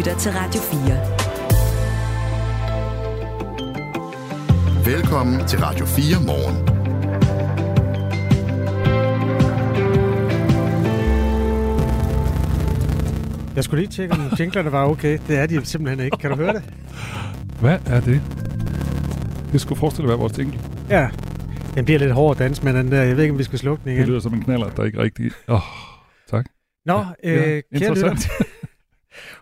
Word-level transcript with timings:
lytter 0.00 0.18
til 0.18 0.32
Radio 0.32 0.60
4. 4.84 4.94
Velkommen 4.94 5.46
til 5.48 5.58
Radio 5.58 5.86
4 5.86 6.22
morgen. 6.26 6.56
Jeg 13.56 13.64
skulle 13.64 13.80
lige 13.80 13.92
tjekke, 13.92 14.14
om 14.14 14.20
jinglerne 14.38 14.72
var 14.72 14.88
okay. 14.88 15.18
Det 15.28 15.38
er 15.38 15.46
de 15.46 15.64
simpelthen 15.64 16.04
ikke. 16.04 16.16
Kan 16.16 16.30
du 16.30 16.36
høre 16.36 16.52
det? 16.52 16.62
Hvad 17.60 17.78
er 17.86 18.00
det? 18.00 18.22
Det 19.52 19.60
skulle 19.60 19.78
forestille 19.78 20.04
at 20.04 20.08
være 20.08 20.18
vores 20.18 20.38
jingle. 20.38 20.60
Ja. 20.90 21.08
Den 21.74 21.84
bliver 21.84 21.98
lidt 21.98 22.12
hård 22.12 22.36
dans 22.36 22.62
med 22.62 22.74
den 22.74 22.92
der. 22.92 23.02
Jeg 23.02 23.16
ved 23.16 23.24
ikke, 23.24 23.32
om 23.32 23.38
vi 23.38 23.44
skal 23.44 23.58
slukke 23.58 23.84
den 23.84 23.90
igen. 23.90 24.00
Det 24.00 24.08
lyder 24.08 24.20
som 24.20 24.34
en 24.34 24.42
knaller, 24.42 24.70
der 24.70 24.84
ikke 24.84 24.98
rigtig... 24.98 25.30
Åh, 25.48 25.54
oh, 25.54 25.60
tak. 26.30 26.46
Nå, 26.86 27.04
ja, 27.24 27.30
øh, 27.34 27.48
ja, 27.48 27.60
interessant. 27.72 28.28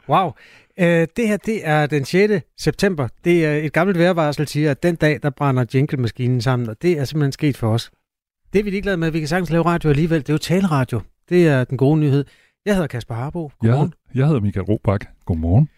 wow. 0.09 0.33
Øh, 0.81 1.07
det 1.17 1.29
her, 1.29 1.37
det 1.37 1.61
er 1.69 1.87
den 1.87 2.05
6. 2.05 2.33
september. 2.59 3.09
Det 3.25 3.45
er 3.45 3.55
et 3.55 3.73
gammelt 3.73 3.99
vejrvarsel, 3.99 4.49
siger, 4.49 4.71
at 4.71 4.83
den 4.83 4.97
dag, 4.97 5.19
der 5.23 5.31
brænder 5.31 5.65
jingle-maskinen 5.75 6.41
sammen, 6.41 6.69
og 6.69 6.83
det 6.83 6.99
er 6.99 7.05
simpelthen 7.05 7.33
sket 7.33 7.57
for 7.57 7.73
os. 7.73 7.91
Det 8.53 8.59
er 8.59 8.63
vi 8.63 8.71
ligeglade 8.71 8.97
med. 8.97 9.11
Vi 9.11 9.19
kan 9.19 9.29
sagtens 9.29 9.51
lave 9.51 9.65
radio 9.65 9.91
alligevel. 9.91 10.21
Det 10.21 10.29
er 10.29 10.35
jo 10.35 10.39
taleradio. 10.39 11.01
Det 11.29 11.49
er 11.49 11.65
den 11.65 11.79
gode 11.79 12.01
nyhed. 12.01 12.25
Jeg 12.67 12.75
hedder 12.75 12.87
Kasper 12.87 13.15
Harbo. 13.15 13.51
Godmorgen. 13.61 13.93
Jeg, 14.15 14.19
jeg 14.19 14.27
hedder 14.27 14.41
Michael 14.41 14.65
Robach. 14.65 15.07
Godmorgen. 15.25 15.69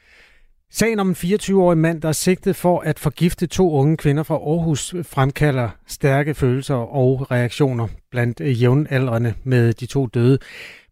Sagen 0.73 1.01
om 1.01 1.09
en 1.09 1.15
24-årig 1.15 1.79
mand, 1.79 2.03
der 2.03 2.09
er 2.09 2.13
sigtet 2.13 2.57
for 2.57 2.81
at 2.81 2.99
forgifte 2.99 3.47
to 3.47 3.73
unge 3.73 3.97
kvinder 3.97 4.23
fra 4.23 4.35
Aarhus, 4.35 4.95
fremkalder 5.03 5.69
stærke 5.87 6.35
følelser 6.35 6.75
og 6.75 7.31
reaktioner 7.31 7.89
blandt 8.11 8.41
jævnaldrende 8.61 9.35
med 9.45 9.73
de 9.73 9.87
to 9.87 10.07
døde. 10.07 10.39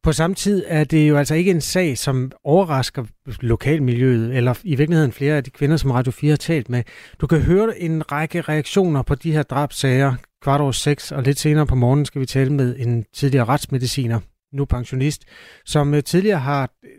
På 0.03 0.13
samme 0.13 0.35
tid 0.35 0.65
er 0.67 0.85
det 0.85 1.09
jo 1.09 1.17
altså 1.17 1.35
ikke 1.35 1.51
en 1.51 1.61
sag, 1.61 1.99
som 1.99 2.33
overrasker 2.45 3.05
lokalmiljøet, 3.41 4.37
eller 4.37 4.55
i 4.65 4.75
virkeligheden 4.75 5.13
flere 5.13 5.37
af 5.37 5.45
de 5.45 5.51
kvinder, 5.51 5.77
som 5.77 5.91
Radio 5.91 6.13
4 6.13 6.31
har 6.31 6.37
talt 6.37 6.69
med. 6.69 6.83
Du 7.21 7.27
kan 7.27 7.41
høre 7.41 7.81
en 7.81 8.13
række 8.13 8.41
reaktioner 8.41 9.03
på 9.03 9.15
de 9.15 9.33
her 9.33 9.43
drabsager 9.43 10.15
kvart 10.43 10.61
over 10.61 10.73
seks, 10.73 11.13
og 11.13 11.23
lidt 11.23 11.39
senere 11.39 11.67
på 11.67 11.75
morgenen 11.75 12.07
skal 12.07 12.21
vi 12.21 12.27
tale 12.27 12.53
med 12.53 12.77
en 12.79 13.05
tidligere 13.15 13.45
retsmediciner, 13.45 14.21
nu 14.53 14.65
pensionist, 14.65 15.25
som 15.67 15.95
øh, 15.95 16.03
tidligere 16.03 16.39
har 16.39 16.71
øh, 16.85 16.91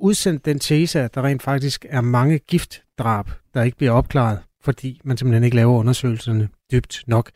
udsendt 0.00 0.44
den 0.44 0.58
tese, 0.58 1.00
at 1.00 1.14
der 1.14 1.22
rent 1.22 1.42
faktisk 1.42 1.86
er 1.88 2.00
mange 2.00 2.38
giftdrab, 2.38 3.30
der 3.54 3.62
ikke 3.62 3.76
bliver 3.76 3.92
opklaret, 3.92 4.38
fordi 4.64 5.00
man 5.04 5.16
simpelthen 5.16 5.44
ikke 5.44 5.56
laver 5.56 5.78
undersøgelserne 5.78 6.48
dybt 6.74 7.04
nok. 7.06 7.30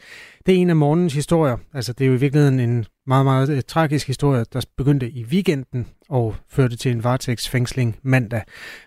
Det 0.47 0.55
er 0.55 0.58
en 0.58 0.70
af 0.70 0.77
morgens 0.77 1.14
historier. 1.14 1.56
Altså, 1.75 1.92
det 1.92 2.05
er 2.05 2.08
jo 2.08 2.14
i 2.14 2.20
virkeligheden 2.20 2.61
en 2.61 2.86
meget, 3.06 3.25
meget 3.25 3.48
uh, 3.50 3.61
tragisk 3.69 4.06
historie, 4.06 4.45
der 4.53 4.61
begyndte 4.77 5.11
i 5.11 5.25
weekenden 5.25 5.86
og 6.08 6.36
førte 6.50 6.77
til 6.77 6.92
en 6.92 7.05
varetægtsfængsling 7.05 7.97
mandag. 8.03 8.42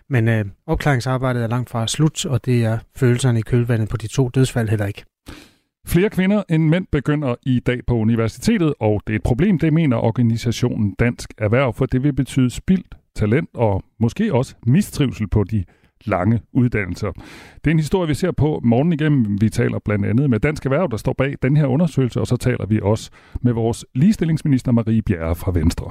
Men 0.08 0.28
øh, 0.28 0.44
opklaringsarbejdet 0.66 1.42
er 1.42 1.46
langt 1.46 1.70
fra 1.70 1.88
slut, 1.88 2.26
og 2.26 2.44
det 2.44 2.64
er 2.64 2.78
følelserne 2.96 3.38
i 3.38 3.42
kølvandet 3.42 3.88
på 3.88 3.96
de 3.96 4.06
to 4.06 4.28
dødsfald 4.28 4.68
heller 4.68 4.86
ikke. 4.86 5.04
Flere 5.86 6.10
kvinder 6.10 6.42
end 6.50 6.68
mænd 6.68 6.86
begynder 6.92 7.34
i 7.46 7.60
dag 7.60 7.80
på 7.86 7.94
universitetet, 7.94 8.74
og 8.80 9.02
det 9.06 9.12
er 9.12 9.16
et 9.16 9.22
problem, 9.22 9.58
det 9.58 9.72
mener 9.72 9.96
organisationen 9.96 10.94
Dansk 10.98 11.30
Erhverv, 11.38 11.74
for 11.74 11.86
det 11.86 12.02
vil 12.02 12.12
betyde 12.12 12.50
spildt 12.50 12.94
talent 13.16 13.50
og 13.54 13.82
måske 14.00 14.34
også 14.34 14.54
mistrivsel 14.66 15.28
på 15.28 15.44
de 15.44 15.64
lange 16.06 16.40
uddannelser. 16.52 17.12
Det 17.54 17.66
er 17.66 17.70
en 17.70 17.78
historie, 17.78 18.08
vi 18.08 18.14
ser 18.14 18.30
på 18.30 18.60
morgen 18.64 18.92
igennem. 18.92 19.40
Vi 19.40 19.48
taler 19.48 19.78
blandt 19.84 20.06
andet 20.06 20.30
med 20.30 20.40
Dansk 20.40 20.64
Erhverv, 20.64 20.90
der 20.90 20.96
står 20.96 21.14
bag 21.18 21.34
den 21.42 21.56
her 21.56 21.66
undersøgelse, 21.66 22.20
og 22.20 22.26
så 22.26 22.36
taler 22.36 22.66
vi 22.66 22.80
også 22.82 23.10
med 23.40 23.52
vores 23.52 23.84
ligestillingsminister 23.94 24.72
Marie 24.72 25.02
Bjerre 25.02 25.34
fra 25.34 25.52
Venstre. 25.52 25.90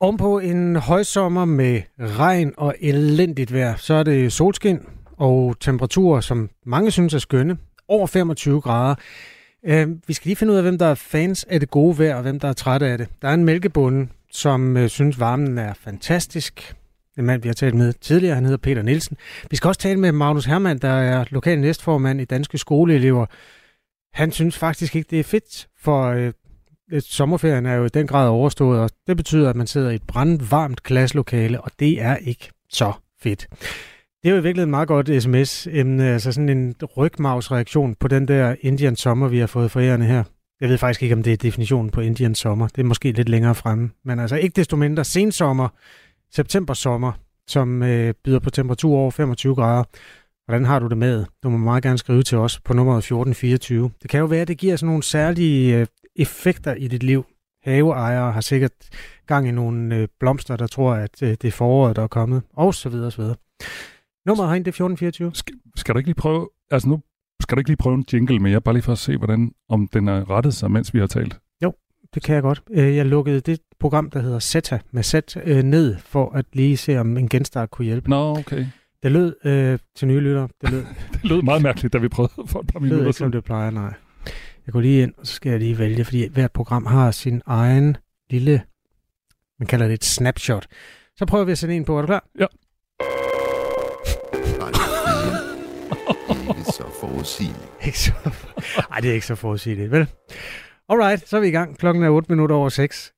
Om 0.00 0.16
på 0.16 0.38
en 0.38 0.76
højsommer 0.76 1.44
med 1.44 1.80
regn 1.98 2.52
og 2.56 2.74
elendigt 2.80 3.52
vejr, 3.52 3.76
så 3.76 3.94
er 3.94 4.02
det 4.02 4.32
solskin 4.32 4.78
og 5.16 5.56
temperaturer, 5.60 6.20
som 6.20 6.50
mange 6.66 6.90
synes 6.90 7.14
er 7.14 7.18
skønne 7.18 7.56
over 7.88 8.06
25 8.06 8.60
grader. 8.60 8.94
Øh, 9.66 9.88
vi 10.06 10.12
skal 10.12 10.28
lige 10.28 10.36
finde 10.36 10.52
ud 10.52 10.56
af, 10.56 10.62
hvem 10.62 10.78
der 10.78 10.86
er 10.86 10.94
fans 10.94 11.44
af 11.44 11.60
det 11.60 11.70
gode 11.70 11.98
vejr, 11.98 12.16
og 12.16 12.22
hvem 12.22 12.40
der 12.40 12.48
er 12.48 12.52
trætte 12.52 12.86
af 12.86 12.98
det. 12.98 13.08
Der 13.22 13.28
er 13.28 13.34
en 13.34 13.44
mælkebonde, 13.44 14.08
som 14.32 14.76
øh, 14.76 14.88
synes, 14.88 15.20
varmen 15.20 15.58
er 15.58 15.74
fantastisk. 15.74 16.76
En 17.18 17.26
mand, 17.26 17.42
vi 17.42 17.48
har 17.48 17.54
talt 17.54 17.74
med 17.74 17.92
tidligere, 17.92 18.34
han 18.34 18.44
hedder 18.44 18.58
Peter 18.58 18.82
Nielsen. 18.82 19.16
Vi 19.50 19.56
skal 19.56 19.68
også 19.68 19.80
tale 19.80 20.00
med 20.00 20.12
Magnus 20.12 20.44
Hermann, 20.44 20.78
der 20.78 20.88
er 20.88 21.24
lokal 21.30 21.60
næstformand 21.60 22.20
i 22.20 22.24
Danske 22.24 22.58
Skoleelever. 22.58 23.26
Han 24.12 24.32
synes 24.32 24.58
faktisk 24.58 24.96
ikke, 24.96 25.08
det 25.10 25.20
er 25.20 25.24
fedt, 25.24 25.68
for 25.80 26.06
øh, 26.06 26.32
sommerferien 27.00 27.66
er 27.66 27.74
jo 27.74 27.84
i 27.84 27.88
den 27.88 28.06
grad 28.06 28.28
overstået, 28.28 28.80
og 28.80 28.90
det 29.06 29.16
betyder, 29.16 29.50
at 29.50 29.56
man 29.56 29.66
sidder 29.66 29.90
i 29.90 29.94
et 29.94 30.02
brandvarmt 30.02 30.82
klasselokale, 30.82 31.60
og 31.60 31.70
det 31.78 32.02
er 32.02 32.16
ikke 32.16 32.50
så 32.70 32.92
fedt. 33.22 33.46
Det 34.22 34.28
er 34.28 34.30
jo 34.30 34.36
i 34.36 34.42
virkeligheden 34.42 34.70
meget 34.70 34.88
godt 34.88 35.22
sms-emne, 35.22 36.06
øh, 36.06 36.12
altså 36.12 36.32
sådan 36.32 36.48
en 36.48 36.74
rygmavsreaktion 36.96 37.94
på 37.94 38.08
den 38.08 38.28
der 38.28 38.54
Indian 38.60 38.96
sommer, 38.96 39.28
vi 39.28 39.38
har 39.38 39.46
fået 39.46 39.70
forærende 39.70 40.06
her. 40.06 40.24
Jeg 40.60 40.68
ved 40.68 40.78
faktisk 40.78 41.02
ikke, 41.02 41.14
om 41.14 41.22
det 41.22 41.32
er 41.32 41.36
definitionen 41.36 41.90
på 41.90 42.00
Indian 42.00 42.34
sommer. 42.34 42.68
Det 42.68 42.78
er 42.78 42.84
måske 42.84 43.12
lidt 43.12 43.28
længere 43.28 43.54
fremme. 43.54 43.90
Men 44.04 44.18
altså 44.18 44.36
ikke 44.36 44.56
desto 44.56 44.76
mindre 44.76 45.04
sensommer, 45.04 45.68
september-sommer, 46.32 47.12
som 47.46 47.82
øh, 47.82 48.14
byder 48.24 48.38
på 48.38 48.50
temperatur 48.50 48.96
over 48.96 49.10
25 49.10 49.54
grader. 49.54 49.84
Hvordan 50.46 50.64
har 50.64 50.78
du 50.78 50.88
det 50.88 50.98
med? 50.98 51.24
Du 51.42 51.50
må 51.50 51.56
meget 51.56 51.82
gerne 51.82 51.98
skrive 51.98 52.22
til 52.22 52.38
os 52.38 52.60
på 52.60 52.72
nummeret 52.72 52.98
1424. 52.98 53.90
Det 54.02 54.10
kan 54.10 54.20
jo 54.20 54.26
være, 54.26 54.40
at 54.40 54.48
det 54.48 54.58
giver 54.58 54.76
sådan 54.76 54.86
nogle 54.86 55.02
særlige 55.02 55.76
øh, 55.76 55.86
effekter 56.16 56.74
i 56.74 56.88
dit 56.88 57.02
liv. 57.02 57.24
Haveejere 57.62 58.32
har 58.32 58.40
sikkert 58.40 58.72
gang 59.26 59.48
i 59.48 59.50
nogle 59.50 59.96
øh, 59.96 60.08
blomster, 60.20 60.56
der 60.56 60.66
tror, 60.66 60.94
at 60.94 61.22
øh, 61.22 61.30
det 61.30 61.44
er 61.44 61.50
foråret, 61.50 61.96
der 61.96 62.02
er 62.02 62.06
kommet, 62.06 62.42
og 62.52 62.74
så 62.74 62.88
videre, 62.88 63.10
så 63.10 63.22
videre. 63.22 63.36
Nummeret 64.26 64.48
herinde, 64.48 64.64
det 64.64 64.70
er 64.70 64.84
1424. 64.84 65.30
Skal, 65.34 65.54
skal 65.76 65.94
du 65.94 65.98
ikke 65.98 66.08
lige 66.08 66.14
prøve, 66.14 66.48
altså 66.70 66.88
nu 66.88 67.00
skal 67.42 67.56
du 67.56 67.60
ikke 67.60 67.70
lige 67.70 67.76
prøve 67.76 67.94
en 67.94 68.04
jingle 68.12 68.38
mere, 68.38 68.60
bare 68.60 68.74
lige 68.74 68.82
for 68.82 68.92
at 68.92 68.98
se, 68.98 69.16
hvordan, 69.16 69.52
om 69.68 69.88
den 69.88 70.08
er 70.08 70.30
rettet 70.30 70.54
sig, 70.54 70.70
mens 70.70 70.94
vi 70.94 70.98
har 70.98 71.06
talt? 71.06 71.38
Det 72.14 72.22
kan 72.22 72.34
jeg 72.34 72.42
godt. 72.42 72.62
Øh, 72.70 72.96
jeg 72.96 73.06
lukkede 73.06 73.40
det 73.40 73.60
program, 73.80 74.10
der 74.10 74.20
hedder 74.20 74.38
Zeta, 74.38 74.78
med 74.90 75.02
Zet 75.02 75.36
øh, 75.44 75.62
ned, 75.62 75.96
for 75.98 76.30
at 76.34 76.44
lige 76.52 76.76
se, 76.76 76.98
om 76.98 77.16
en 77.16 77.28
genstart 77.28 77.70
kunne 77.70 77.84
hjælpe. 77.84 78.10
Nå, 78.10 78.36
okay. 78.38 78.66
Det 79.02 79.12
lød 79.12 79.36
øh, 79.44 79.78
til 79.96 80.08
nye 80.08 80.20
lyttere. 80.20 80.48
Det 80.60 80.70
lød, 80.70 80.84
det 81.12 81.24
lød 81.24 81.42
meget 81.42 81.62
mærkeligt, 81.62 81.92
da 81.92 81.98
vi 81.98 82.08
prøvede 82.08 82.32
for 82.46 82.60
et 82.60 82.66
par 82.66 82.80
minutter 82.80 82.96
Det 82.96 83.02
lød 83.02 83.08
ikke, 83.08 83.18
som 83.18 83.32
det 83.32 83.44
plejer, 83.44 83.70
nej. 83.70 83.94
Jeg 84.66 84.72
går 84.72 84.80
lige 84.80 85.02
ind, 85.02 85.14
og 85.18 85.26
så 85.26 85.34
skal 85.34 85.50
jeg 85.50 85.58
lige 85.58 85.78
vælge, 85.78 86.04
fordi 86.04 86.28
hvert 86.28 86.52
program 86.52 86.86
har 86.86 87.10
sin 87.10 87.42
egen 87.46 87.96
lille, 88.30 88.62
man 89.58 89.66
kalder 89.66 89.86
det 89.86 89.94
et 89.94 90.04
snapshot. 90.04 90.66
Så 91.16 91.26
prøver 91.26 91.44
vi 91.44 91.52
at 91.52 91.58
sende 91.58 91.76
en 91.76 91.84
på. 91.84 91.98
Er 91.98 92.00
du 92.00 92.06
klar? 92.06 92.24
Ja. 92.38 92.46
ikke 96.58 96.72
så 96.72 96.84
forudsigeligt. 97.00 97.70
Ikke 97.84 97.98
så... 97.98 98.12
Ej, 98.90 99.00
det 99.00 99.10
er 99.10 99.14
ikke 99.14 99.26
så 99.26 99.34
forudsigeligt, 99.34 99.90
vel? 99.90 100.06
Alright, 100.90 101.28
så 101.28 101.36
er 101.36 101.40
vi 101.40 101.48
i 101.48 101.50
gang. 101.50 101.78
Klokken 101.78 102.02
er 102.02 102.10
8 102.10 102.32
minutter 102.32 102.56
over 102.56 102.68
6. 102.68 103.12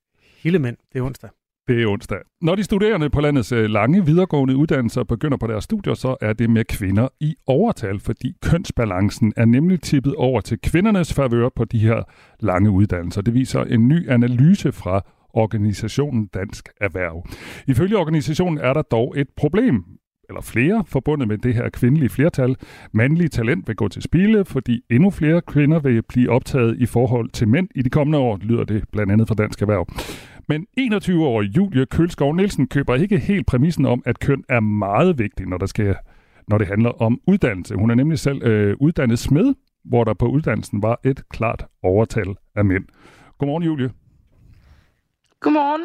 mænd, 0.45 0.77
det 0.93 0.99
er 0.99 1.03
onsdag. 1.03 1.29
Det 1.67 1.83
er 1.83 1.87
onsdag. 1.87 2.19
Når 2.41 2.55
de 2.55 2.63
studerende 2.63 3.09
på 3.09 3.21
landets 3.21 3.51
øh, 3.51 3.69
lange 3.69 4.05
videregående 4.05 4.55
uddannelser 4.55 5.03
begynder 5.03 5.37
på 5.37 5.47
deres 5.47 5.63
studier, 5.63 5.93
så 5.93 6.15
er 6.21 6.33
det 6.33 6.49
med 6.49 6.65
kvinder 6.65 7.07
i 7.19 7.35
overtal, 7.47 7.99
fordi 7.99 8.33
kønsbalancen 8.43 9.33
er 9.37 9.45
nemlig 9.45 9.81
tippet 9.81 10.15
over 10.15 10.41
til 10.41 10.59
kvindernes 10.61 11.13
favør 11.13 11.49
på 11.55 11.65
de 11.65 11.79
her 11.79 12.03
lange 12.39 12.69
uddannelser. 12.69 13.21
Det 13.21 13.33
viser 13.33 13.61
en 13.61 13.87
ny 13.87 14.09
analyse 14.09 14.71
fra 14.71 15.01
organisationen 15.33 16.27
Dansk 16.27 16.69
Erhverv. 16.81 17.27
Ifølge 17.67 17.97
organisationen 17.97 18.57
er 18.57 18.73
der 18.73 18.81
dog 18.81 19.13
et 19.17 19.27
problem 19.37 19.85
eller 20.31 20.41
flere, 20.41 20.83
forbundet 20.87 21.27
med 21.27 21.37
det 21.37 21.53
her 21.53 21.69
kvindelige 21.69 22.09
flertal. 22.09 22.55
Mandlige 22.91 23.29
talent 23.29 23.67
vil 23.67 23.75
gå 23.75 23.87
til 23.87 24.01
spile, 24.01 24.45
fordi 24.45 24.81
endnu 24.89 25.09
flere 25.09 25.41
kvinder 25.41 25.79
vil 25.79 26.01
blive 26.01 26.29
optaget 26.29 26.77
i 26.79 26.85
forhold 26.85 27.29
til 27.29 27.47
mænd 27.47 27.67
i 27.75 27.81
de 27.81 27.89
kommende 27.89 28.17
år, 28.17 28.39
lyder 28.41 28.63
det 28.63 28.83
blandt 28.91 29.11
andet 29.11 29.27
fra 29.27 29.35
Dansk 29.35 29.61
Erhverv. 29.61 29.87
Men 30.47 30.67
21-årige 30.79 31.51
Julie 31.57 31.85
Kølskov 31.85 32.35
Nielsen 32.35 32.67
køber 32.67 32.95
ikke 32.95 33.17
helt 33.17 33.45
præmissen 33.47 33.85
om, 33.85 34.03
at 34.05 34.19
køn 34.19 34.43
er 34.49 34.59
meget 34.59 35.19
vigtigt, 35.19 35.49
når, 35.49 35.57
der 35.57 35.65
skal, 35.65 35.95
når 36.47 36.57
det 36.57 36.67
handler 36.67 37.01
om 37.01 37.19
uddannelse. 37.27 37.75
Hun 37.75 37.91
er 37.91 37.95
nemlig 37.95 38.19
selv 38.19 38.43
øh, 38.43 38.75
uddannet 38.79 39.19
smed, 39.19 39.53
hvor 39.85 40.03
der 40.03 40.13
på 40.13 40.25
uddannelsen 40.25 40.81
var 40.81 40.99
et 41.05 41.23
klart 41.29 41.65
overtal 41.83 42.35
af 42.55 42.65
mænd. 42.65 42.83
Godmorgen, 43.37 43.63
Julie. 43.63 43.89
Godmorgen. 45.41 45.81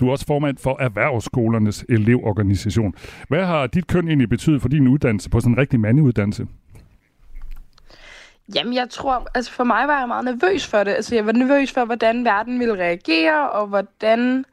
Du 0.00 0.06
er 0.06 0.10
også 0.10 0.26
formand 0.26 0.58
for 0.58 0.76
Erhvervsskolernes 0.80 1.84
elevorganisation. 1.88 2.94
Hvad 3.28 3.44
har 3.44 3.66
dit 3.66 3.86
køn 3.86 4.08
egentlig 4.08 4.28
betydet 4.28 4.62
for 4.62 4.68
din 4.68 4.88
uddannelse 4.88 5.30
på 5.30 5.40
sådan 5.40 5.52
en 5.52 5.58
rigtig 5.58 5.80
mandeuddannelse? 5.80 6.46
Jamen, 8.54 8.74
jeg 8.74 8.90
tror, 8.90 9.26
altså 9.34 9.52
for 9.52 9.64
mig 9.64 9.88
var 9.88 9.98
jeg 9.98 10.08
meget 10.08 10.24
nervøs 10.24 10.66
for 10.66 10.84
det. 10.84 10.90
Altså, 10.90 11.14
jeg 11.14 11.26
var 11.26 11.32
nervøs 11.32 11.72
for, 11.72 11.84
hvordan 11.84 12.24
verden 12.24 12.60
ville 12.60 12.74
reagere, 12.74 13.50
og 13.50 13.66
hvordan 13.66 14.44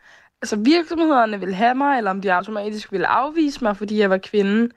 altså, 0.42 0.56
virksomhederne 0.56 1.40
ville 1.40 1.56
have 1.56 1.76
mig, 1.76 1.98
eller 1.98 2.12
om 2.12 2.22
de 2.22 2.34
automatisk 2.34 2.92
ville 2.92 3.08
afvise 3.08 3.64
mig, 3.64 3.78
fordi 3.78 4.00
jeg 4.00 4.10
var 4.10 4.18
kvinde. 4.18 4.70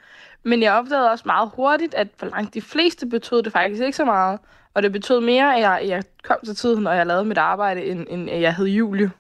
Men 0.43 0.63
jeg 0.63 0.73
opdagede 0.73 1.11
også 1.11 1.23
meget 1.27 1.51
hurtigt, 1.55 1.95
at 1.95 2.09
for 2.17 2.27
langt 2.27 2.55
de 2.55 2.63
fleste 2.63 3.07
betød 3.07 3.43
det 3.43 3.53
faktisk 3.53 3.83
ikke 3.83 3.97
så 3.97 4.05
meget. 4.05 4.39
Og 4.75 4.83
det 4.83 4.93
betød 4.93 5.21
mere, 5.21 5.57
at 5.57 5.61
jeg, 5.61 5.83
jeg 5.87 6.03
kom 6.23 6.37
til 6.45 6.57
tiden, 6.57 6.83
når 6.83 6.93
jeg 6.93 7.07
lavede 7.07 7.25
mit 7.25 7.39
arbejde, 7.39 7.85
end, 7.85 8.07
end 8.11 8.31
jeg 8.31 8.55
hed 8.55 8.67
Julie. 8.67 9.11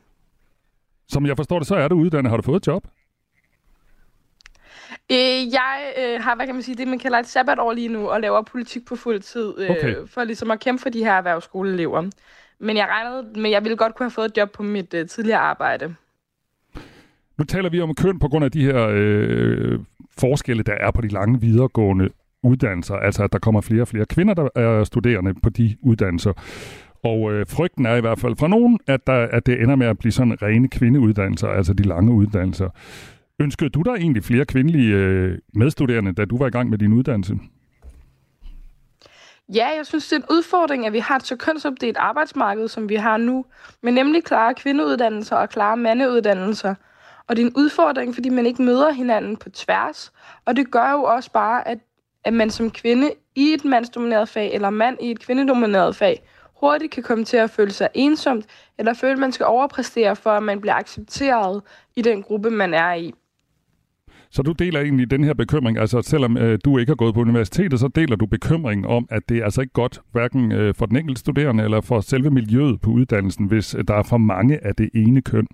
Som 1.08 1.26
jeg 1.26 1.36
forstår 1.36 1.58
det, 1.58 1.68
så 1.68 1.74
er 1.76 1.88
du 1.88 1.94
uddannet. 1.96 2.30
Har 2.30 2.36
du 2.36 2.42
fået 2.42 2.56
et 2.60 2.66
job? 2.66 2.86
Øh, 5.12 5.52
jeg 5.52 5.92
øh, 5.98 6.22
har, 6.22 6.36
hvad 6.36 6.46
kan 6.46 6.54
man 6.54 6.62
sige, 6.62 6.74
det 6.74 6.88
man 6.88 6.98
kalder 6.98 7.18
et 7.18 7.26
sabbatår 7.26 7.72
lige 7.72 7.88
nu, 7.88 8.08
og 8.08 8.20
laver 8.20 8.42
politik 8.42 8.86
på 8.86 8.96
fuld 8.96 9.20
tid, 9.20 9.54
øh, 9.58 9.70
Okay. 9.70 9.94
for 10.06 10.24
ligesom 10.24 10.50
at 10.50 10.60
kæmpe 10.60 10.82
for 10.82 10.88
de 10.88 11.04
her 11.04 11.12
erhvervsskoleelever. 11.12 12.10
Men 12.58 12.76
jeg 12.76 12.86
regnede, 12.90 13.40
men 13.40 13.52
jeg 13.52 13.64
ville 13.64 13.76
godt 13.76 13.94
kunne 13.94 14.04
have 14.04 14.10
fået 14.10 14.26
et 14.26 14.36
job 14.36 14.50
på 14.50 14.62
mit 14.62 14.94
øh, 14.94 15.08
tidligere 15.08 15.38
arbejde. 15.38 15.94
Nu 17.38 17.44
taler 17.44 17.70
vi 17.70 17.80
om 17.80 17.94
køn 17.94 18.18
på 18.18 18.28
grund 18.28 18.44
af 18.44 18.50
de 18.50 18.64
her 18.64 18.88
øh, 18.90 19.78
forskelle, 20.18 20.62
der 20.62 20.72
er 20.72 20.90
på 20.90 21.00
de 21.00 21.08
lange 21.08 21.40
videregående 21.40 22.08
uddannelser. 22.42 22.94
Altså, 22.94 23.24
at 23.24 23.32
der 23.32 23.38
kommer 23.38 23.60
flere 23.60 23.82
og 23.82 23.88
flere 23.88 24.06
kvinder, 24.06 24.34
der 24.34 24.48
er 24.54 24.84
studerende 24.84 25.34
på 25.42 25.48
de 25.50 25.76
uddannelser. 25.82 26.32
Og 27.04 27.32
øh, 27.32 27.46
frygten 27.46 27.86
er 27.86 27.94
i 27.94 28.00
hvert 28.00 28.18
fald 28.18 28.36
fra 28.36 28.48
nogen, 28.48 28.78
at, 28.86 29.06
der, 29.06 29.28
at 29.32 29.46
det 29.46 29.62
ender 29.62 29.76
med 29.76 29.86
at 29.86 29.98
blive 29.98 30.12
sådan 30.12 30.42
rene 30.42 30.68
kvindeuddannelser, 30.68 31.48
altså 31.48 31.72
de 31.74 31.82
lange 31.82 32.12
uddannelser. 32.12 32.68
Ønskede 33.40 33.70
du 33.70 33.82
dig 33.82 33.92
egentlig 33.92 34.24
flere 34.24 34.44
kvindelige 34.44 34.94
øh, 34.94 35.38
medstuderende, 35.54 36.12
da 36.12 36.24
du 36.24 36.38
var 36.38 36.46
i 36.46 36.50
gang 36.50 36.70
med 36.70 36.78
din 36.78 36.92
uddannelse? 36.92 37.34
Ja, 39.54 39.66
jeg 39.76 39.86
synes, 39.86 40.08
det 40.08 40.16
er 40.16 40.20
en 40.20 40.26
udfordring, 40.30 40.86
at 40.86 40.92
vi 40.92 40.98
har 40.98 41.16
et 41.16 41.26
så 41.26 41.36
kønsopdelt 41.36 41.96
arbejdsmarked, 41.96 42.68
som 42.68 42.88
vi 42.88 42.94
har 42.94 43.16
nu, 43.16 43.44
med 43.82 43.92
nemlig 43.92 44.24
klare 44.24 44.54
kvindeuddannelser 44.54 45.36
og 45.36 45.48
klare 45.48 45.76
mandeuddannelser. 45.76 46.74
Og 47.26 47.36
det 47.36 47.42
er 47.42 47.46
en 47.46 47.56
udfordring, 47.56 48.14
fordi 48.14 48.28
man 48.28 48.46
ikke 48.46 48.62
møder 48.62 48.92
hinanden 48.92 49.36
på 49.36 49.50
tværs. 49.50 50.12
Og 50.44 50.56
det 50.56 50.70
gør 50.70 50.90
jo 50.90 51.02
også 51.02 51.32
bare, 51.32 51.68
at, 51.68 51.78
at 52.24 52.32
man 52.32 52.50
som 52.50 52.70
kvinde 52.70 53.10
i 53.34 53.52
et 53.52 53.64
mandsdomineret 53.64 54.28
fag, 54.28 54.54
eller 54.54 54.70
mand 54.70 54.98
i 55.00 55.10
et 55.10 55.20
kvindedomineret 55.20 55.96
fag, 55.96 56.22
hurtigt 56.64 56.92
kan 56.92 57.02
komme 57.02 57.24
til 57.24 57.36
at 57.36 57.50
føle 57.50 57.70
sig 57.70 57.88
ensomt, 57.94 58.46
eller 58.78 58.94
føle, 58.94 59.12
at 59.12 59.18
man 59.18 59.32
skal 59.32 59.46
overpræstere 59.46 60.16
for, 60.16 60.30
at 60.30 60.42
man 60.42 60.60
bliver 60.60 60.74
accepteret 60.74 61.62
i 61.96 62.02
den 62.02 62.22
gruppe, 62.22 62.50
man 62.50 62.74
er 62.74 62.94
i. 62.94 63.12
Så 64.30 64.42
du 64.42 64.52
deler 64.52 64.80
egentlig 64.80 65.10
den 65.10 65.24
her 65.24 65.34
bekymring, 65.34 65.78
altså 65.78 66.02
selvom 66.02 66.36
øh, 66.36 66.58
du 66.64 66.78
ikke 66.78 66.90
har 66.90 66.96
gået 66.96 67.14
på 67.14 67.20
universitetet, 67.20 67.80
så 67.80 67.88
deler 67.88 68.16
du 68.16 68.26
bekymringen 68.26 68.84
om, 68.84 69.06
at 69.10 69.22
det 69.28 69.38
er 69.38 69.44
altså 69.44 69.60
ikke 69.60 69.72
godt, 69.72 70.00
hverken 70.12 70.52
øh, 70.52 70.74
for 70.74 70.86
den 70.86 70.96
enkelte 70.96 71.20
studerende 71.20 71.64
eller 71.64 71.80
for 71.80 72.00
selve 72.00 72.30
miljøet 72.30 72.80
på 72.80 72.90
uddannelsen, 72.90 73.46
hvis 73.46 73.74
øh, 73.74 73.84
der 73.88 73.94
er 73.94 74.02
for 74.02 74.18
mange 74.18 74.66
af 74.66 74.74
det 74.74 74.90
ene 74.94 75.22
køn. 75.22 75.46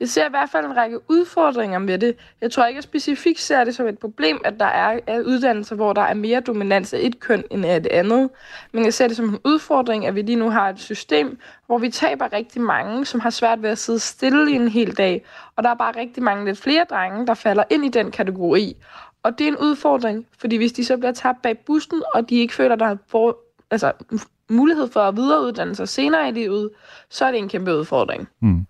Jeg 0.00 0.08
ser 0.08 0.26
i 0.26 0.30
hvert 0.30 0.50
fald 0.50 0.66
en 0.66 0.76
række 0.76 1.00
udfordringer 1.08 1.78
med 1.78 1.98
det. 1.98 2.16
Jeg 2.40 2.52
tror 2.52 2.66
ikke, 2.66 2.76
at 2.76 2.82
jeg 2.82 2.82
specifikt 2.82 3.40
ser 3.40 3.64
det 3.64 3.74
som 3.74 3.86
et 3.86 3.98
problem, 3.98 4.40
at 4.44 4.54
der 4.60 4.66
er 4.66 5.20
uddannelser, 5.26 5.76
hvor 5.76 5.92
der 5.92 6.02
er 6.02 6.14
mere 6.14 6.40
dominans 6.40 6.94
af 6.94 6.98
et 7.02 7.20
køn 7.20 7.44
end 7.50 7.66
af 7.66 7.82
det 7.82 7.92
andet. 7.92 8.30
Men 8.72 8.84
jeg 8.84 8.94
ser 8.94 9.08
det 9.08 9.16
som 9.16 9.28
en 9.28 9.38
udfordring, 9.44 10.06
at 10.06 10.14
vi 10.14 10.22
lige 10.22 10.36
nu 10.36 10.50
har 10.50 10.68
et 10.68 10.80
system, 10.80 11.38
hvor 11.66 11.78
vi 11.78 11.90
taber 11.90 12.32
rigtig 12.32 12.62
mange, 12.62 13.06
som 13.06 13.20
har 13.20 13.30
svært 13.30 13.62
ved 13.62 13.70
at 13.70 13.78
sidde 13.78 13.98
stille 13.98 14.52
i 14.52 14.54
en 14.54 14.68
hel 14.68 14.96
dag. 14.96 15.24
Og 15.56 15.62
der 15.62 15.70
er 15.70 15.74
bare 15.74 15.96
rigtig 15.96 16.22
mange 16.22 16.44
lidt 16.44 16.58
flere 16.58 16.84
drenge, 16.90 17.26
der 17.26 17.34
falder 17.34 17.64
ind 17.70 17.84
i 17.84 17.88
den 17.88 18.10
kategori. 18.10 18.76
Og 19.22 19.38
det 19.38 19.44
er 19.44 19.48
en 19.48 19.56
udfordring, 19.56 20.26
fordi 20.38 20.56
hvis 20.56 20.72
de 20.72 20.84
så 20.84 20.96
bliver 20.96 21.12
tabt 21.12 21.42
bag 21.42 21.58
bussen, 21.58 22.02
og 22.14 22.30
de 22.30 22.34
ikke 22.34 22.54
føler, 22.54 22.76
der 22.76 22.86
er 22.86 22.96
for, 23.08 23.38
altså, 23.70 23.92
mulighed 24.48 24.88
for 24.90 25.00
at 25.00 25.16
videreuddanne 25.16 25.74
sig 25.74 25.88
senere 25.88 26.28
i 26.28 26.32
livet, 26.32 26.70
så 27.10 27.24
er 27.24 27.30
det 27.30 27.38
en 27.38 27.48
kæmpe 27.48 27.76
udfordring. 27.76 28.28
Mm. 28.40 28.66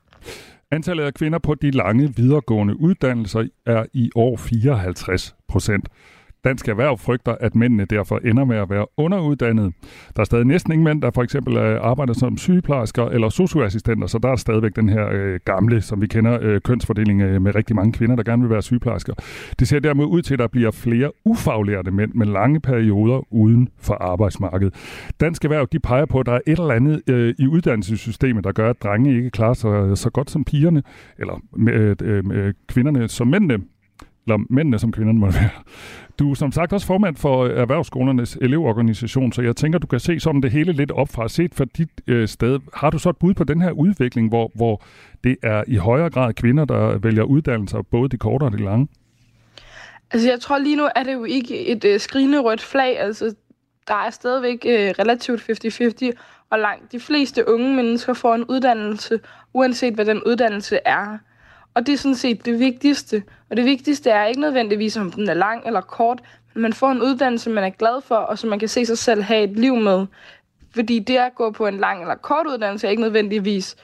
Antallet 0.70 1.04
af 1.04 1.14
kvinder 1.14 1.38
på 1.38 1.54
de 1.54 1.70
lange 1.70 2.14
videregående 2.16 2.80
uddannelser 2.80 3.46
er 3.66 3.84
i 3.92 4.10
år 4.14 4.36
54 4.36 5.36
procent. 5.48 5.88
Dansk 6.46 6.68
Erhverv 6.68 6.98
frygter, 6.98 7.34
at 7.40 7.54
mændene 7.54 7.84
derfor 7.84 8.20
ender 8.24 8.44
med 8.44 8.56
at 8.56 8.70
være 8.70 8.86
underuddannede. 8.96 9.72
Der 10.16 10.20
er 10.20 10.24
stadig 10.24 10.44
næsten 10.44 10.72
ingen 10.72 10.84
mænd, 10.84 11.02
der 11.02 11.10
for 11.10 11.22
eksempel 11.22 11.56
øh, 11.56 11.80
arbejder 11.82 12.12
som 12.12 12.36
sygeplejersker 12.36 13.04
eller 13.04 13.28
socioassistenter, 13.28 14.06
så 14.06 14.18
der 14.18 14.28
er 14.28 14.36
stadigvæk 14.36 14.76
den 14.76 14.88
her 14.88 15.08
øh, 15.12 15.40
gamle, 15.44 15.80
som 15.80 16.00
vi 16.00 16.06
kender, 16.06 16.38
øh, 16.42 16.60
kønsfordeling 16.60 17.22
øh, 17.22 17.42
med 17.42 17.54
rigtig 17.54 17.76
mange 17.76 17.92
kvinder, 17.92 18.16
der 18.16 18.22
gerne 18.22 18.42
vil 18.42 18.50
være 18.50 18.62
sygeplejersker. 18.62 19.12
Det 19.58 19.68
ser 19.68 19.78
dermed 19.78 20.04
ud 20.04 20.22
til, 20.22 20.34
at 20.34 20.38
der 20.38 20.46
bliver 20.46 20.70
flere 20.70 21.12
ufaglærte 21.24 21.90
mænd 21.90 22.14
med 22.14 22.26
lange 22.26 22.60
perioder 22.60 23.32
uden 23.32 23.68
for 23.78 23.94
arbejdsmarkedet. 23.94 24.74
Dansk 25.20 25.44
Erhverv 25.44 25.68
de 25.72 25.78
peger 25.78 26.06
på, 26.06 26.20
at 26.20 26.26
der 26.26 26.32
er 26.32 26.40
et 26.46 26.58
eller 26.58 26.74
andet 26.74 27.02
øh, 27.08 27.34
i 27.38 27.46
uddannelsessystemet, 27.46 28.44
der 28.44 28.52
gør, 28.52 28.70
at 28.70 28.82
drenge 28.82 29.16
ikke 29.16 29.30
klarer 29.30 29.54
sig 29.54 29.70
øh, 29.70 29.96
så 29.96 30.10
godt 30.10 30.30
som 30.30 30.44
pigerne, 30.44 30.82
eller 31.18 31.40
øh, 31.68 31.96
øh, 32.02 32.24
øh, 32.32 32.54
kvinderne 32.68 33.08
som 33.08 33.28
mændene 33.28 33.58
eller 34.26 34.44
mændene 34.50 34.78
som 34.78 34.92
kvinderne 34.92 35.18
må 35.18 35.30
være. 35.30 35.50
Du 36.18 36.30
er 36.30 36.34
som 36.34 36.52
sagt 36.52 36.72
også 36.72 36.86
formand 36.86 37.16
for 37.16 37.44
øh, 37.44 37.50
Erhvervsskolernes 37.50 38.38
elevorganisation, 38.40 39.32
så 39.32 39.42
jeg 39.42 39.56
tænker, 39.56 39.78
du 39.78 39.86
kan 39.86 40.00
se 40.00 40.20
sådan 40.20 40.40
det 40.40 40.50
hele 40.50 40.72
lidt 40.72 40.90
op 40.90 41.08
fra 41.08 41.28
set 41.28 41.54
fra 41.54 41.64
dit 41.64 41.90
øh, 42.06 42.28
sted. 42.28 42.58
Har 42.74 42.90
du 42.90 42.98
så 42.98 43.10
et 43.10 43.16
bud 43.16 43.34
på 43.34 43.44
den 43.44 43.60
her 43.60 43.70
udvikling, 43.70 44.28
hvor, 44.28 44.50
hvor 44.54 44.82
det 45.24 45.36
er 45.42 45.64
i 45.66 45.76
højere 45.76 46.10
grad 46.10 46.34
kvinder, 46.34 46.64
der 46.64 46.98
vælger 46.98 47.22
uddannelser, 47.22 47.82
både 47.82 48.08
de 48.08 48.16
korte 48.16 48.44
og 48.44 48.52
de 48.52 48.64
lange? 48.64 48.88
Altså, 50.10 50.28
jeg 50.28 50.40
tror 50.40 50.58
lige 50.58 50.76
nu, 50.76 50.88
er 50.96 51.02
det 51.02 51.12
jo 51.12 51.24
ikke 51.24 51.66
et 51.66 51.84
øh, 51.84 52.00
skrigende 52.00 52.40
rødt 52.40 52.62
flag. 52.62 53.00
Altså, 53.00 53.34
der 53.88 53.94
er 53.94 54.10
stadigvæk 54.10 54.66
øh, 54.68 54.94
relativt 54.98 55.40
50-50, 55.40 56.10
og 56.50 56.58
langt 56.58 56.92
de 56.92 57.00
fleste 57.00 57.48
unge 57.48 57.74
mennesker 57.74 58.14
får 58.14 58.34
en 58.34 58.44
uddannelse, 58.44 59.20
uanset 59.54 59.94
hvad 59.94 60.04
den 60.04 60.22
uddannelse 60.26 60.78
er. 60.84 61.18
Og 61.76 61.86
det 61.86 61.92
er 61.92 61.96
sådan 61.96 62.14
set 62.14 62.44
det 62.44 62.58
vigtigste. 62.58 63.22
Og 63.50 63.56
det 63.56 63.64
vigtigste 63.64 64.10
er 64.10 64.24
ikke 64.24 64.40
nødvendigvis, 64.40 64.96
om 64.96 65.12
den 65.12 65.28
er 65.28 65.34
lang 65.34 65.66
eller 65.66 65.80
kort, 65.80 66.20
men 66.54 66.62
man 66.62 66.72
får 66.72 66.90
en 66.90 67.02
uddannelse, 67.02 67.50
man 67.50 67.64
er 67.64 67.70
glad 67.70 68.02
for, 68.02 68.14
og 68.14 68.38
som 68.38 68.50
man 68.50 68.58
kan 68.58 68.68
se 68.68 68.86
sig 68.86 68.98
selv 68.98 69.22
have 69.22 69.44
et 69.44 69.58
liv 69.58 69.76
med. 69.76 70.06
Fordi 70.74 70.98
det 70.98 71.16
at 71.16 71.34
gå 71.34 71.50
på 71.50 71.66
en 71.66 71.78
lang 71.78 72.00
eller 72.00 72.14
kort 72.14 72.46
uddannelse 72.46 72.86
er 72.86 72.90
ikke 72.90 73.02
nødvendigvis 73.02 73.76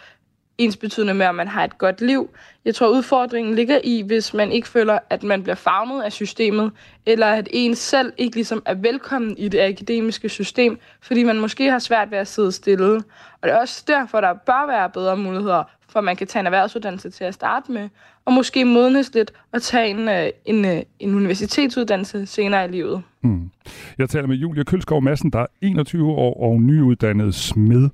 ens 0.59 0.77
betydende 0.77 1.15
med, 1.15 1.27
at 1.27 1.35
man 1.35 1.49
har 1.49 1.65
et 1.65 1.79
godt 1.79 2.01
liv. 2.01 2.31
Jeg 2.65 2.75
tror, 2.75 2.89
udfordringen 2.89 3.55
ligger 3.55 3.81
i, 3.85 4.03
hvis 4.03 4.35
man 4.35 4.53
ikke 4.53 4.69
føler, 4.69 4.99
at 5.11 5.23
man 5.23 5.43
bliver 5.43 5.57
fagnet 5.57 6.03
af 6.03 6.13
systemet, 6.13 6.73
eller 7.07 7.27
at 7.27 7.49
en 7.51 7.75
selv 7.75 8.13
ikke 8.17 8.37
ligesom 8.37 8.63
er 8.67 8.75
velkommen 8.75 9.39
i 9.39 9.49
det 9.49 9.61
akademiske 9.61 10.29
system, 10.29 10.79
fordi 11.01 11.23
man 11.23 11.41
måske 11.41 11.71
har 11.71 11.79
svært 11.79 12.11
ved 12.11 12.19
at 12.19 12.29
sidde 12.29 12.53
stille. 12.53 12.97
Og 13.41 13.49
det 13.49 13.51
er 13.51 13.59
også 13.59 13.85
derfor, 13.87 14.21
der 14.21 14.33
bør 14.33 14.67
være 14.67 14.91
bedre 14.91 15.17
muligheder 15.17 15.65
for 15.93 15.99
at 15.99 16.05
man 16.05 16.17
kan 16.17 16.27
tage 16.27 16.41
en 16.41 16.47
erhvervsuddannelse 16.47 17.11
til 17.11 17.25
at 17.25 17.35
starte 17.35 17.73
med, 17.73 17.89
og 18.25 18.33
måske 18.33 18.65
modnes 18.65 19.15
lidt 19.15 19.33
og 19.53 19.63
tage 19.63 19.89
en, 19.89 20.09
øh, 20.09 20.31
en, 20.45 20.65
øh, 20.65 20.83
en 20.99 21.15
universitetsuddannelse 21.15 22.27
senere 22.27 22.65
i 22.65 22.69
livet. 22.69 23.03
Mm. 23.23 23.51
Jeg 23.99 24.09
taler 24.09 24.27
med 24.27 24.37
Julia 24.37 24.65
Kølskov 24.65 25.03
Madsen, 25.03 25.31
der 25.31 25.39
er 25.39 25.47
21 25.61 26.11
år 26.11 26.43
og 26.43 26.61
nyuddannet 26.61 27.35
smed. 27.35 27.89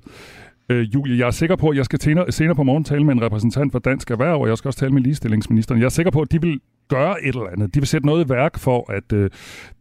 Øh, 0.69 0.93
Julie, 0.93 1.19
jeg 1.19 1.27
er 1.27 1.31
sikker 1.31 1.55
på, 1.55 1.69
at 1.69 1.77
jeg 1.77 1.85
skal 1.85 2.01
senere, 2.01 2.31
senere 2.31 2.55
på 2.55 2.63
morgen 2.63 2.83
tale 2.83 3.03
med 3.03 3.13
en 3.13 3.21
repræsentant 3.21 3.71
for 3.71 3.79
Dansk 3.79 4.11
Erhverv, 4.11 4.41
og 4.41 4.47
jeg 4.47 4.57
skal 4.57 4.69
også 4.69 4.79
tale 4.79 4.91
med 4.91 5.01
ligestillingsministeren. 5.01 5.79
Jeg 5.79 5.85
er 5.85 5.89
sikker 5.89 6.11
på, 6.11 6.21
at 6.21 6.31
de 6.31 6.41
vil 6.41 6.59
gøre 6.87 7.23
et 7.23 7.35
eller 7.35 7.47
andet. 7.47 7.75
De 7.75 7.79
vil 7.79 7.87
sætte 7.87 8.07
noget 8.07 8.25
i 8.25 8.29
værk 8.29 8.57
for, 8.57 8.91
at 8.91 9.13
øh, 9.13 9.29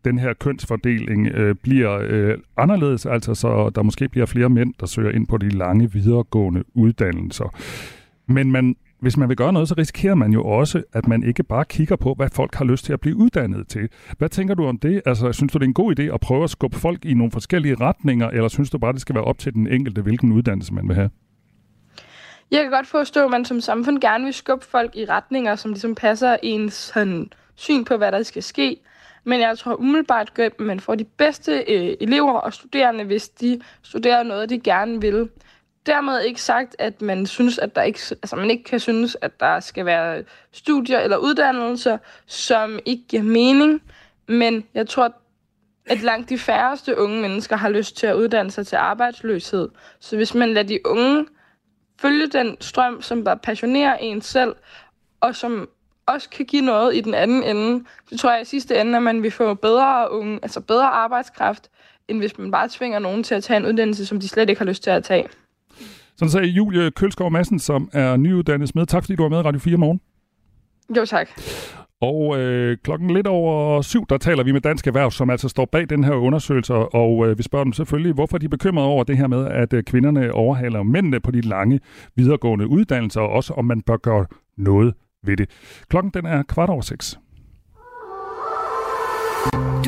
den 0.05 0.19
her 0.19 0.33
kønsfordeling 0.33 1.27
øh, 1.27 1.55
bliver 1.55 1.99
øh, 2.03 2.35
anderledes, 2.57 3.07
altså 3.07 3.35
så 3.35 3.71
der 3.75 3.83
måske 3.83 4.09
bliver 4.09 4.27
flere 4.27 4.49
mænd, 4.49 4.75
der 4.81 4.87
søger 4.87 5.11
ind 5.11 5.27
på 5.27 5.37
de 5.37 5.49
lange 5.49 5.93
videregående 5.93 6.65
uddannelser. 6.75 7.55
Men 8.29 8.53
man, 8.53 8.77
hvis 9.01 9.17
man 9.17 9.29
vil 9.29 9.37
gøre 9.37 9.53
noget, 9.53 9.69
så 9.69 9.75
risikerer 9.79 10.15
man 10.15 10.33
jo 10.33 10.45
også, 10.45 10.83
at 10.93 11.09
man 11.09 11.23
ikke 11.23 11.43
bare 11.43 11.65
kigger 11.65 11.97
på, 11.97 12.15
hvad 12.15 12.29
folk 12.33 12.55
har 12.55 12.65
lyst 12.65 12.85
til 12.85 12.93
at 12.93 13.01
blive 13.01 13.17
uddannet 13.17 13.69
til. 13.69 13.89
Hvad 14.19 14.29
tænker 14.29 14.55
du 14.55 14.67
om 14.67 14.79
det? 14.79 15.03
Altså, 15.07 15.33
synes 15.33 15.53
du, 15.53 15.59
det 15.59 15.65
er 15.65 15.69
en 15.69 15.75
god 15.75 15.99
idé 15.99 16.03
at 16.03 16.21
prøve 16.21 16.45
at 16.45 16.51
skubbe 16.51 16.77
folk 16.77 17.05
i 17.05 17.15
nogle 17.15 17.33
forskellige 17.33 17.75
retninger, 17.75 18.29
eller 18.29 18.49
synes 18.49 18.71
du 18.71 18.79
bare, 18.79 18.93
det 18.93 19.01
skal 19.01 19.15
være 19.15 19.25
op 19.25 19.39
til 19.39 19.55
den 19.55 19.67
enkelte, 19.67 20.03
hvilken 20.03 20.33
uddannelse 20.33 20.75
man 20.75 20.89
vil 20.89 20.97
have? 20.97 21.11
Jeg 22.51 22.63
kan 22.63 22.71
godt 22.71 22.87
forstå, 22.87 23.25
at 23.25 23.31
man 23.31 23.45
som 23.45 23.61
samfund 23.61 24.01
gerne 24.01 24.25
vil 24.25 24.35
skubbe 24.35 24.65
folk 24.65 24.97
i 24.97 25.05
retninger, 25.05 25.57
som 25.57 25.71
ligesom 25.71 25.95
passer 25.95 26.37
ens 26.43 26.75
sådan, 26.75 27.31
syn 27.55 27.85
på, 27.85 27.97
hvad 27.97 28.13
der 28.13 28.23
skal 28.23 28.43
ske. 28.43 28.77
Men 29.25 29.41
jeg 29.41 29.59
tror 29.59 29.75
umiddelbart, 29.75 30.39
at 30.39 30.61
man 30.61 30.81
får 30.81 30.95
de 30.95 31.05
bedste 31.05 31.65
øh, 31.69 31.97
elever 32.01 32.33
og 32.33 32.53
studerende, 32.53 33.05
hvis 33.05 33.29
de 33.29 33.61
studerer 33.83 34.23
noget, 34.23 34.51
de 34.51 34.61
gerne 34.61 35.01
vil 35.01 35.29
dermed 35.87 36.21
ikke 36.21 36.43
sagt, 36.43 36.77
at 36.79 37.03
man 37.03 37.27
synes, 37.27 37.59
at 37.59 37.77
der 37.77 37.83
ikke, 37.83 38.01
altså 38.11 38.37
man 38.37 38.51
ikke 38.51 38.65
kan 38.65 38.81
synes, 38.81 39.17
at 39.21 39.41
der 39.41 39.61
skal 39.61 39.87
være 39.87 40.25
studier 40.53 41.01
eller 41.01 41.17
uddannelser, 41.17 41.99
som 42.27 42.79
ikke 42.85 43.03
giver 43.09 43.23
mening. 43.23 43.83
Men 44.29 44.65
jeg 44.75 44.89
tror, 44.89 45.15
at 45.87 46.03
langt 46.03 46.29
de 46.29 46.39
færreste 46.39 46.99
unge 46.99 47.23
mennesker 47.23 47.57
har 47.57 47.69
lyst 47.69 47.97
til 47.97 48.07
at 48.07 48.15
uddanne 48.15 48.51
sig 48.51 48.67
til 48.67 48.77
arbejdsløshed. 48.77 49.69
Så 50.01 50.17
hvis 50.17 50.35
man 50.35 50.49
lader 50.49 50.69
de 50.69 50.87
unge 50.87 51.27
følge 52.01 52.27
den 52.27 52.57
strøm, 52.61 53.03
som 53.03 53.25
bare 53.25 53.37
passionerer 53.37 53.97
en 53.97 54.23
selv, 54.23 54.57
og 55.21 55.37
som 55.37 55.69
også 56.07 56.29
kan 56.31 56.47
give 56.47 56.63
noget 56.63 56.97
i 56.97 57.01
den 57.01 57.15
anden 57.15 57.43
ende, 57.43 57.85
så 58.07 58.19
tror 58.19 58.33
jeg 58.33 58.43
i 58.43 58.45
sidste 58.45 58.81
ende, 58.81 58.97
at 58.97 59.03
man 59.03 59.23
vil 59.23 59.31
få 59.31 59.55
bedre, 59.55 60.11
unge, 60.13 60.39
altså 60.43 60.61
bedre 60.61 60.87
arbejdskraft, 60.87 61.71
end 62.09 62.19
hvis 62.19 62.39
man 62.39 62.51
bare 62.51 62.69
tvinger 62.69 62.99
nogen 62.99 63.23
til 63.23 63.35
at 63.35 63.45
tage 63.45 63.57
en 63.57 63.67
uddannelse, 63.67 64.07
som 64.07 64.21
de 64.21 64.29
slet 64.29 64.49
ikke 64.49 64.61
har 64.61 64.67
lyst 64.67 64.83
til 64.83 64.91
at 64.91 65.05
tage. 65.05 65.29
Sådan 66.19 66.31
sagde 66.31 66.47
Julie 66.47 66.91
Kølskov 66.91 67.31
Madsen, 67.31 67.59
som 67.59 67.91
er 67.93 68.17
nyuddannet 68.17 68.75
med. 68.75 68.87
Tak 68.87 69.03
fordi 69.03 69.17
du 69.17 69.23
var 69.23 69.29
med 69.29 69.39
i 69.39 69.43
Radio 69.43 69.61
4 69.61 69.77
morgen. 69.77 70.01
Jo, 70.97 71.05
tak. 71.05 71.29
Og 72.01 72.39
øh, 72.39 72.77
klokken 72.85 73.11
lidt 73.11 73.27
over 73.27 73.83
syv, 73.83 74.07
der 74.09 74.19
taler 74.19 74.45
vi 74.45 74.53
med 74.53 74.61
Dansk 74.61 74.87
Erhverv, 74.87 75.11
som 75.11 75.31
altså 75.31 75.49
står 75.49 75.65
bag 75.65 75.91
den 75.91 76.05
her 76.05 76.13
undersøgelse, 76.13 76.75
og 76.75 77.29
øh, 77.29 77.39
vi 77.39 77.43
spørger 77.43 77.65
dem 77.65 77.73
selvfølgelig, 77.73 78.13
hvorfor 78.13 78.39
de 78.39 78.45
er 78.45 78.49
bekymrede 78.49 78.87
over 78.87 79.05
det 79.05 79.17
her 79.17 79.27
med, 79.27 79.47
at 79.47 79.73
øh, 79.73 79.83
kvinderne 79.83 80.33
overhaler 80.33 80.83
mændene 80.83 81.21
på 81.21 81.31
de 81.31 81.41
lange 81.41 81.81
videregående 82.17 82.67
uddannelser, 82.67 83.21
og 83.21 83.29
også 83.29 83.53
om 83.55 83.65
man 83.65 83.81
bør 83.81 83.97
gøre 83.97 84.27
noget 84.57 84.95
ved 85.25 85.37
det. 85.37 85.51
Klokken 85.89 86.13
den 86.15 86.27
er 86.27 86.43
kvart 86.43 86.71
over 86.71 86.81
seks. 86.81 87.19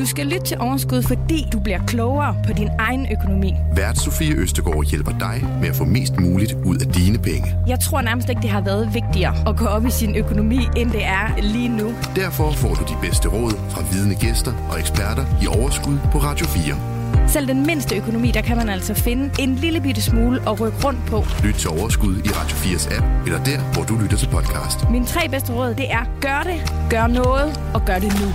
Du 0.01 0.07
skal 0.07 0.27
lytte 0.27 0.47
til 0.47 0.57
Overskud, 0.61 1.03
fordi 1.03 1.47
du 1.53 1.61
bliver 1.61 1.81
klogere 1.87 2.37
på 2.47 2.53
din 2.53 2.69
egen 2.79 3.07
økonomi. 3.13 3.55
Vært 3.77 3.99
Sofie 3.99 4.35
Østegård 4.35 4.85
hjælper 4.85 5.19
dig 5.19 5.47
med 5.61 5.69
at 5.69 5.77
få 5.77 5.85
mest 5.85 6.21
muligt 6.21 6.53
ud 6.65 6.77
af 6.79 6.87
dine 6.87 7.19
penge. 7.19 7.55
Jeg 7.67 7.81
tror 7.81 8.01
nærmest 8.01 8.29
ikke, 8.29 8.43
det 8.43 8.51
har 8.51 8.61
været 8.61 8.95
vigtigere 8.95 9.35
at 9.49 9.57
gå 9.57 9.65
op 9.65 9.87
i 9.87 9.91
sin 9.91 10.17
økonomi, 10.17 10.61
end 10.77 10.91
det 10.91 11.05
er 11.05 11.43
lige 11.43 11.69
nu. 11.69 11.95
Derfor 12.17 12.51
får 12.53 12.75
du 12.75 12.85
de 12.93 12.97
bedste 13.03 13.29
råd 13.29 13.53
fra 13.71 13.83
vidne 13.93 14.15
gæster 14.15 14.53
og 14.71 14.81
eksperter 14.81 15.25
i 15.43 15.47
Overskud 15.47 15.99
på 16.13 16.19
Radio 16.19 16.47
4. 16.47 17.29
Selv 17.29 17.49
den 17.49 17.67
mindste 17.67 17.97
økonomi, 17.97 18.31
der 18.31 18.41
kan 18.43 18.57
man 18.57 18.69
altså 18.69 18.95
finde 18.95 19.31
en 19.39 19.55
lille 19.55 19.81
bitte 19.81 20.03
smule 20.03 20.41
at 20.49 20.61
rykke 20.61 20.79
rundt 20.85 21.07
på. 21.07 21.25
Lyt 21.45 21.55
til 21.55 21.71
Overskud 21.71 22.15
i 22.17 22.29
Radio 22.29 22.57
4's 22.57 22.97
app, 22.97 23.27
eller 23.27 23.45
der, 23.45 23.61
hvor 23.73 23.83
du 23.83 23.95
lytter 24.03 24.17
til 24.17 24.29
podcast. 24.29 24.91
Mine 24.91 25.07
tre 25.07 25.29
bedste 25.29 25.53
råd, 25.53 25.75
det 25.75 25.93
er 25.93 26.05
gør 26.21 26.43
det, 26.51 26.59
gør 26.91 27.07
noget 27.07 27.61
og 27.75 27.85
gør 27.87 27.99
det 27.99 28.13
nu. 28.21 28.29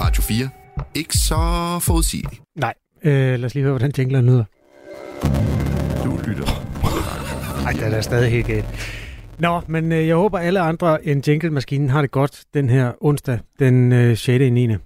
Radio 0.00 0.22
4. 0.22 0.61
Ikke 0.94 1.14
så 1.14 1.36
forudsigeligt. 1.82 2.42
Nej, 2.56 2.74
øh, 3.04 3.12
lad 3.12 3.44
os 3.44 3.54
lige 3.54 3.62
høre, 3.62 3.72
hvordan 3.72 3.92
jinglen 3.98 4.26
lyder. 4.26 4.44
Du 6.04 6.18
lytter. 6.26 6.72
Nej, 7.62 7.72
det 7.72 7.96
er 7.96 8.00
stadig 8.00 8.30
helt 8.30 8.46
galt. 8.46 8.66
Nå, 9.38 9.60
men 9.66 9.92
øh, 9.92 10.08
jeg 10.08 10.16
håber, 10.16 10.38
alle 10.38 10.60
andre 10.60 11.06
end 11.06 11.28
jingle-maskinen 11.28 11.90
har 11.90 12.00
det 12.00 12.10
godt 12.10 12.44
den 12.54 12.68
her 12.68 12.92
onsdag, 13.00 13.38
den 13.58 13.92
øh, 13.92 14.16
6. 14.16 14.42
i 14.42 14.50
9. 14.50 14.76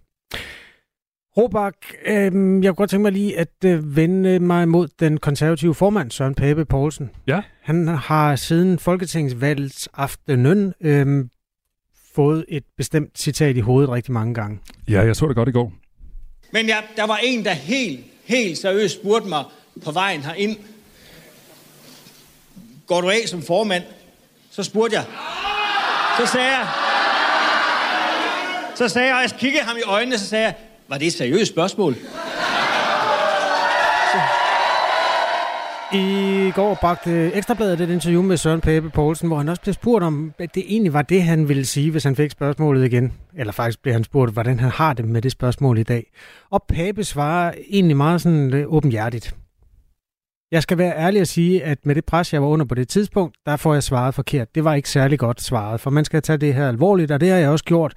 Robak, 1.36 1.74
øh, 2.06 2.14
jeg 2.14 2.30
kunne 2.30 2.74
godt 2.74 2.90
tænke 2.90 3.02
mig 3.02 3.12
lige 3.12 3.38
at 3.38 3.48
øh, 3.64 3.96
vende 3.96 4.38
mig 4.38 4.68
mod 4.68 4.88
den 5.00 5.18
konservative 5.18 5.74
formand, 5.74 6.10
Søren 6.10 6.34
Pape 6.34 6.64
Poulsen. 6.64 7.10
Ja. 7.26 7.42
Han 7.62 7.88
har 7.88 8.36
siden 8.36 8.78
Folketingsvalgets 8.78 9.88
aftenen 9.94 10.74
øh, 10.80 11.24
fået 12.16 12.44
et 12.48 12.64
bestemt 12.76 13.18
citat 13.18 13.56
i 13.56 13.60
hovedet 13.60 13.90
rigtig 13.90 14.12
mange 14.12 14.34
gange. 14.34 14.58
Ja, 14.88 15.02
jeg 15.02 15.16
så 15.16 15.28
det 15.28 15.36
godt 15.36 15.48
i 15.48 15.52
går. 15.52 15.72
Men 16.52 16.66
ja, 16.66 16.76
der 16.96 17.06
var 17.06 17.16
en, 17.16 17.44
der 17.44 17.52
helt, 17.52 18.00
helt 18.24 18.58
seriøst 18.58 18.94
spurgte 18.94 19.28
mig 19.28 19.44
på 19.84 19.90
vejen 19.92 20.20
herind. 20.20 20.56
Går 22.86 23.00
du 23.00 23.10
af 23.10 23.22
som 23.26 23.42
formand? 23.42 23.82
Så 24.50 24.62
spurgte 24.62 24.96
jeg. 24.96 25.04
Så 26.18 26.32
sagde 26.32 26.46
jeg. 26.46 26.68
Så 28.74 28.88
sagde 28.88 29.08
jeg, 29.08 29.16
og 29.16 29.22
jeg 29.22 29.30
kiggede 29.38 29.64
ham 29.64 29.76
i 29.76 29.82
øjnene, 29.86 30.18
så 30.18 30.26
sagde 30.26 30.44
jeg, 30.44 30.54
var 30.88 30.98
det 30.98 31.06
et 31.06 31.12
seriøst 31.12 31.52
spørgsmål? 31.52 31.96
I 35.92 36.50
går 36.54 36.78
bragte 36.80 37.32
Ekstrabladet 37.32 37.80
et 37.80 37.90
interview 37.90 38.22
med 38.22 38.36
Søren 38.36 38.60
Pape 38.60 38.90
Poulsen, 38.90 39.28
hvor 39.28 39.36
han 39.36 39.48
også 39.48 39.62
blev 39.62 39.74
spurgt 39.74 40.04
om, 40.04 40.32
at 40.38 40.54
det 40.54 40.64
egentlig 40.68 40.92
var 40.92 41.02
det, 41.02 41.22
han 41.22 41.48
ville 41.48 41.64
sige, 41.64 41.90
hvis 41.90 42.04
han 42.04 42.16
fik 42.16 42.30
spørgsmålet 42.30 42.84
igen. 42.84 43.12
Eller 43.34 43.52
faktisk 43.52 43.82
blev 43.82 43.92
han 43.92 44.04
spurgt, 44.04 44.32
hvordan 44.32 44.60
han 44.60 44.70
har 44.70 44.92
det 44.92 45.04
med 45.04 45.22
det 45.22 45.32
spørgsmål 45.32 45.78
i 45.78 45.82
dag. 45.82 46.12
Og 46.50 46.62
Pape 46.68 47.04
svarer 47.04 47.54
egentlig 47.70 47.96
meget 47.96 48.20
sådan 48.20 48.54
øh, 48.54 48.72
åbenhjertigt. 48.72 49.36
Jeg 50.52 50.62
skal 50.62 50.78
være 50.78 50.96
ærlig 50.96 51.20
at 51.20 51.28
sige, 51.28 51.64
at 51.64 51.86
med 51.86 51.94
det 51.94 52.04
pres, 52.04 52.32
jeg 52.32 52.42
var 52.42 52.48
under 52.48 52.66
på 52.66 52.74
det 52.74 52.88
tidspunkt, 52.88 53.36
der 53.46 53.56
får 53.56 53.72
jeg 53.74 53.82
svaret 53.82 54.14
forkert. 54.14 54.54
Det 54.54 54.64
var 54.64 54.74
ikke 54.74 54.90
særlig 54.90 55.18
godt 55.18 55.42
svaret, 55.42 55.80
for 55.80 55.90
man 55.90 56.04
skal 56.04 56.22
tage 56.22 56.36
det 56.36 56.54
her 56.54 56.68
alvorligt, 56.68 57.10
og 57.10 57.20
det 57.20 57.30
har 57.30 57.36
jeg 57.36 57.50
også 57.50 57.64
gjort. 57.64 57.94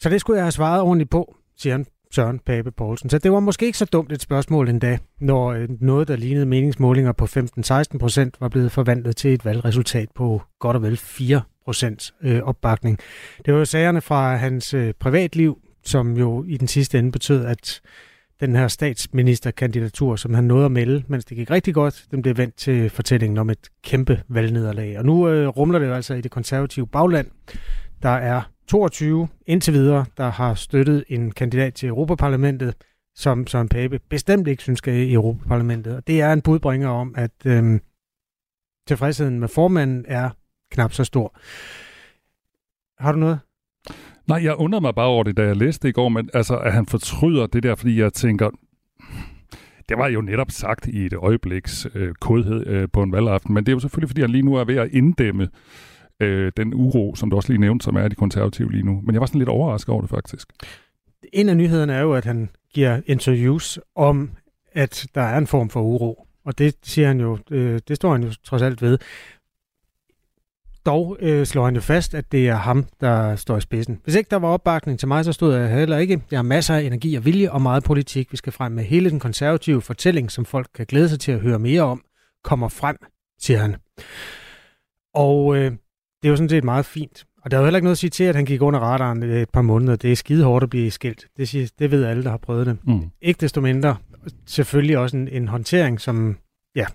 Så 0.00 0.08
det 0.08 0.20
skulle 0.20 0.36
jeg 0.36 0.44
have 0.44 0.52
svaret 0.52 0.82
ordentligt 0.82 1.10
på, 1.10 1.36
siger 1.56 1.74
han 1.74 1.86
Søren 2.10 2.38
Pape 2.38 2.70
Poulsen. 2.70 3.10
Så 3.10 3.18
det 3.18 3.32
var 3.32 3.40
måske 3.40 3.66
ikke 3.66 3.78
så 3.78 3.84
dumt 3.84 4.12
et 4.12 4.22
spørgsmål 4.22 4.68
endda, 4.68 4.98
når 5.20 5.52
øh, 5.52 5.68
noget, 5.80 6.08
der 6.08 6.16
lignede 6.16 6.46
meningsmålinger 6.46 7.12
på 7.12 7.24
15-16 7.24 7.98
procent, 7.98 8.36
var 8.40 8.48
blevet 8.48 8.72
forvandlet 8.72 9.16
til 9.16 9.32
et 9.32 9.44
valgresultat 9.44 10.08
på 10.14 10.42
godt 10.58 10.76
og 10.76 10.82
vel 10.82 10.96
4 10.96 11.42
procent 11.64 12.14
øh, 12.22 12.42
opbakning. 12.42 12.98
Det 13.46 13.54
var 13.54 13.58
jo 13.58 13.64
sagerne 13.64 14.00
fra 14.00 14.36
hans 14.36 14.74
øh, 14.74 14.94
privatliv, 15.00 15.58
som 15.84 16.16
jo 16.16 16.44
i 16.48 16.56
den 16.56 16.68
sidste 16.68 16.98
ende 16.98 17.12
betød, 17.12 17.44
at 17.44 17.80
den 18.40 18.56
her 18.56 18.68
statsministerkandidatur, 18.68 20.16
som 20.16 20.34
han 20.34 20.44
nåede 20.44 20.64
at 20.64 20.72
melde, 20.72 21.04
mens 21.08 21.24
det 21.24 21.36
gik 21.36 21.50
rigtig 21.50 21.74
godt, 21.74 22.04
den 22.10 22.22
blev 22.22 22.36
vendt 22.36 22.56
til 22.56 22.90
fortællingen 22.90 23.38
om 23.38 23.50
et 23.50 23.68
kæmpe 23.82 24.22
valgnederlag. 24.28 24.98
Og 24.98 25.04
nu 25.04 25.28
øh, 25.28 25.48
rumler 25.48 25.78
det 25.78 25.86
jo 25.86 25.94
altså 25.94 26.14
i 26.14 26.20
det 26.20 26.30
konservative 26.30 26.86
bagland. 26.86 27.26
Der 28.02 28.08
er 28.08 28.42
22 28.68 29.28
indtil 29.46 29.74
videre, 29.74 30.04
der 30.16 30.30
har 30.30 30.54
støttet 30.54 31.04
en 31.08 31.30
kandidat 31.30 31.74
til 31.74 31.88
Europaparlamentet, 31.88 32.74
som 33.14 33.46
Søren 33.46 33.68
Pape 33.68 34.00
bestemt 34.08 34.48
ikke 34.48 34.62
synes 34.62 34.78
skal 34.78 34.94
i 34.94 35.12
Europaparlamentet. 35.12 35.96
Og 35.96 36.06
det 36.06 36.20
er 36.20 36.32
en 36.32 36.42
budbringer 36.42 36.88
om, 36.88 37.14
at 37.16 37.30
øhm, 37.44 37.80
tilfredsheden 38.88 39.40
med 39.40 39.48
formanden 39.48 40.04
er 40.08 40.30
knap 40.72 40.92
så 40.92 41.04
stor. 41.04 41.38
Har 43.02 43.12
du 43.12 43.18
noget? 43.18 43.38
Nej, 44.26 44.44
jeg 44.44 44.56
undrede 44.56 44.80
mig 44.80 44.94
bare 44.94 45.06
over 45.06 45.24
det, 45.24 45.36
da 45.36 45.42
jeg 45.42 45.56
læste 45.56 45.82
det 45.82 45.88
i 45.88 45.92
går, 45.92 46.08
men 46.08 46.30
altså, 46.34 46.58
at 46.58 46.72
han 46.72 46.86
fortryder 46.86 47.46
det 47.46 47.62
der, 47.62 47.74
fordi 47.74 48.00
jeg 48.00 48.12
tænker, 48.12 48.50
det 49.88 49.98
var 49.98 50.08
jo 50.08 50.20
netop 50.20 50.50
sagt 50.50 50.86
i 50.86 51.06
et 51.06 51.14
øjebliks 51.14 51.86
øh, 51.94 52.14
kodhed 52.14 52.66
øh, 52.66 52.88
på 52.92 53.02
en 53.02 53.12
valgaften, 53.12 53.54
men 53.54 53.66
det 53.66 53.72
er 53.72 53.76
jo 53.76 53.80
selvfølgelig, 53.80 54.08
fordi 54.08 54.20
han 54.20 54.30
lige 54.30 54.42
nu 54.42 54.54
er 54.54 54.64
ved 54.64 54.76
at 54.76 54.88
inddæmme 54.92 55.48
øh, 56.20 56.52
den 56.56 56.74
uro, 56.74 57.14
som 57.14 57.30
du 57.30 57.36
også 57.36 57.52
lige 57.52 57.60
nævnte, 57.60 57.84
som 57.84 57.96
er 57.96 58.08
de 58.08 58.14
konservative 58.14 58.72
lige 58.72 58.82
nu. 58.82 59.00
Men 59.00 59.14
jeg 59.14 59.20
var 59.20 59.26
sådan 59.26 59.38
lidt 59.38 59.48
overrasket 59.48 59.88
over 59.88 60.00
det 60.00 60.10
faktisk. 60.10 60.52
En 61.32 61.48
af 61.48 61.56
nyhederne 61.56 61.92
er 61.92 62.00
jo, 62.00 62.14
at 62.14 62.24
han 62.24 62.50
giver 62.74 63.00
interviews 63.06 63.78
om, 63.94 64.30
at 64.72 65.06
der 65.14 65.22
er 65.22 65.38
en 65.38 65.46
form 65.46 65.70
for 65.70 65.80
uro. 65.80 66.26
Og 66.44 66.58
det 66.58 66.74
siger 66.82 67.08
han 67.08 67.20
jo, 67.20 67.38
øh, 67.50 67.80
det 67.88 67.96
står 67.96 68.12
han 68.12 68.22
jo 68.22 68.30
trods 68.44 68.62
alt 68.62 68.82
ved. 68.82 68.98
Dog 70.86 71.16
øh, 71.20 71.46
slår 71.46 71.64
han 71.64 71.74
jo 71.74 71.80
fast, 71.80 72.14
at 72.14 72.32
det 72.32 72.48
er 72.48 72.54
ham, 72.54 72.86
der 73.00 73.36
står 73.36 73.56
i 73.56 73.60
spidsen. 73.60 74.00
Hvis 74.04 74.14
ikke 74.14 74.30
der 74.30 74.36
var 74.36 74.48
opbakning 74.48 74.98
til 74.98 75.08
mig, 75.08 75.24
så 75.24 75.32
stod 75.32 75.54
jeg 75.54 75.70
heller 75.70 75.98
ikke. 75.98 76.22
Jeg 76.30 76.38
har 76.38 76.42
masser 76.42 76.74
af 76.74 76.82
energi 76.82 77.14
og 77.14 77.24
vilje 77.24 77.50
og 77.50 77.62
meget 77.62 77.84
politik. 77.84 78.32
Vi 78.32 78.36
skal 78.36 78.52
frem 78.52 78.72
med 78.72 78.84
hele 78.84 79.10
den 79.10 79.20
konservative 79.20 79.82
fortælling, 79.82 80.30
som 80.30 80.44
folk 80.44 80.68
kan 80.74 80.86
glæde 80.86 81.08
sig 81.08 81.20
til 81.20 81.32
at 81.32 81.40
høre 81.40 81.58
mere 81.58 81.82
om, 81.82 82.02
kommer 82.44 82.68
frem, 82.68 82.96
siger 83.40 83.58
han. 83.58 83.76
Og 85.14 85.56
øh, 85.56 85.72
det 86.22 86.28
er 86.28 86.30
jo 86.30 86.36
sådan 86.36 86.48
set 86.48 86.64
meget 86.64 86.86
fint. 86.86 87.24
Og 87.42 87.50
der 87.50 87.56
er 87.56 87.60
jo 87.60 87.66
heller 87.66 87.78
ikke 87.78 87.84
noget 87.84 87.94
at 87.94 87.98
sige 87.98 88.10
til, 88.10 88.24
at 88.24 88.34
han 88.34 88.44
gik 88.44 88.62
under 88.62 88.80
radaren 88.80 89.22
et 89.22 89.50
par 89.50 89.62
måneder. 89.62 89.96
Det 89.96 90.12
er 90.12 90.16
skide 90.16 90.44
hårdt 90.44 90.62
at 90.62 90.70
blive 90.70 90.90
skilt. 90.90 91.26
Det, 91.36 91.48
siger, 91.48 91.70
det 91.78 91.90
ved 91.90 92.04
alle, 92.04 92.24
der 92.24 92.30
har 92.30 92.36
prøvet 92.36 92.66
det. 92.66 92.78
Mm. 92.86 93.10
Ikke 93.22 93.40
desto 93.40 93.60
mindre 93.60 93.96
selvfølgelig 94.46 94.98
også 94.98 95.16
en, 95.16 95.28
en 95.28 95.48
håndtering, 95.48 96.00
som 96.00 96.36
ja, 96.76 96.86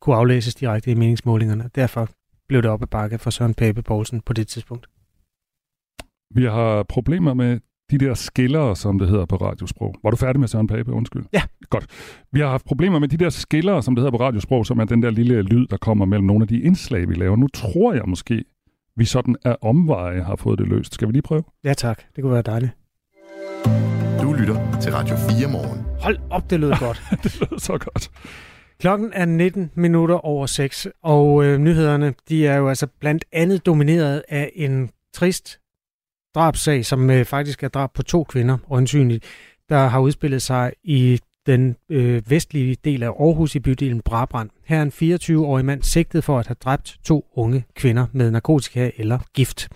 kunne 0.00 0.16
aflæses 0.16 0.54
direkte 0.54 0.90
i 0.90 0.94
meningsmålingerne. 0.94 1.70
Derfor 1.74 2.08
blev 2.48 2.62
det 2.62 2.70
op 2.70 2.82
ad 2.82 2.86
bakke 2.86 3.18
for 3.18 3.30
Søren 3.30 3.54
Pape 3.54 3.82
Poulsen 3.82 4.20
på 4.20 4.32
det 4.32 4.48
tidspunkt. 4.48 4.86
Vi 6.34 6.44
har 6.44 6.82
problemer 6.82 7.34
med 7.34 7.60
de 7.90 7.98
der 7.98 8.14
skillere, 8.14 8.76
som 8.76 8.98
det 8.98 9.08
hedder 9.08 9.26
på 9.26 9.36
radiosprog. 9.36 9.94
Var 10.02 10.10
du 10.10 10.16
færdig 10.16 10.40
med 10.40 10.48
Søren 10.48 10.66
Pape? 10.66 10.92
Undskyld. 10.92 11.24
Ja. 11.32 11.42
Godt. 11.70 11.86
Vi 12.32 12.40
har 12.40 12.48
haft 12.48 12.64
problemer 12.64 12.98
med 12.98 13.08
de 13.08 13.16
der 13.16 13.30
skillere, 13.30 13.82
som 13.82 13.94
det 13.94 14.02
hedder 14.02 14.18
på 14.18 14.24
radiosprog, 14.24 14.66
som 14.66 14.78
er 14.78 14.84
den 14.84 15.02
der 15.02 15.10
lille 15.10 15.42
lyd, 15.42 15.66
der 15.66 15.76
kommer 15.76 16.04
mellem 16.04 16.26
nogle 16.26 16.42
af 16.42 16.48
de 16.48 16.60
indslag, 16.62 17.08
vi 17.08 17.14
laver. 17.14 17.36
Nu 17.36 17.48
tror 17.48 17.92
jeg 17.92 18.02
måske, 18.06 18.44
vi 18.96 19.04
sådan 19.04 19.36
af 19.44 19.56
omveje 19.62 20.22
har 20.22 20.36
fået 20.36 20.58
det 20.58 20.68
løst. 20.68 20.94
Skal 20.94 21.08
vi 21.08 21.12
lige 21.12 21.22
prøve? 21.22 21.42
Ja 21.64 21.74
tak, 21.74 22.02
det 22.16 22.22
kunne 22.22 22.32
være 22.32 22.42
dejligt. 22.42 22.72
Du 24.22 24.32
lytter 24.32 24.78
til 24.82 24.92
Radio 24.92 25.16
4 25.16 25.48
morgen. 25.48 25.86
Hold 26.00 26.18
op, 26.30 26.50
det 26.50 26.60
lød 26.60 26.72
godt. 26.86 27.02
det 27.22 27.40
lyder 27.40 27.58
så 27.58 27.78
godt. 27.78 28.10
Klokken 28.80 29.10
er 29.12 29.24
19 29.24 29.70
minutter 29.74 30.14
over 30.14 30.46
6, 30.46 30.86
og 31.02 31.44
øh, 31.44 31.58
nyhederne 31.58 32.14
de 32.28 32.46
er 32.46 32.56
jo 32.56 32.68
altså 32.68 32.86
blandt 33.00 33.24
andet 33.32 33.66
domineret 33.66 34.22
af 34.28 34.52
en 34.54 34.90
trist 35.12 35.60
drabsag, 36.34 36.84
som 36.86 37.10
øh, 37.10 37.24
faktisk 37.24 37.62
er 37.62 37.68
drab 37.68 37.92
på 37.94 38.02
to 38.02 38.24
kvinder, 38.24 38.58
øjensynligt, 38.70 39.24
der 39.68 39.86
har 39.88 40.00
udspillet 40.00 40.42
sig 40.42 40.72
i 40.84 41.20
den 41.46 41.76
øh, 41.88 42.30
vestlige 42.30 42.76
del 42.84 43.02
af 43.02 43.08
Aarhus 43.08 43.54
i 43.54 43.60
bydelen 43.60 44.00
Brabrand. 44.00 44.50
Her 44.66 44.78
er 44.78 44.82
en 44.82 44.92
24-årig 44.92 45.64
mand 45.64 45.82
sigtet 45.82 46.24
for 46.24 46.38
at 46.38 46.46
have 46.46 46.56
dræbt 46.64 46.96
to 47.04 47.26
unge 47.34 47.64
kvinder 47.74 48.06
med 48.12 48.30
narkotika 48.30 48.90
eller 48.96 49.18
gift. 49.34 49.68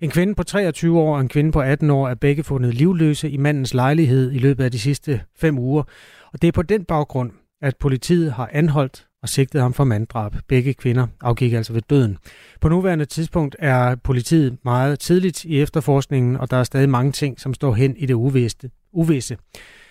En 0.00 0.10
kvinde 0.10 0.34
på 0.34 0.42
23 0.42 0.98
år 0.98 1.14
og 1.14 1.20
en 1.20 1.28
kvinde 1.28 1.52
på 1.52 1.60
18 1.60 1.90
år 1.90 2.08
er 2.08 2.14
begge 2.14 2.44
fundet 2.44 2.74
livløse 2.74 3.30
i 3.30 3.36
mandens 3.36 3.74
lejlighed 3.74 4.32
i 4.32 4.38
løbet 4.38 4.64
af 4.64 4.70
de 4.70 4.78
sidste 4.78 5.20
fem 5.36 5.58
uger. 5.58 5.82
Og 6.32 6.42
det 6.42 6.48
er 6.48 6.52
på 6.52 6.62
den 6.62 6.84
baggrund, 6.84 7.30
at 7.62 7.76
politiet 7.76 8.32
har 8.32 8.50
anholdt 8.52 9.06
og 9.22 9.28
sigtet 9.28 9.62
ham 9.62 9.72
for 9.72 9.84
manddrab. 9.84 10.36
Begge 10.48 10.74
kvinder 10.74 11.06
afgik 11.20 11.52
altså 11.52 11.72
ved 11.72 11.82
døden. 11.82 12.18
På 12.60 12.68
nuværende 12.68 13.04
tidspunkt 13.04 13.56
er 13.58 13.94
politiet 13.94 14.56
meget 14.64 14.98
tidligt 14.98 15.44
i 15.44 15.60
efterforskningen, 15.60 16.36
og 16.36 16.50
der 16.50 16.56
er 16.56 16.64
stadig 16.64 16.88
mange 16.88 17.12
ting, 17.12 17.40
som 17.40 17.54
står 17.54 17.74
hen 17.74 17.96
i 17.96 18.06
det 18.06 18.14
uviste. 18.14 18.70
uvisse. 18.92 19.36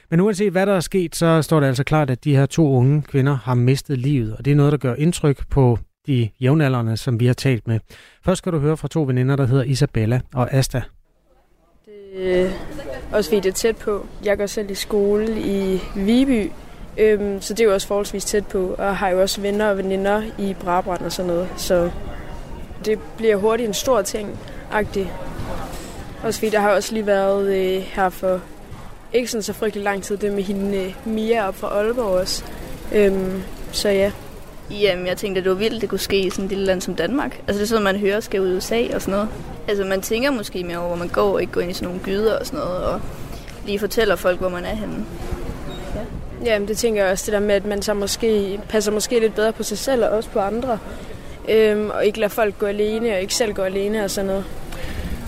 Men 0.10 0.20
uanset 0.20 0.52
hvad 0.52 0.66
der 0.66 0.74
er 0.74 0.80
sket, 0.80 1.16
så 1.16 1.42
står 1.42 1.60
det 1.60 1.68
altså 1.68 1.84
klart, 1.84 2.10
at 2.10 2.24
de 2.24 2.36
her 2.36 2.46
to 2.46 2.72
unge 2.72 3.02
kvinder 3.02 3.38
har 3.44 3.54
mistet 3.54 3.98
livet, 3.98 4.36
og 4.36 4.46
det 4.46 4.52
er 4.52 4.56
noget, 4.56 4.72
der 4.72 4.78
gør 4.78 4.96
indtryk 4.96 5.48
på 5.50 5.80
de 6.08 6.30
jævnaldrende, 6.40 6.98
som 6.98 7.20
vi 7.20 7.26
har 7.26 7.34
talt 7.34 7.68
med. 7.68 7.80
Først 8.26 8.38
skal 8.38 8.52
du 8.52 8.60
høre 8.60 8.78
fra 8.78 8.88
to 8.88 9.04
veninder, 9.04 9.36
der 9.36 9.46
hedder 9.46 9.64
Isabella 9.64 10.22
og 10.34 10.54
Asta. 10.54 10.82
Det 11.86 12.42
er 12.42 12.52
også 13.12 13.30
fordi 13.30 13.40
det 13.40 13.50
er 13.50 13.54
tæt 13.54 13.78
på. 13.78 14.06
Jeg 14.26 14.38
går 14.38 14.46
selv 14.46 14.72
i 14.72 14.76
skole 14.76 15.42
i 15.42 15.82
Viby, 15.96 16.52
øhm, 16.98 17.42
så 17.42 17.54
det 17.54 17.60
er 17.60 17.66
jo 17.66 17.74
også 17.74 17.88
forholdsvis 17.88 18.26
tæt 18.26 18.48
på, 18.48 18.76
og 18.78 18.98
har 18.98 19.10
jo 19.10 19.22
også 19.22 19.42
venner 19.42 19.70
og 19.70 19.78
veninder 19.78 20.22
i 20.40 20.56
Brabrand 20.60 21.02
og 21.02 21.12
sådan 21.12 21.32
noget, 21.32 21.50
så 21.58 21.92
det 22.86 23.00
bliver 23.18 23.36
hurtigt 23.36 23.68
en 23.68 23.74
stor 23.74 24.02
ting. 24.02 24.40
agtig 24.72 25.12
Også 26.24 26.40
fordi 26.40 26.50
der 26.50 26.60
har 26.60 26.70
også 26.70 26.94
lige 26.94 27.06
været 27.06 27.56
øh, 27.56 27.82
her 27.82 28.10
for 28.10 28.42
ikke 29.18 29.32
sådan 29.32 29.44
så 29.44 29.54
frygtelig 29.54 29.84
lang 29.84 30.04
tid, 30.04 30.18
det 30.18 30.34
med 30.34 30.44
hende 30.44 30.78
øh, 30.78 30.94
Mia 31.06 31.48
op 31.48 31.56
fra 31.56 31.68
Aalborg 31.68 32.06
også. 32.06 32.44
Øhm, 32.92 33.44
så 33.72 33.90
ja. 33.90 34.12
Jamen, 34.72 35.08
jeg 35.08 35.18
tænkte, 35.18 35.40
at 35.40 35.46
det 35.46 35.52
var 35.52 35.58
vildt, 35.58 35.82
det 35.82 35.90
kunne 35.90 36.00
ske 36.00 36.20
i 36.20 36.30
sådan 36.30 36.46
et 36.46 36.50
lille 36.50 36.66
land 36.66 36.82
som 36.82 36.96
Danmark. 36.96 37.42
Altså, 37.48 37.54
det 37.54 37.62
er 37.62 37.68
sådan, 37.68 37.84
man 37.84 37.96
hører, 37.96 38.20
skal 38.20 38.42
ud 38.42 38.54
i 38.54 38.56
USA 38.56 38.84
og 38.96 39.02
sådan 39.02 39.12
noget. 39.12 39.30
Altså, 39.68 39.84
man 39.84 40.02
tænker 40.02 40.32
måske 40.32 40.64
mere 40.64 40.78
over, 40.78 40.88
hvor 40.88 40.96
man 40.96 41.08
går, 41.08 41.34
og 41.34 41.42
ikke 41.42 41.54
går 41.54 41.62
ind 41.62 41.72
i 41.72 41.74
sådan 41.74 41.88
nogle 41.88 42.04
gyder 42.04 42.40
og 42.40 42.46
sådan 42.46 42.60
noget, 42.60 42.84
og 42.84 43.02
lige 43.66 43.80
fortæller 43.80 44.16
folk, 44.16 44.40
hvor 44.40 44.50
man 44.50 44.66
er 44.66 44.76
henne. 44.76 45.06
Ja. 45.96 46.02
Jamen, 46.46 46.68
det 46.68 46.78
tænker 46.78 47.04
jeg 47.04 47.12
også, 47.12 47.26
det 47.26 47.34
der 47.34 47.48
med, 47.48 47.56
at 47.56 47.66
man 47.66 47.82
så 47.82 47.94
måske 47.94 48.60
passer 48.70 48.92
måske 48.92 49.20
lidt 49.20 49.36
bedre 49.36 49.54
på 49.54 49.64
sig 49.64 49.78
selv 49.78 50.04
og 50.04 50.10
også 50.10 50.30
på 50.30 50.40
andre. 50.40 50.80
Øhm, 51.50 51.90
og 51.90 52.06
ikke 52.06 52.20
lader 52.20 52.34
folk 52.34 52.58
gå 52.60 52.66
alene, 52.66 53.14
og 53.14 53.22
ikke 53.22 53.36
selv 53.36 53.54
gå 53.54 53.62
alene 53.62 54.04
og 54.04 54.12
sådan 54.12 54.28
noget. 54.28 54.46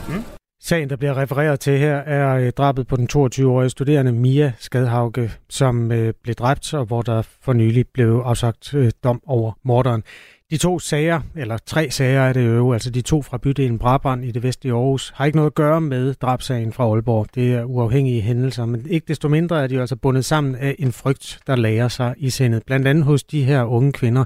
Mm. 0.08 0.39
Sagen, 0.62 0.90
der 0.90 0.96
bliver 0.96 1.18
refereret 1.18 1.60
til 1.60 1.78
her, 1.78 1.96
er 1.96 2.36
øh, 2.36 2.52
drabet 2.52 2.88
på 2.88 2.96
den 2.96 3.10
22-årige 3.14 3.70
studerende 3.70 4.12
Mia 4.12 4.54
Skadhauge, 4.60 5.32
som 5.50 5.92
øh, 5.92 6.14
blev 6.24 6.36
dræbt, 6.36 6.74
og 6.74 6.86
hvor 6.86 7.02
der 7.02 7.22
for 7.42 7.54
nylig 7.54 7.86
blev 7.94 8.22
afsagt 8.26 8.74
øh, 8.74 8.92
dom 9.04 9.22
over 9.28 9.52
morderen. 9.64 10.04
De 10.52 10.58
to 10.58 10.80
sager, 10.80 11.22
eller 11.36 11.58
tre 11.66 11.92
sager 11.92 12.22
er 12.22 12.34
det 12.34 12.48
jo, 12.48 12.74
altså 12.74 12.90
de 12.90 13.02
to 13.02 13.22
fra 13.22 13.38
bydelen 13.38 13.80
Brabrand 13.80 14.26
i 14.26 14.32
det 14.32 14.44
vestlige 14.44 14.74
Aarhus, 14.74 15.12
har 15.16 15.26
ikke 15.26 15.36
noget 15.36 15.50
at 15.50 15.56
gøre 15.56 15.82
med 15.82 16.14
drabsagen 16.14 16.74
fra 16.74 16.84
Aalborg. 16.84 17.28
Det 17.36 17.54
er 17.54 17.64
uafhængige 17.64 18.22
hændelser, 18.22 18.66
men 18.66 18.86
ikke 18.90 19.06
desto 19.08 19.28
mindre 19.28 19.64
er 19.64 19.68
de 19.68 19.80
altså 19.80 19.96
bundet 19.96 20.26
sammen 20.26 20.56
af 20.56 20.76
en 20.80 20.92
frygt, 20.92 21.40
der 21.48 21.56
lærer 21.56 21.88
sig 21.88 22.14
i 22.18 22.30
sindet. 22.30 22.64
Blandt 22.66 22.88
andet 22.88 23.06
hos 23.06 23.24
de 23.24 23.44
her 23.44 23.64
unge 23.64 23.92
kvinder. 23.92 24.26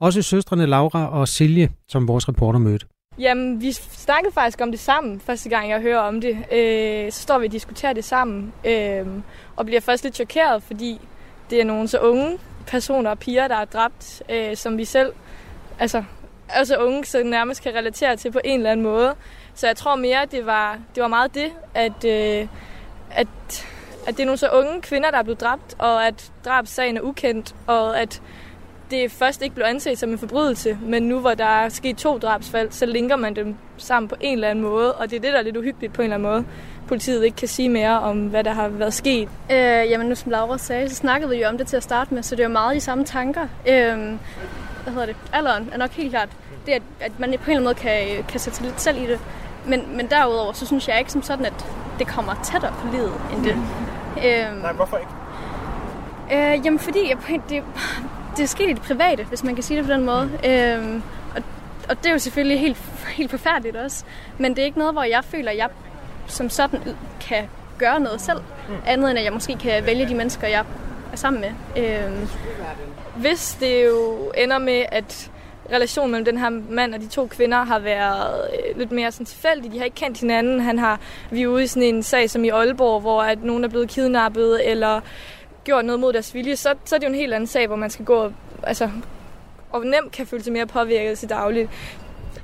Også 0.00 0.22
søstrene 0.22 0.66
Laura 0.66 1.06
og 1.06 1.28
Silje, 1.28 1.68
som 1.88 2.08
vores 2.08 2.28
reporter 2.28 2.58
mødte. 2.58 2.86
Jamen, 3.18 3.60
vi 3.60 3.72
snakkede 3.72 4.32
faktisk 4.32 4.60
om 4.60 4.70
det 4.70 4.80
sammen, 4.80 5.20
første 5.20 5.48
gang 5.48 5.70
jeg 5.70 5.80
hører 5.80 5.98
om 5.98 6.20
det. 6.20 6.36
Øh, 6.52 7.12
så 7.12 7.22
står 7.22 7.38
vi 7.38 7.46
og 7.46 7.52
diskuterer 7.52 7.92
det 7.92 8.04
sammen, 8.04 8.52
øh, 8.64 9.06
og 9.56 9.66
bliver 9.66 9.80
først 9.80 10.04
lidt 10.04 10.14
chokeret, 10.14 10.62
fordi 10.62 11.00
det 11.50 11.60
er 11.60 11.64
nogle 11.64 11.88
så 11.88 11.98
unge 11.98 12.38
personer 12.66 13.10
og 13.10 13.18
piger, 13.18 13.48
der 13.48 13.56
er 13.56 13.64
dræbt, 13.64 14.22
øh, 14.28 14.56
som 14.56 14.78
vi 14.78 14.84
selv, 14.84 15.12
altså 15.78 16.04
også 16.58 16.76
unge, 16.76 17.04
så 17.04 17.22
nærmest 17.22 17.62
kan 17.62 17.74
relatere 17.74 18.16
til 18.16 18.32
på 18.32 18.40
en 18.44 18.60
eller 18.60 18.70
anden 18.70 18.84
måde. 18.84 19.14
Så 19.54 19.66
jeg 19.66 19.76
tror 19.76 19.96
mere, 19.96 20.26
det 20.30 20.46
var, 20.46 20.78
det 20.94 21.02
var 21.02 21.08
meget 21.08 21.34
det, 21.34 21.52
at, 21.74 22.04
øh, 22.04 22.48
at, 23.10 23.28
at 24.06 24.16
det 24.16 24.20
er 24.20 24.26
nogle 24.26 24.38
så 24.38 24.48
unge 24.48 24.82
kvinder, 24.82 25.10
der 25.10 25.18
er 25.18 25.22
blevet 25.22 25.40
dræbt, 25.40 25.74
og 25.78 26.06
at 26.06 26.32
drabssagen 26.44 26.96
er 26.96 27.00
ukendt, 27.00 27.54
og 27.66 28.00
at 28.00 28.22
det 28.92 29.12
først 29.12 29.42
ikke 29.42 29.54
blev 29.54 29.66
anset 29.66 29.98
som 29.98 30.10
en 30.10 30.18
forbrydelse, 30.18 30.78
men 30.82 31.02
nu 31.02 31.18
hvor 31.18 31.34
der 31.34 31.44
er 31.44 31.68
sket 31.68 31.96
to 31.96 32.18
drabsfald, 32.18 32.70
så 32.70 32.86
linker 32.86 33.16
man 33.16 33.36
dem 33.36 33.54
sammen 33.76 34.08
på 34.08 34.16
en 34.20 34.32
eller 34.32 34.48
anden 34.48 34.64
måde, 34.64 34.94
og 34.94 35.10
det 35.10 35.16
er 35.16 35.20
det, 35.20 35.32
der 35.32 35.38
er 35.38 35.42
lidt 35.42 35.56
uhyggeligt 35.56 35.92
på 35.92 36.02
en 36.02 36.12
eller 36.12 36.16
anden 36.16 36.30
måde. 36.30 36.44
Politiet 36.88 37.24
ikke 37.24 37.36
kan 37.36 37.48
sige 37.48 37.68
mere 37.68 38.00
om, 38.00 38.26
hvad 38.26 38.44
der 38.44 38.52
har 38.52 38.68
været 38.68 38.94
sket. 38.94 39.28
Øh, 39.50 39.56
jamen 39.90 40.06
nu 40.08 40.14
som 40.14 40.30
Laura 40.30 40.58
sagde, 40.58 40.88
så 40.88 40.94
snakkede 40.94 41.30
vi 41.30 41.36
jo 41.42 41.48
om 41.48 41.58
det 41.58 41.66
til 41.66 41.76
at 41.76 41.82
starte 41.82 42.14
med, 42.14 42.22
så 42.22 42.36
det 42.36 42.42
er 42.42 42.48
jo 42.48 42.52
meget 42.52 42.76
i 42.76 42.80
samme 42.80 43.04
tanker. 43.04 43.42
Øh, 43.42 43.96
hvad 44.82 44.92
hedder 44.92 45.06
det? 45.06 45.16
Alderen 45.32 45.68
er 45.72 45.78
nok 45.78 45.90
helt 45.90 46.10
klart 46.10 46.28
det, 46.66 46.72
at, 46.72 46.82
at 47.00 47.12
man 47.18 47.30
på 47.30 47.34
en 47.34 47.40
eller 47.40 47.50
anden 47.50 47.64
måde 47.64 47.74
kan, 47.74 48.24
kan 48.28 48.40
sætte 48.40 48.56
sig 48.56 48.66
lidt 48.66 48.80
selv 48.80 49.02
i 49.02 49.06
det. 49.06 49.20
Men, 49.66 49.96
men 49.96 50.06
derudover, 50.06 50.52
så 50.52 50.66
synes 50.66 50.88
jeg 50.88 50.98
ikke 50.98 51.12
som 51.12 51.22
sådan, 51.22 51.46
at 51.46 51.66
det 51.98 52.06
kommer 52.06 52.34
tættere 52.44 52.72
på 52.80 52.88
livet 52.92 53.12
end 53.32 53.44
det. 53.44 53.56
Øh, 54.26 54.62
Nej, 54.62 54.72
hvorfor 54.72 54.96
ikke? 54.96 55.12
Øh, 56.32 56.66
jamen 56.66 56.78
fordi 56.78 57.08
jeg, 57.08 57.40
det, 57.48 57.62
det 58.36 58.42
er 58.42 58.46
sket 58.46 58.70
i 58.70 58.72
det 58.72 58.82
private, 58.82 59.24
hvis 59.24 59.44
man 59.44 59.54
kan 59.54 59.64
sige 59.64 59.76
det 59.76 59.86
på 59.86 59.92
den 59.92 60.04
måde. 60.04 60.24
Mm. 60.24 60.50
Øhm, 60.50 61.02
og, 61.36 61.42
og 61.88 61.96
det 61.96 62.06
er 62.06 62.12
jo 62.12 62.18
selvfølgelig 62.18 62.60
helt, 62.60 62.78
helt 63.08 63.30
forfærdeligt 63.30 63.76
også. 63.76 64.04
Men 64.38 64.50
det 64.50 64.58
er 64.58 64.64
ikke 64.64 64.78
noget, 64.78 64.94
hvor 64.94 65.02
jeg 65.02 65.24
føler, 65.24 65.50
at 65.50 65.56
jeg 65.56 65.68
som 66.26 66.50
sådan 66.50 66.80
kan 67.20 67.44
gøre 67.78 68.00
noget 68.00 68.20
selv. 68.20 68.38
Mm. 68.68 68.74
Andet 68.86 69.10
end 69.10 69.18
at 69.18 69.24
jeg 69.24 69.32
måske 69.32 69.56
kan 69.56 69.86
vælge 69.86 70.08
de 70.08 70.14
mennesker, 70.14 70.46
jeg 70.46 70.64
er 71.12 71.16
sammen 71.16 71.40
med. 71.40 71.84
Øhm, 71.84 72.28
hvis 73.16 73.56
det 73.60 73.84
jo 73.84 74.32
ender 74.36 74.58
med, 74.58 74.84
at 74.88 75.30
relationen 75.72 76.10
mellem 76.10 76.24
den 76.24 76.38
her 76.38 76.50
mand 76.50 76.94
og 76.94 77.00
de 77.00 77.06
to 77.06 77.26
kvinder 77.26 77.64
har 77.64 77.78
været 77.78 78.48
øh, 78.52 78.78
lidt 78.78 78.92
mere 78.92 79.12
sådan 79.12 79.26
tilfældig. 79.26 79.72
De 79.72 79.78
har 79.78 79.84
ikke 79.84 79.94
kendt 79.94 80.20
hinanden. 80.20 80.60
Han 80.60 80.78
har, 80.78 81.00
vi 81.30 81.42
er 81.42 81.46
ude 81.46 81.64
i 81.64 81.66
sådan 81.66 81.94
en 81.94 82.02
sag 82.02 82.30
som 82.30 82.44
i 82.44 82.48
Aalborg, 82.48 83.00
hvor 83.00 83.22
at 83.22 83.42
nogen 83.42 83.64
er 83.64 83.68
blevet 83.68 83.88
kidnappet, 83.88 84.70
eller 84.70 85.00
gjort 85.64 85.84
noget 85.84 86.00
mod 86.00 86.12
deres 86.12 86.34
vilje, 86.34 86.56
så, 86.56 86.74
så 86.84 86.94
er 86.94 86.98
det 86.98 87.06
jo 87.06 87.12
en 87.12 87.18
helt 87.18 87.34
anden 87.34 87.46
sag, 87.46 87.66
hvor 87.66 87.76
man 87.76 87.90
skal 87.90 88.04
gå 88.04 88.14
og, 88.14 88.32
altså, 88.62 88.90
og 89.70 89.86
nemt 89.86 90.12
kan 90.12 90.26
føle 90.26 90.42
sig 90.42 90.52
mere 90.52 90.66
påvirket 90.66 91.18
til 91.18 91.28
dagligt. 91.28 91.70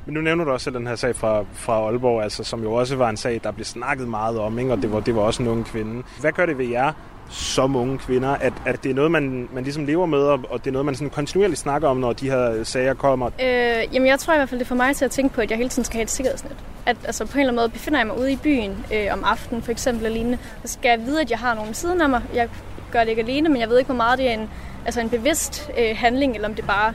Men 0.07 0.15
nu 0.15 0.21
nævner 0.21 0.45
du 0.45 0.51
også 0.51 0.71
den 0.71 0.87
her 0.87 0.97
sag 0.97 1.17
fra, 1.17 1.45
fra 1.53 1.73
Aalborg, 1.73 2.23
altså, 2.23 2.45
som 2.45 2.63
jo 2.63 2.73
også 2.73 2.97
var 2.97 3.11
en 3.11 3.17
sag, 3.17 3.41
der 3.45 3.51
blev 3.51 3.65
snakket 3.65 4.09
meget 4.09 4.39
om, 4.39 4.59
ikke? 4.59 4.73
og 4.73 4.83
det 4.83 4.93
var, 4.93 5.01
det 5.01 5.17
var 5.17 5.23
også 5.23 5.43
en 5.43 5.49
ung 5.49 5.67
kvinde. 5.67 6.03
Hvad 6.21 6.33
gør 6.33 6.47
det 6.47 6.59
ved 6.59 6.67
jer, 6.67 6.93
som 7.31 7.77
unge 7.77 7.99
kvinder, 7.99 8.29
at, 8.29 8.53
at 8.67 8.83
det 8.83 8.91
er 8.91 8.95
noget, 8.95 9.11
man, 9.11 9.49
man 9.53 9.65
ligesom 9.65 9.85
lever 9.85 10.07
med, 10.07 10.19
og, 10.19 10.41
og 10.51 10.59
det 10.65 10.67
er 10.67 10.73
noget, 10.73 10.87
man 10.87 10.95
sådan 10.95 11.11
kontinuerligt 11.11 11.61
snakker 11.61 11.89
om, 11.89 11.97
når 11.97 12.13
de 12.13 12.31
her 12.31 12.65
sager 12.65 12.95
kommer? 12.95 13.27
Øh, 13.27 13.95
jamen, 13.95 14.09
jeg 14.09 14.19
tror 14.19 14.35
i 14.35 14.37
hvert 14.37 14.49
fald, 14.49 14.59
det 14.59 14.67
får 14.67 14.75
mig 14.75 14.97
til 14.97 15.05
at 15.05 15.11
tænke 15.11 15.35
på, 15.35 15.41
at 15.41 15.51
jeg 15.51 15.59
hele 15.59 15.71
tiden 15.71 15.85
skal 15.85 15.97
have 15.97 16.03
et 16.03 16.11
sikkerhedsnet. 16.11 16.57
At 16.87 16.97
altså, 17.05 17.27
på 17.27 17.33
en 17.33 17.41
eller 17.41 17.51
anden 17.51 17.63
måde 17.63 17.69
befinder 17.69 17.99
jeg 17.99 18.07
mig 18.07 18.19
ude 18.19 18.33
i 18.33 18.37
byen 18.37 18.85
øh, 18.95 19.07
om 19.13 19.25
aftenen, 19.25 19.63
for 19.63 19.73
eksempel, 19.73 20.13
lignende, 20.13 20.39
så 20.65 20.73
skal 20.73 20.89
jeg 20.89 21.07
vide, 21.07 21.21
at 21.21 21.31
jeg 21.31 21.39
har 21.39 21.55
nogen 21.55 21.75
siden 21.75 22.01
af 22.01 22.09
mig. 22.09 22.23
Jeg 22.35 22.49
gør 22.93 23.01
det 23.01 23.09
ikke 23.09 23.23
alene, 23.23 23.49
men 23.49 23.61
jeg 23.61 23.69
ved 23.69 23.79
ikke, 23.79 23.89
hvor 23.89 23.97
meget 23.97 24.19
det 24.19 24.29
er 24.29 24.35
en, 24.35 24.51
altså 24.85 25.01
en 25.01 25.11
bevidst 25.11 25.71
øh, 25.79 25.97
handling, 25.97 26.35
eller 26.35 26.49
om 26.49 26.55
det 26.55 26.67
bare 26.67 26.93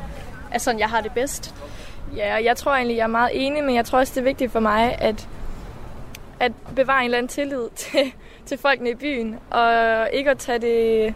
er 0.52 0.58
sådan, 0.58 0.80
jeg 0.80 0.90
har 0.90 1.02
det 1.02 1.12
bedst. 1.12 1.56
Ja, 2.16 2.44
jeg 2.44 2.58
tror 2.58 2.72
egentlig, 2.72 2.98
jeg 2.98 3.04
er 3.04 3.08
meget 3.08 3.32
enig, 3.34 3.64
men 3.64 3.76
jeg 3.76 3.86
tror 3.86 4.00
også, 4.00 4.12
det 4.16 4.20
er 4.20 4.24
vigtigt 4.24 4.52
for 4.52 4.60
mig, 4.60 4.96
at, 5.00 5.28
at 6.40 6.52
bevare 6.76 7.00
en 7.00 7.06
eller 7.06 7.18
anden 7.18 7.28
tillid 7.28 7.70
til, 7.76 8.14
til 8.46 8.58
folkene 8.58 8.90
i 8.90 8.96
byen, 8.96 9.40
og 9.52 10.10
ikke 10.14 10.30
at 10.30 10.38
tage 10.38 10.60
det 10.60 11.14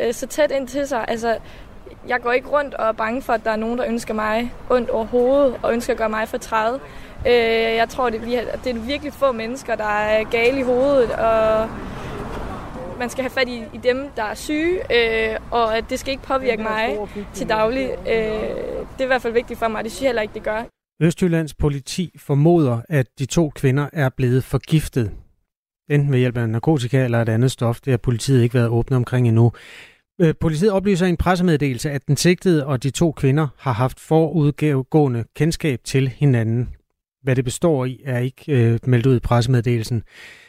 øh, 0.00 0.14
så 0.14 0.26
tæt 0.26 0.50
ind 0.50 0.68
til 0.68 0.88
sig. 0.88 1.04
Altså, 1.08 1.38
jeg 2.08 2.20
går 2.20 2.32
ikke 2.32 2.48
rundt 2.48 2.74
og 2.74 2.88
er 2.88 2.92
bange 2.92 3.22
for, 3.22 3.32
at 3.32 3.44
der 3.44 3.50
er 3.50 3.56
nogen, 3.56 3.78
der 3.78 3.86
ønsker 3.88 4.14
mig 4.14 4.52
ondt 4.70 4.90
over 4.90 5.04
hovedet, 5.04 5.56
og 5.62 5.72
ønsker 5.72 5.92
at 5.92 5.98
gøre 5.98 6.08
mig 6.08 6.28
fortrædet. 6.28 6.80
Øh, 7.26 7.32
jeg 7.76 7.88
tror, 7.88 8.10
det, 8.10 8.26
vi 8.26 8.34
har, 8.34 8.42
det 8.64 8.76
er 8.76 8.80
virkelig 8.80 9.12
få 9.12 9.32
mennesker, 9.32 9.74
der 9.74 9.84
er 9.84 10.24
gale 10.24 10.58
i 10.58 10.62
hovedet, 10.62 11.10
og 11.10 11.68
man 12.98 13.10
skal 13.10 13.22
have 13.22 13.30
fat 13.30 13.48
i, 13.48 13.62
i 13.74 13.78
dem, 13.82 14.08
der 14.16 14.22
er 14.22 14.34
syge, 14.34 14.78
øh, 14.94 15.38
og 15.50 15.76
at 15.76 15.84
det 15.90 15.98
skal 15.98 16.10
ikke 16.10 16.22
påvirke 16.22 16.62
mig 16.62 16.96
til 17.34 17.48
daglig. 17.48 17.90
Øh, 17.90 18.14
det 18.92 19.00
er 19.00 19.02
i 19.02 19.06
hvert 19.06 19.22
fald 19.22 19.32
vigtigt 19.32 19.58
for 19.58 19.68
mig, 19.68 19.84
det 19.84 19.92
synes 19.92 20.02
jeg 20.02 20.08
heller 20.08 20.22
ikke, 20.22 20.34
det 20.34 20.42
gør. 20.42 20.64
Østjyllands 21.02 21.54
politi 21.54 22.14
formoder, 22.18 22.80
at 22.88 23.06
de 23.18 23.26
to 23.26 23.50
kvinder 23.50 23.88
er 23.92 24.08
blevet 24.08 24.44
forgiftet. 24.44 25.12
Enten 25.90 26.12
ved 26.12 26.18
hjælp 26.18 26.36
af 26.36 26.48
narkotika 26.48 27.04
eller 27.04 27.22
et 27.22 27.28
andet 27.28 27.50
stof. 27.50 27.80
Det 27.80 27.90
har 27.90 27.98
politiet 27.98 28.42
ikke 28.42 28.54
været 28.54 28.68
åbne 28.68 28.96
omkring 28.96 29.28
endnu. 29.28 29.52
Øh, 30.20 30.34
politiet 30.40 30.72
oplyser 30.72 31.06
i 31.06 31.08
en 31.08 31.16
pressemeddelelse, 31.16 31.90
at 31.90 32.06
den 32.06 32.16
sigtede 32.16 32.66
og 32.66 32.82
de 32.82 32.90
to 32.90 33.12
kvinder 33.12 33.48
har 33.58 33.72
haft 33.72 34.00
forudgående 34.00 35.24
kendskab 35.36 35.80
til 35.84 36.08
hinanden. 36.08 36.68
Hvad 37.22 37.36
det 37.36 37.44
består 37.44 37.84
i, 37.84 38.00
er 38.04 38.18
ikke 38.18 38.44
øh, 38.48 38.78
meldt 38.86 39.06
ud 39.06 39.16
i 39.16 39.20
pressemeddelelsen. 39.20 40.02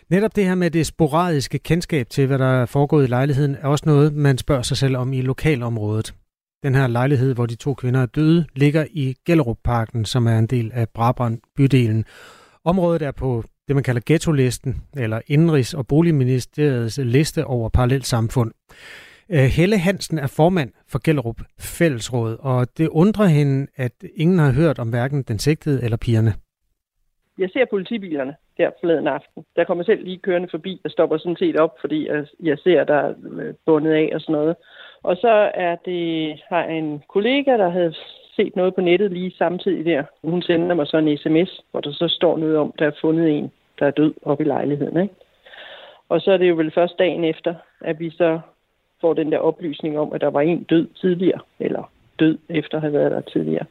Netop 0.10 0.36
det 0.36 0.46
her 0.46 0.56
med 0.56 0.72
det 0.72 0.86
sporadiske 0.86 1.60
kendskab 1.60 2.10
til, 2.10 2.28
hvad 2.28 2.38
der 2.38 2.62
er 2.62 2.66
foregået 2.66 3.04
i 3.04 3.10
lejligheden, 3.10 3.56
er 3.56 3.68
også 3.68 3.84
noget, 3.88 4.14
man 4.14 4.38
spørger 4.38 4.62
sig 4.62 4.78
selv 4.78 4.98
om 4.98 5.14
i 5.14 5.22
lokalområdet. 5.22 6.16
Den 6.64 6.76
her 6.76 6.88
lejlighed, 6.88 7.34
hvor 7.34 7.46
de 7.46 7.56
to 7.56 7.74
kvinder 7.74 8.02
er 8.02 8.06
døde, 8.06 8.46
ligger 8.56 8.86
i 8.92 9.16
Gellerup-parken, 9.26 10.06
som 10.06 10.28
er 10.28 10.40
en 10.40 10.48
del 10.48 10.72
af 10.74 10.90
Brabrand 10.90 11.40
bydelen. 11.56 12.06
Området 12.64 13.02
er 13.02 13.12
på 13.12 13.44
det, 13.68 13.76
man 13.76 13.84
kalder 13.84 14.02
ghetto-listen, 14.06 14.82
eller 14.98 15.22
Indrigs- 15.30 15.78
og 15.78 15.88
Boligministeriets 15.88 17.00
liste 17.04 17.46
over 17.46 17.70
parallelt 17.70 18.06
samfund. 18.06 18.52
Øh, 19.30 19.44
Helle 19.44 19.78
Hansen 19.78 20.20
er 20.20 20.28
formand 20.28 20.72
for 20.88 21.00
Gellerup 21.04 21.42
Fællesråd, 21.60 22.38
og 22.40 22.78
det 22.78 22.88
undrer 22.88 23.26
hende, 23.26 23.68
at 23.76 24.04
ingen 24.16 24.40
har 24.40 24.52
hørt 24.52 24.80
om 24.80 24.90
hverken 24.90 25.24
den 25.24 25.40
sigtede 25.40 25.84
eller 25.84 25.98
pigerne. 25.98 26.34
Jeg 27.38 27.50
ser 27.50 27.66
politibilerne 27.70 28.34
der 28.58 28.72
forleden 28.80 29.08
aften. 29.08 29.46
Der 29.56 29.64
kommer 29.64 29.84
selv 29.84 30.04
lige 30.04 30.18
kørende 30.18 30.48
forbi 30.52 30.82
og 30.84 30.92
stopper 30.92 31.18
sådan 31.18 31.36
set 31.36 31.60
op, 31.60 31.78
fordi 31.82 32.08
jeg, 32.08 32.26
jeg 32.44 32.58
ser, 32.58 32.84
der 32.84 32.96
er 32.96 33.14
øh, 33.32 33.54
bundet 33.66 33.92
af 33.92 34.10
og 34.14 34.22
sådan 34.22 34.34
noget. 34.34 34.56
Og 35.04 35.18
så 35.18 35.52
er 35.54 35.76
det, 35.76 36.40
har 36.50 36.64
jeg 36.64 36.78
en 36.78 37.04
kollega, 37.10 37.58
der 37.58 37.70
havde 37.70 37.94
set 38.36 38.56
noget 38.56 38.76
på 38.76 38.82
nettet 38.82 39.12
lige 39.12 39.32
samtidig 39.38 39.86
der. 39.86 40.04
Hun 40.24 40.42
sender 40.42 40.76
mig 40.76 40.88
så 40.88 40.98
en 40.98 41.18
sms, 41.18 41.62
hvor 41.72 41.82
der 41.82 41.92
så 41.92 42.08
står 42.08 42.38
noget 42.38 42.58
om, 42.58 42.74
der 42.80 42.88
er 42.88 43.00
fundet 43.02 43.30
en, 43.38 43.52
der 43.80 43.86
er 43.86 43.92
død 43.92 44.14
oppe 44.22 44.44
i 44.44 44.48
lejligheden. 44.48 45.02
Ikke? 45.02 45.14
Og 46.10 46.22
så 46.22 46.32
er 46.32 46.38
det 46.38 46.50
jo 46.50 46.56
vel 46.56 46.72
først 46.72 47.00
dagen 47.00 47.24
efter, 47.24 47.56
at 47.82 48.00
vi 48.00 48.10
så 48.10 48.40
får 49.02 49.14
den 49.14 49.32
der 49.32 49.38
oplysning 49.38 50.00
om, 50.00 50.14
at 50.14 50.22
der 50.22 50.28
var 50.28 50.42
en 50.42 50.64
død 50.64 50.88
tidligere, 50.88 51.40
eller 51.60 51.92
død 52.20 52.38
efter 52.50 52.78
at 52.78 52.82
have 52.82 52.94
været 52.94 53.12
der 53.12 53.22
tidligere. 53.22 53.66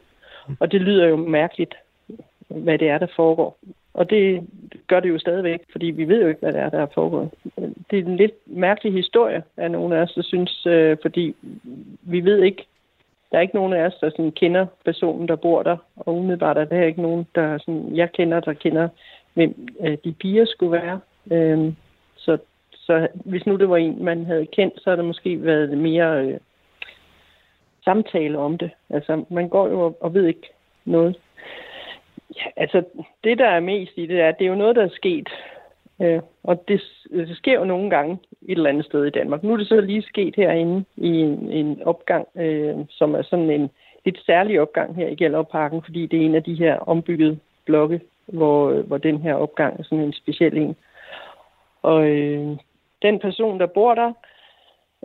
Og 0.61 0.73
det 0.73 0.81
lyder 0.81 1.07
jo 1.07 1.17
mærkeligt, 1.17 1.75
hvad 2.49 2.79
det 2.79 2.89
er, 2.89 2.99
der 2.99 3.07
foregår. 3.17 3.59
Og 3.97 4.11
det 4.11 4.47
gør 4.87 5.01
det 5.01 5.09
jo 5.09 5.19
stadigvæk, 5.19 5.61
fordi 5.73 5.87
vi 5.87 6.09
ved 6.09 6.23
jo 6.23 6.29
ikke, 6.29 6.41
hvad 6.41 6.53
det 6.53 6.61
er, 6.61 6.71
der 6.71 6.79
er 6.79 6.87
foregået. 6.95 7.31
Det 7.91 7.99
er 7.99 8.05
en 8.05 8.17
lidt 8.17 8.35
mærkelig 8.47 8.93
historie 8.93 9.43
af 9.57 9.71
nogle 9.71 9.97
af 9.97 10.03
os, 10.03 10.13
der 10.13 10.23
synes, 10.23 10.67
øh, 10.67 10.97
fordi 11.03 11.37
vi 12.03 12.21
ved 12.21 12.43
ikke, 12.43 12.67
der 13.31 13.39
er 13.39 13.43
ikke 13.43 13.55
nogen 13.55 13.73
af 13.73 13.87
os, 13.87 13.95
der 14.01 14.11
sådan 14.11 14.33
kender 14.33 14.67
personen, 14.85 15.29
der 15.29 15.37
bor 15.37 15.63
der, 15.63 15.77
og 15.97 16.17
umiddelbart 16.17 16.59
er 16.59 16.65
der 16.65 16.83
ikke 16.83 17.03
nogen, 17.03 17.27
der 17.35 17.59
sådan, 17.59 17.97
jeg 17.97 18.13
kender, 18.13 18.41
der 18.41 18.53
kender 18.53 18.89
hvem 19.35 19.69
øh, 19.81 19.99
de 20.05 20.13
piger 20.13 20.45
skulle 20.45 20.73
være. 20.73 21.01
Øh, 21.31 21.73
så, 22.17 22.39
så 22.73 23.09
hvis 23.15 23.47
nu 23.47 23.57
det 23.57 23.69
var 23.69 23.77
en, 23.77 24.05
man 24.05 24.27
havde 24.27 24.47
kendt, 24.47 24.75
så 24.77 24.91
havde 24.91 24.97
det 24.97 25.05
måske 25.05 25.45
været 25.45 25.79
mere 25.79 26.25
øh, 26.25 26.39
samtale 27.85 28.39
om 28.39 28.59
det. 28.59 28.71
Altså, 28.91 29.25
man 29.31 29.49
går 29.49 29.69
jo 29.69 29.81
og, 29.81 29.97
og 30.01 30.15
ved 30.15 30.27
ikke 30.27 30.49
noget. 30.85 31.17
Ja, 32.37 32.51
altså, 32.57 32.83
det 33.25 33.39
der 33.39 33.49
er 33.49 33.61
mest 33.61 33.93
i 33.97 34.07
det, 34.07 34.21
er, 34.21 34.31
det 34.33 34.45
er 34.45 34.49
jo 34.49 34.55
noget, 34.55 34.77
der 34.77 34.85
er 34.85 34.89
sket. 34.89 35.29
Øh, 36.03 36.21
og 36.43 36.69
det, 36.69 36.83
det 37.11 37.37
sker 37.37 37.59
jo 37.59 37.65
nogle 37.65 37.91
gange 37.91 38.19
et 38.49 38.57
eller 38.57 38.71
andet 38.71 38.85
sted 38.85 39.05
i 39.05 39.11
Danmark. 39.11 39.43
Nu 39.43 39.53
er 39.53 39.57
det 39.57 39.69
så 39.69 39.81
lige 39.81 40.03
sket 40.03 40.37
herinde 40.37 40.85
i 40.97 41.09
en, 41.09 41.53
en 41.53 41.83
opgang, 41.83 42.29
øh, 42.37 42.77
som 42.91 43.15
er 43.15 43.23
sådan 43.23 43.51
en 43.51 43.71
lidt 44.05 44.19
særlig 44.27 44.61
opgang 44.61 44.97
her 44.97 45.09
i 45.09 45.15
Gellerparken, 45.15 45.83
fordi 45.83 46.07
det 46.07 46.21
er 46.21 46.27
en 46.27 46.35
af 46.35 46.43
de 46.43 46.55
her 46.55 46.77
ombyggede 46.77 47.39
blokke, 47.67 48.01
hvor, 48.27 48.73
hvor 48.73 48.99
den 48.99 49.19
her 49.19 49.35
opgang 49.35 49.81
er 49.81 49.83
sådan 49.83 50.05
en 50.05 50.13
speciel 50.13 50.57
en. 50.57 50.77
Og 51.83 52.09
øh, 52.09 52.57
den 53.03 53.19
person, 53.19 53.61
der 53.61 53.67
bor 53.67 53.95
der, 53.95 54.13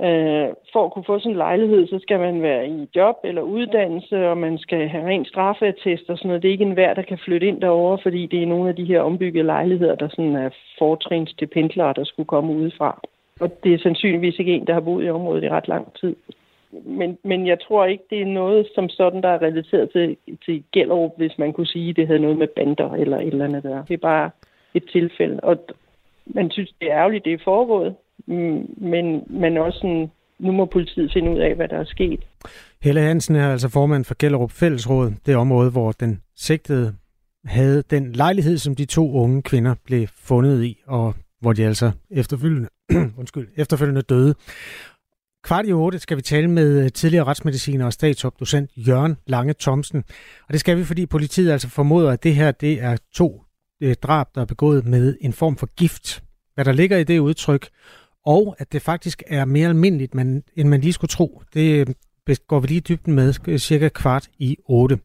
øh, 0.07 0.47
for 0.73 0.85
at 0.85 0.91
kunne 0.91 1.05
få 1.05 1.19
sådan 1.19 1.31
en 1.31 1.37
lejlighed, 1.37 1.87
så 1.87 1.99
skal 1.99 2.19
man 2.19 2.41
være 2.41 2.67
i 2.67 2.87
job 2.95 3.15
eller 3.23 3.41
uddannelse, 3.41 4.29
og 4.29 4.37
man 4.37 4.57
skal 4.57 4.87
have 4.87 5.07
rent 5.07 5.27
straffeattest 5.27 6.09
og 6.09 6.17
sådan 6.17 6.27
noget. 6.27 6.41
Det 6.41 6.47
er 6.47 6.51
ikke 6.51 6.65
enhver, 6.65 6.93
der 6.93 7.01
kan 7.01 7.17
flytte 7.17 7.47
ind 7.47 7.61
derover, 7.61 7.97
fordi 8.03 8.25
det 8.25 8.43
er 8.43 8.47
nogle 8.47 8.69
af 8.69 8.75
de 8.75 8.85
her 8.85 9.01
ombyggede 9.01 9.45
lejligheder, 9.45 9.95
der 9.95 10.07
sådan 10.09 10.35
er 10.35 10.49
fortrins 10.79 11.33
til 11.33 11.47
pendlere, 11.47 11.93
der 11.95 12.03
skulle 12.03 12.27
komme 12.27 12.53
udefra. 12.53 13.01
Og 13.39 13.63
det 13.63 13.73
er 13.73 13.77
sandsynligvis 13.77 14.39
ikke 14.39 14.53
en, 14.53 14.67
der 14.67 14.73
har 14.73 14.81
boet 14.81 15.05
i 15.05 15.09
området 15.09 15.43
i 15.43 15.49
ret 15.49 15.67
lang 15.67 15.93
tid. 15.93 16.15
Men, 16.71 17.17
men 17.23 17.47
jeg 17.47 17.59
tror 17.59 17.85
ikke, 17.85 18.03
det 18.09 18.21
er 18.21 18.25
noget 18.25 18.67
som 18.75 18.89
sådan, 18.89 19.21
der 19.21 19.29
er 19.29 19.41
relateret 19.41 19.91
til, 19.91 20.17
til 20.45 20.63
Gellerup, 20.73 21.11
hvis 21.17 21.37
man 21.37 21.53
kunne 21.53 21.67
sige, 21.67 21.89
at 21.89 21.95
det 21.95 22.07
havde 22.07 22.19
noget 22.19 22.37
med 22.37 22.47
bander 22.47 22.93
eller 22.93 23.17
et 23.17 23.27
eller 23.27 23.45
andet 23.45 23.63
der. 23.63 23.83
Det 23.85 23.93
er 23.93 23.97
bare 23.97 24.29
et 24.73 24.83
tilfælde. 24.91 25.39
Og 25.43 25.57
man 26.25 26.51
synes, 26.51 26.73
det 26.79 26.91
er 26.91 26.97
ærgerligt, 26.97 27.25
det 27.25 27.33
er 27.33 27.37
foregået, 27.43 27.95
Mm, 28.27 28.65
men, 28.77 29.23
men 29.29 29.57
også 29.57 29.79
sådan, 29.79 30.11
nu 30.39 30.51
må 30.51 30.65
politiet 30.65 31.11
finde 31.13 31.31
ud 31.31 31.39
af, 31.39 31.55
hvad 31.55 31.67
der 31.67 31.77
er 31.77 31.85
sket. 31.85 32.19
Helle 32.81 33.01
Hansen 33.01 33.35
er 33.35 33.51
altså 33.51 33.69
formand 33.69 34.05
for 34.05 34.15
Gellerup 34.19 34.51
Fællesråd, 34.51 35.11
det 35.25 35.35
område, 35.35 35.71
hvor 35.71 35.91
den 35.91 36.21
sigtede 36.35 36.93
havde 37.45 37.83
den 37.89 38.13
lejlighed, 38.13 38.57
som 38.57 38.75
de 38.75 38.85
to 38.85 39.11
unge 39.11 39.41
kvinder 39.41 39.75
blev 39.85 40.07
fundet 40.07 40.63
i, 40.63 40.81
og 40.87 41.15
hvor 41.41 41.53
de 41.53 41.65
altså 41.65 41.91
efterfølgende, 42.11 42.69
undskyld, 43.19 43.47
efterfølgende 43.57 44.01
døde. 44.01 44.35
Kvart 45.43 45.67
i 45.67 45.73
otte 45.73 45.99
skal 45.99 46.17
vi 46.17 46.21
tale 46.21 46.47
med 46.47 46.83
øh, 46.83 46.91
tidligere 46.91 47.25
retsmediciner 47.25 47.85
og 47.85 47.93
statsopdocent 47.93 48.71
Jørgen 48.75 49.17
Lange 49.27 49.53
Thomsen. 49.59 50.03
Og 50.47 50.51
det 50.51 50.59
skal 50.59 50.77
vi, 50.77 50.83
fordi 50.83 51.05
politiet 51.05 51.51
altså 51.51 51.69
formoder, 51.69 52.11
at 52.11 52.23
det 52.23 52.35
her 52.35 52.51
det 52.51 52.81
er 52.81 52.97
to 53.13 53.43
øh, 53.81 53.95
drab, 53.95 54.27
der 54.35 54.41
er 54.41 54.45
begået 54.45 54.85
med 54.85 55.17
en 55.21 55.33
form 55.33 55.57
for 55.57 55.69
gift. 55.75 56.23
Hvad 56.55 56.65
der 56.65 56.71
ligger 56.71 56.97
i 56.97 57.03
det 57.03 57.19
udtryk, 57.19 57.67
og 58.25 58.55
at 58.59 58.71
det 58.71 58.81
faktisk 58.81 59.23
er 59.27 59.45
mere 59.45 59.67
almindeligt, 59.67 60.13
end 60.55 60.69
man 60.69 60.81
lige 60.81 60.93
skulle 60.93 61.09
tro. 61.09 61.41
Det 61.53 61.87
øh, 62.29 62.35
går 62.47 62.59
vi 62.59 62.67
lige 62.67 62.77
i 62.77 62.81
dybden 62.81 63.13
med 63.13 63.57
cirka 63.59 63.89
kvart 63.89 64.29
i 64.39 64.57
otte. 64.65 64.99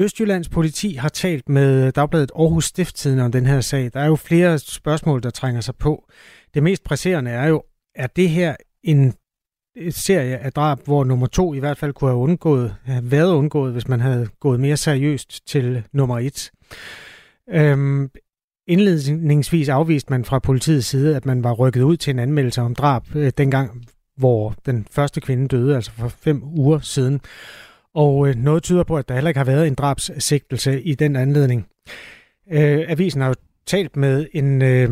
Østjyllands 0.00 0.48
politi 0.48 0.94
har 0.94 1.08
talt 1.08 1.48
med 1.48 1.86
øh, 1.86 1.92
Dagbladet 1.96 2.30
Aarhus 2.36 2.64
Stifttiden 2.64 3.18
om 3.18 3.32
den 3.32 3.46
her 3.46 3.60
sag. 3.60 3.90
Der 3.92 4.00
er 4.00 4.06
jo 4.06 4.16
flere 4.16 4.58
spørgsmål, 4.58 5.22
der 5.22 5.30
trænger 5.30 5.60
sig 5.60 5.76
på. 5.76 6.04
Det 6.54 6.62
mest 6.62 6.84
presserende 6.84 7.30
er 7.30 7.46
jo, 7.46 7.62
er 7.94 8.06
det 8.06 8.30
her 8.30 8.56
en 8.82 9.14
serie 9.90 10.38
af 10.38 10.52
drab, 10.52 10.78
hvor 10.84 11.04
nummer 11.04 11.26
to 11.26 11.54
i 11.54 11.58
hvert 11.58 11.78
fald 11.78 11.92
kunne 11.92 12.10
have 12.10 12.20
undgået, 12.20 12.76
have 12.84 13.10
været 13.10 13.32
undgået, 13.34 13.72
hvis 13.72 13.88
man 13.88 14.00
havde 14.00 14.28
gået 14.40 14.60
mere 14.60 14.76
seriøst 14.76 15.46
til 15.46 15.82
nummer 15.92 16.18
et. 16.18 16.50
Øhm, 17.50 18.10
indledningsvis 18.70 19.68
afviste 19.68 20.10
man 20.10 20.24
fra 20.24 20.38
politiets 20.38 20.86
side, 20.86 21.16
at 21.16 21.26
man 21.26 21.44
var 21.44 21.52
rykket 21.52 21.82
ud 21.82 21.96
til 21.96 22.10
en 22.10 22.18
anmeldelse 22.18 22.60
om 22.62 22.74
drab 22.74 23.02
øh, 23.14 23.32
dengang, 23.38 23.84
hvor 24.16 24.54
den 24.66 24.86
første 24.90 25.20
kvinde 25.20 25.48
døde, 25.48 25.74
altså 25.74 25.90
for 25.92 26.08
fem 26.08 26.42
uger 26.44 26.78
siden. 26.78 27.20
Og 27.94 28.28
øh, 28.28 28.34
noget 28.34 28.62
tyder 28.62 28.84
på, 28.84 28.96
at 28.96 29.08
der 29.08 29.14
heller 29.14 29.28
ikke 29.28 29.38
har 29.38 29.44
været 29.44 29.66
en 29.66 29.74
drabssigtelse 29.74 30.82
i 30.82 30.94
den 30.94 31.16
anledning. 31.16 31.66
Øh, 32.52 32.84
avisen 32.88 33.20
har 33.20 33.28
jo 33.28 33.34
talt 33.66 33.96
med 33.96 34.26
en, 34.32 34.62
øh, 34.62 34.90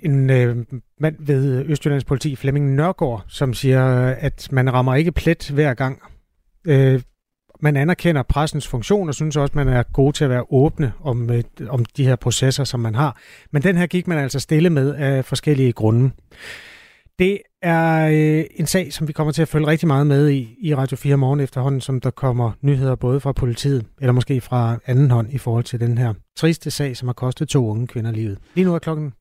en 0.00 0.30
øh, 0.30 0.56
mand 1.00 1.16
ved 1.18 1.64
Østjyllands 1.66 2.04
politi, 2.04 2.36
Flemming 2.36 2.74
Nørgaard, 2.74 3.24
som 3.28 3.54
siger, 3.54 4.08
øh, 4.08 4.24
at 4.24 4.48
man 4.52 4.72
rammer 4.72 4.94
ikke 4.94 5.12
plet 5.12 5.50
hver 5.50 5.74
gang. 5.74 6.02
Øh, 6.66 7.00
man 7.66 7.76
anerkender 7.76 8.22
pressens 8.22 8.68
funktion 8.68 9.08
og 9.08 9.14
synes 9.14 9.36
også, 9.36 9.52
man 9.54 9.68
er 9.68 9.82
god 9.82 10.12
til 10.12 10.24
at 10.24 10.30
være 10.30 10.44
åbne 10.50 10.92
om, 11.00 11.30
øh, 11.30 11.42
om 11.68 11.84
de 11.84 12.04
her 12.04 12.16
processer, 12.16 12.64
som 12.64 12.80
man 12.80 12.94
har. 12.94 13.16
Men 13.50 13.62
den 13.62 13.76
her 13.76 13.86
gik 13.86 14.06
man 14.06 14.18
altså 14.18 14.40
stille 14.40 14.70
med 14.70 14.94
af 14.94 15.24
forskellige 15.24 15.72
grunde. 15.72 16.10
Det 17.18 17.38
er 17.62 18.08
øh, 18.08 18.44
en 18.56 18.66
sag, 18.66 18.92
som 18.92 19.08
vi 19.08 19.12
kommer 19.12 19.32
til 19.32 19.42
at 19.42 19.48
følge 19.48 19.66
rigtig 19.66 19.86
meget 19.86 20.06
med 20.06 20.30
i, 20.30 20.56
i 20.60 20.74
Radio 20.74 20.96
4 20.96 21.16
morgen 21.16 21.40
efterhånden, 21.40 21.80
som 21.80 22.00
der 22.00 22.10
kommer 22.10 22.52
nyheder 22.62 22.94
både 22.94 23.20
fra 23.20 23.32
politiet, 23.32 23.86
eller 24.00 24.12
måske 24.12 24.40
fra 24.40 24.78
anden 24.86 25.10
hånd 25.10 25.32
i 25.32 25.38
forhold 25.38 25.64
til 25.64 25.80
den 25.80 25.98
her 25.98 26.14
triste 26.36 26.70
sag, 26.70 26.96
som 26.96 27.08
har 27.08 27.12
kostet 27.12 27.48
to 27.48 27.66
unge 27.68 27.86
kvinder 27.86 28.10
livet. 28.10 28.38
Lige 28.54 28.64
nu 28.64 28.74
er 28.74 28.78
klokken 28.78 29.12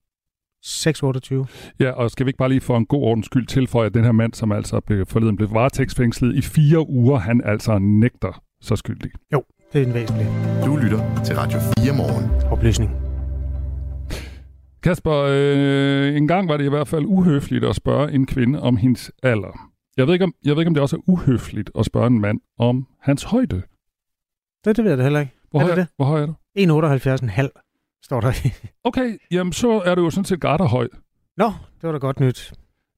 6.28. 0.65 1.45
Ja, 1.79 1.91
og 1.91 2.11
skal 2.11 2.25
vi 2.25 2.29
ikke 2.29 2.37
bare 2.37 2.49
lige 2.49 2.61
for 2.61 2.77
en 2.77 2.85
god 2.85 3.01
ordens 3.01 3.25
skyld 3.25 3.47
tilføje, 3.47 3.85
at 3.85 3.93
den 3.93 4.03
her 4.03 4.11
mand, 4.11 4.33
som 4.33 4.51
altså 4.51 4.79
blev 4.79 5.05
forleden 5.05 5.35
blev 5.35 5.53
varetægtsfængslet 5.53 6.35
i 6.35 6.41
fire 6.41 6.89
uger, 6.89 7.17
han 7.17 7.41
altså 7.45 7.79
nægter 7.79 8.43
så 8.61 8.75
skyldig. 8.75 9.11
Jo, 9.33 9.43
det 9.73 9.81
er 9.81 9.85
en 9.85 9.93
væsentlig. 9.93 10.27
Du 10.65 10.75
lytter 10.75 11.23
til 11.25 11.35
Radio 11.35 11.59
4 11.59 11.93
morgen. 11.97 12.51
Oplysning. 12.51 12.91
Kasper, 14.83 15.25
øh, 15.29 16.17
en 16.17 16.27
gang 16.27 16.49
var 16.49 16.57
det 16.57 16.65
i 16.65 16.69
hvert 16.69 16.87
fald 16.87 17.05
uhøfligt 17.05 17.65
at 17.65 17.75
spørge 17.75 18.11
en 18.11 18.25
kvinde 18.25 18.61
om 18.61 18.77
hendes 18.77 19.11
alder. 19.23 19.69
Jeg 19.97 20.07
ved 20.07 20.13
ikke, 20.13 20.25
om, 20.25 20.33
jeg 20.45 20.55
ved 20.55 20.61
ikke, 20.61 20.67
om 20.67 20.73
det 20.73 20.81
også 20.81 20.95
er 20.95 21.01
uhøfligt 21.07 21.71
at 21.79 21.85
spørge 21.85 22.07
en 22.07 22.21
mand 22.21 22.39
om 22.59 22.87
hans 23.01 23.23
højde. 23.23 23.61
Det, 24.65 24.77
det 24.77 24.83
ved 24.83 24.91
jeg 24.91 24.97
det 24.97 25.05
heller 25.05 25.19
ikke. 25.19 25.31
Hvor, 25.51 25.59
er 25.59 25.63
høj, 25.63 25.75
det 25.75 25.77
det? 25.77 25.87
hvor 25.95 26.05
høj 26.05 26.21
er 26.21 26.25
du? 26.25 26.33
1,78,5 26.59 27.64
står 28.05 28.21
der 28.21 28.31
i. 28.45 28.51
Okay, 28.83 29.17
jamen 29.31 29.53
så 29.53 29.81
er 29.85 29.95
du 29.95 30.03
jo 30.03 30.09
sådan 30.09 30.25
set 30.25 30.41
garterhøj. 30.41 30.87
Nå, 31.37 31.45
det 31.45 31.83
var 31.83 31.91
da 31.91 31.97
godt 31.97 32.19
nyt. 32.19 32.53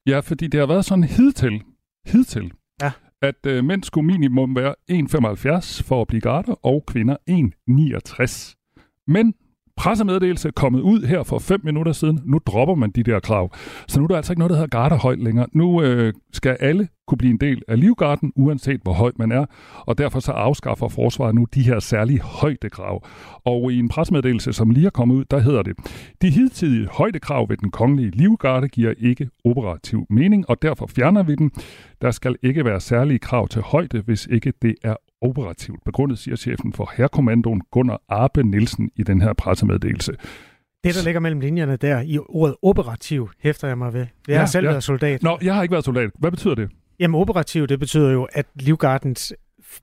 Ja, 0.07 0.19
fordi 0.19 0.47
det 0.47 0.59
har 0.59 0.67
været 0.67 0.85
sådan 0.85 1.03
hidtil, 1.03 1.61
hidtil 2.05 2.51
Ja. 2.81 2.91
at 3.21 3.45
øh, 3.45 3.63
mænd 3.63 3.83
skulle 3.83 4.07
minimum 4.07 4.55
være 4.55 4.75
1,75 4.91 5.83
for 5.83 6.01
at 6.01 6.07
blive 6.07 6.21
garter, 6.21 6.53
og 6.65 6.83
kvinder 6.87 7.15
1,69. 7.29 9.03
Men 9.07 9.33
pressemeddelelse 9.77 10.51
kommet 10.51 10.81
ud 10.81 11.01
her 11.01 11.23
for 11.23 11.39
5 11.39 11.61
minutter 11.63 11.91
siden. 11.91 12.21
Nu 12.25 12.39
dropper 12.45 12.75
man 12.75 12.91
de 12.91 13.03
der 13.03 13.19
krav. 13.19 13.51
Så 13.87 13.99
nu 13.99 14.03
er 14.03 14.07
der 14.07 14.15
altså 14.15 14.33
ikke 14.33 14.39
noget, 14.39 14.49
der 14.49 14.55
hedder 14.55 14.77
garderhøjt 14.77 15.19
længere. 15.19 15.47
Nu 15.53 15.81
øh, 15.81 16.13
skal 16.33 16.57
alle 16.59 16.87
kunne 17.07 17.17
blive 17.17 17.31
en 17.31 17.39
del 17.39 17.61
af 17.67 17.79
livgarden, 17.79 18.33
uanset 18.35 18.81
hvor 18.83 18.93
højt 18.93 19.19
man 19.19 19.31
er. 19.31 19.45
Og 19.75 19.97
derfor 19.97 20.19
så 20.19 20.31
afskaffer 20.31 20.87
forsvaret 20.87 21.35
nu 21.35 21.45
de 21.53 21.61
her 21.61 21.79
særlige 21.79 22.21
højdekrav. 22.21 23.05
Og 23.45 23.71
i 23.71 23.79
en 23.79 23.89
pressemeddelelse, 23.89 24.53
som 24.53 24.69
lige 24.69 24.85
er 24.85 24.89
kommet 24.89 25.15
ud, 25.15 25.25
der 25.31 25.39
hedder 25.39 25.63
det, 25.63 25.75
de 26.21 26.29
hidtidige 26.29 26.87
højdekrav 26.87 27.49
ved 27.49 27.57
den 27.57 27.71
kongelige 27.71 28.11
livgarde 28.11 28.67
giver 28.67 28.93
ikke 28.97 29.29
operativ 29.45 30.05
mening, 30.09 30.49
og 30.49 30.61
derfor 30.61 30.87
fjerner 30.87 31.23
vi 31.23 31.35
den. 31.35 31.51
Der 32.01 32.11
skal 32.11 32.35
ikke 32.43 32.65
være 32.65 32.79
særlige 32.79 33.19
krav 33.19 33.47
til 33.47 33.61
højde, 33.61 34.01
hvis 34.01 34.27
ikke 34.31 34.53
det 34.61 34.75
er 34.83 34.95
operativt 35.21 35.83
begrundet, 35.85 36.19
siger 36.19 36.35
chefen 36.35 36.73
for 36.73 36.91
Herkommandoen 36.97 37.61
Gunnar 37.71 38.01
Arbe 38.09 38.43
Nielsen 38.43 38.91
i 38.95 39.03
den 39.03 39.21
her 39.21 39.33
pressemeddelelse. 39.33 40.11
Det, 40.83 40.95
der 40.95 41.03
ligger 41.03 41.19
mellem 41.19 41.39
linjerne 41.41 41.75
der 41.75 42.01
i 42.01 42.19
ordet 42.29 42.55
operativ, 42.61 43.29
hæfter 43.39 43.67
jeg 43.67 43.77
mig 43.77 43.93
ved. 43.93 44.05
Jeg 44.27 44.35
har 44.35 44.41
Ja, 44.41 44.45
selv 44.45 44.65
ja. 44.65 44.71
været 44.71 44.83
soldat. 44.83 45.23
Nå, 45.23 45.37
jeg 45.41 45.55
har 45.55 45.63
ikke 45.63 45.71
været 45.71 45.85
soldat. 45.85 46.09
Hvad 46.19 46.31
betyder 46.31 46.55
det? 46.55 46.69
Jamen 46.99 47.15
operativ, 47.21 47.67
det 47.67 47.79
betyder 47.79 48.11
jo, 48.11 48.27
at 48.31 48.45
Livgardens 48.55 49.33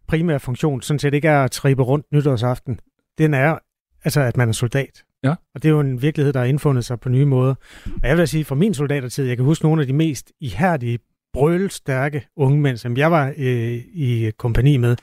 primære 0.08 0.40
funktion 0.40 0.82
sådan 0.82 0.98
set 0.98 1.14
ikke 1.14 1.28
er 1.28 1.44
at 1.44 1.50
tribe 1.50 1.82
rundt 1.82 2.06
nytårsaften. 2.12 2.80
Den 3.18 3.34
er 3.34 3.58
altså, 4.04 4.20
at 4.20 4.36
man 4.36 4.48
er 4.48 4.52
soldat. 4.52 5.02
Ja. 5.24 5.30
Og 5.54 5.62
det 5.62 5.64
er 5.64 5.70
jo 5.72 5.80
en 5.80 6.02
virkelighed, 6.02 6.32
der 6.32 6.40
har 6.40 6.46
indfundet 6.46 6.84
sig 6.84 7.00
på 7.00 7.08
nye 7.08 7.24
måder. 7.26 7.54
Og 7.84 8.08
jeg 8.08 8.10
vil 8.10 8.18
da 8.18 8.26
sige, 8.26 8.44
fra 8.44 8.54
min 8.54 8.74
soldatertid, 8.74 9.26
jeg 9.26 9.36
kan 9.36 9.44
huske 9.44 9.64
nogle 9.64 9.80
af 9.80 9.86
de 9.86 9.92
mest 9.92 10.32
ihærdige, 10.40 10.98
brølstærke 11.34 12.26
unge 12.36 12.60
mænd, 12.60 12.76
som 12.76 12.96
jeg 12.96 13.10
var 13.10 13.32
øh, 13.36 13.74
i 13.94 14.30
kompani 14.38 14.76
med. 14.76 14.96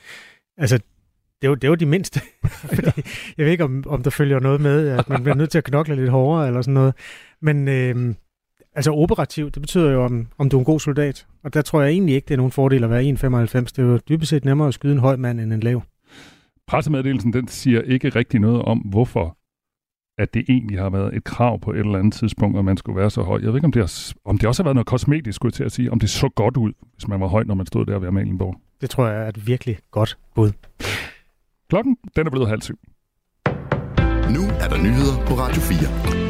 Altså, 0.58 0.80
det 1.42 1.50
var, 1.50 1.54
det 1.54 1.70
var 1.70 1.76
de 1.76 1.86
mindste. 1.86 2.20
Fordi, 2.74 3.02
jeg 3.38 3.44
ved 3.44 3.52
ikke, 3.52 3.64
om, 3.64 3.84
om 3.86 4.02
der 4.02 4.10
følger 4.10 4.40
noget 4.40 4.60
med, 4.60 4.88
at 4.88 5.08
man 5.08 5.22
bliver 5.22 5.36
nødt 5.36 5.50
til 5.50 5.58
at 5.58 5.64
knokle 5.64 5.96
lidt 5.96 6.10
hårdere 6.10 6.46
eller 6.46 6.62
sådan 6.62 6.74
noget. 6.74 6.94
Men 7.42 7.68
øh, 7.68 8.14
altså 8.74 8.92
operativ, 8.92 9.50
det 9.50 9.62
betyder 9.62 9.90
jo, 9.90 10.04
om, 10.04 10.26
om 10.38 10.48
du 10.48 10.56
er 10.56 10.60
en 10.60 10.64
god 10.64 10.80
soldat. 10.80 11.26
Og 11.44 11.54
der 11.54 11.62
tror 11.62 11.82
jeg 11.82 11.90
egentlig 11.90 12.14
ikke, 12.14 12.26
det 12.26 12.34
er 12.34 12.36
nogen 12.36 12.52
fordel 12.52 12.84
at 12.84 12.90
være 12.90 13.02
1,95. 13.02 13.60
Det 13.60 13.78
er 13.78 13.82
jo 13.82 13.98
dybest 14.08 14.30
set 14.30 14.44
nemmere 14.44 14.68
at 14.68 14.74
skyde 14.74 14.92
en 14.92 14.98
høj 14.98 15.16
mand 15.16 15.40
end 15.40 15.52
en 15.52 15.60
lav. 15.60 15.82
Pressemeddelelsen 16.66 17.32
den 17.32 17.48
siger 17.48 17.82
ikke 17.82 18.08
rigtig 18.08 18.40
noget 18.40 18.62
om, 18.62 18.78
hvorfor 18.78 19.36
at 20.18 20.34
det 20.34 20.44
egentlig 20.48 20.78
har 20.78 20.90
været 20.90 21.16
et 21.16 21.24
krav 21.24 21.60
på 21.60 21.72
et 21.72 21.78
eller 21.78 21.98
andet 21.98 22.14
tidspunkt, 22.14 22.58
at 22.58 22.64
man 22.64 22.76
skulle 22.76 23.00
være 23.00 23.10
så 23.10 23.22
høj. 23.22 23.38
Jeg 23.42 23.48
ved 23.48 23.54
ikke, 23.54 23.64
om 23.64 23.72
det, 23.72 23.82
har, 23.82 24.12
om 24.24 24.38
det 24.38 24.48
også 24.48 24.62
har 24.62 24.64
været 24.64 24.74
noget 24.74 24.86
kosmetisk, 24.86 25.36
skulle 25.36 25.50
jeg 25.50 25.54
til 25.54 25.64
at 25.64 25.72
sige, 25.72 25.92
om 25.92 26.00
det 26.00 26.10
så 26.10 26.28
godt 26.28 26.56
ud, 26.56 26.72
hvis 26.94 27.08
man 27.08 27.20
var 27.20 27.26
høj, 27.26 27.44
når 27.44 27.54
man 27.54 27.66
stod 27.66 27.86
der 27.86 27.98
ved 27.98 28.08
Amalienborg. 28.08 28.60
Det 28.80 28.90
tror 28.90 29.06
jeg 29.06 29.24
er 29.24 29.28
et 29.28 29.46
virkelig 29.46 29.78
godt 29.90 30.18
bud. 30.34 30.52
Klokken, 31.70 31.96
den 32.16 32.26
er 32.26 32.30
blevet 32.30 32.48
halv 32.48 32.62
syv. 32.62 32.78
Nu 34.36 34.42
er 34.60 34.68
der 34.68 34.76
er 34.76 34.82
nyheder 34.82 35.26
på 35.26 35.34
Radio 35.34 35.60
4. 35.60 36.21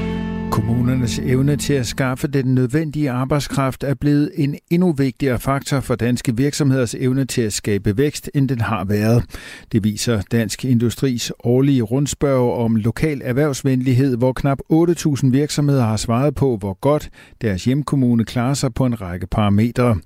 Kommunernes 0.52 1.18
evne 1.18 1.56
til 1.56 1.72
at 1.72 1.86
skaffe 1.86 2.28
den 2.28 2.54
nødvendige 2.54 3.10
arbejdskraft 3.10 3.84
er 3.84 3.94
blevet 3.94 4.30
en 4.34 4.56
endnu 4.70 4.92
vigtigere 4.92 5.38
faktor 5.38 5.80
for 5.80 5.94
danske 5.94 6.36
virksomheders 6.36 6.94
evne 6.94 7.24
til 7.24 7.42
at 7.42 7.52
skabe 7.52 7.96
vækst, 7.96 8.30
end 8.34 8.48
den 8.48 8.60
har 8.60 8.84
været. 8.84 9.24
Det 9.72 9.84
viser 9.84 10.22
Dansk 10.32 10.64
Industris 10.64 11.32
årlige 11.44 11.82
rundspørg 11.82 12.58
om 12.58 12.76
lokal 12.76 13.20
erhvervsvenlighed, 13.24 14.16
hvor 14.16 14.32
knap 14.32 14.58
8.000 14.72 15.30
virksomheder 15.30 15.84
har 15.84 15.96
svaret 15.96 16.34
på, 16.34 16.56
hvor 16.56 16.78
godt 16.80 17.10
deres 17.40 17.64
hjemkommune 17.64 18.24
klarer 18.24 18.54
sig 18.54 18.74
på 18.74 18.86
en 18.86 19.00
række 19.00 19.26
parametre, 19.26 19.96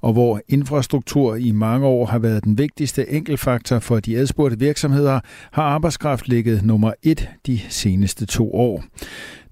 og 0.00 0.12
hvor 0.12 0.40
infrastruktur 0.48 1.34
i 1.34 1.52
mange 1.52 1.86
år 1.86 2.06
har 2.06 2.18
været 2.18 2.44
den 2.44 2.58
vigtigste 2.58 3.10
enkeltfaktor 3.12 3.78
for 3.78 4.00
de 4.00 4.16
adspurgte 4.16 4.58
virksomheder, 4.58 5.20
har 5.52 5.62
arbejdskraft 5.62 6.28
ligget 6.28 6.64
nummer 6.64 6.92
et 7.02 7.28
de 7.46 7.60
seneste 7.68 8.26
to 8.26 8.54
år. 8.54 8.84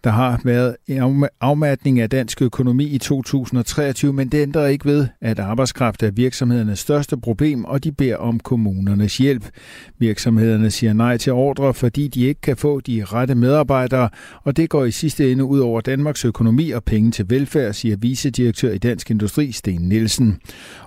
Der 0.04 0.10
har 0.10 0.40
været 0.44 0.76
en 0.86 1.26
afmatning 1.40 2.00
af 2.00 2.10
dansk 2.10 2.42
økonomi 2.42 2.84
i 2.84 2.98
2023, 2.98 4.12
men 4.12 4.28
det 4.28 4.42
ændrer 4.42 4.66
ikke 4.66 4.84
ved, 4.84 5.06
at 5.20 5.38
arbejdskraft 5.38 6.02
er 6.02 6.10
virksomhedernes 6.10 6.78
største 6.78 7.16
problem, 7.16 7.64
og 7.64 7.84
de 7.84 7.92
beder 7.92 8.16
om 8.16 8.40
kommunernes 8.40 9.18
hjælp. 9.18 9.50
Virksomhederne 9.98 10.70
siger 10.70 10.92
nej 10.92 11.16
til 11.16 11.32
ordre, 11.32 11.74
fordi 11.74 12.08
de 12.08 12.26
ikke 12.26 12.40
kan 12.40 12.56
få 12.56 12.80
de 12.80 13.04
rette 13.04 13.34
medarbejdere, 13.34 14.08
og 14.42 14.56
det 14.56 14.70
går 14.70 14.84
i 14.84 14.90
sidste 14.90 15.32
ende 15.32 15.44
ud 15.44 15.58
over 15.58 15.80
Danmarks 15.80 16.24
økonomi 16.24 16.70
og 16.70 16.84
penge 16.84 17.10
til 17.10 17.30
velfærd, 17.30 17.72
siger 17.72 17.96
vicedirektør 17.96 18.72
i 18.72 18.78
Dansk 18.78 19.10
Industri, 19.10 19.52
Sten 19.52 19.80
Nielsen. 19.80 20.38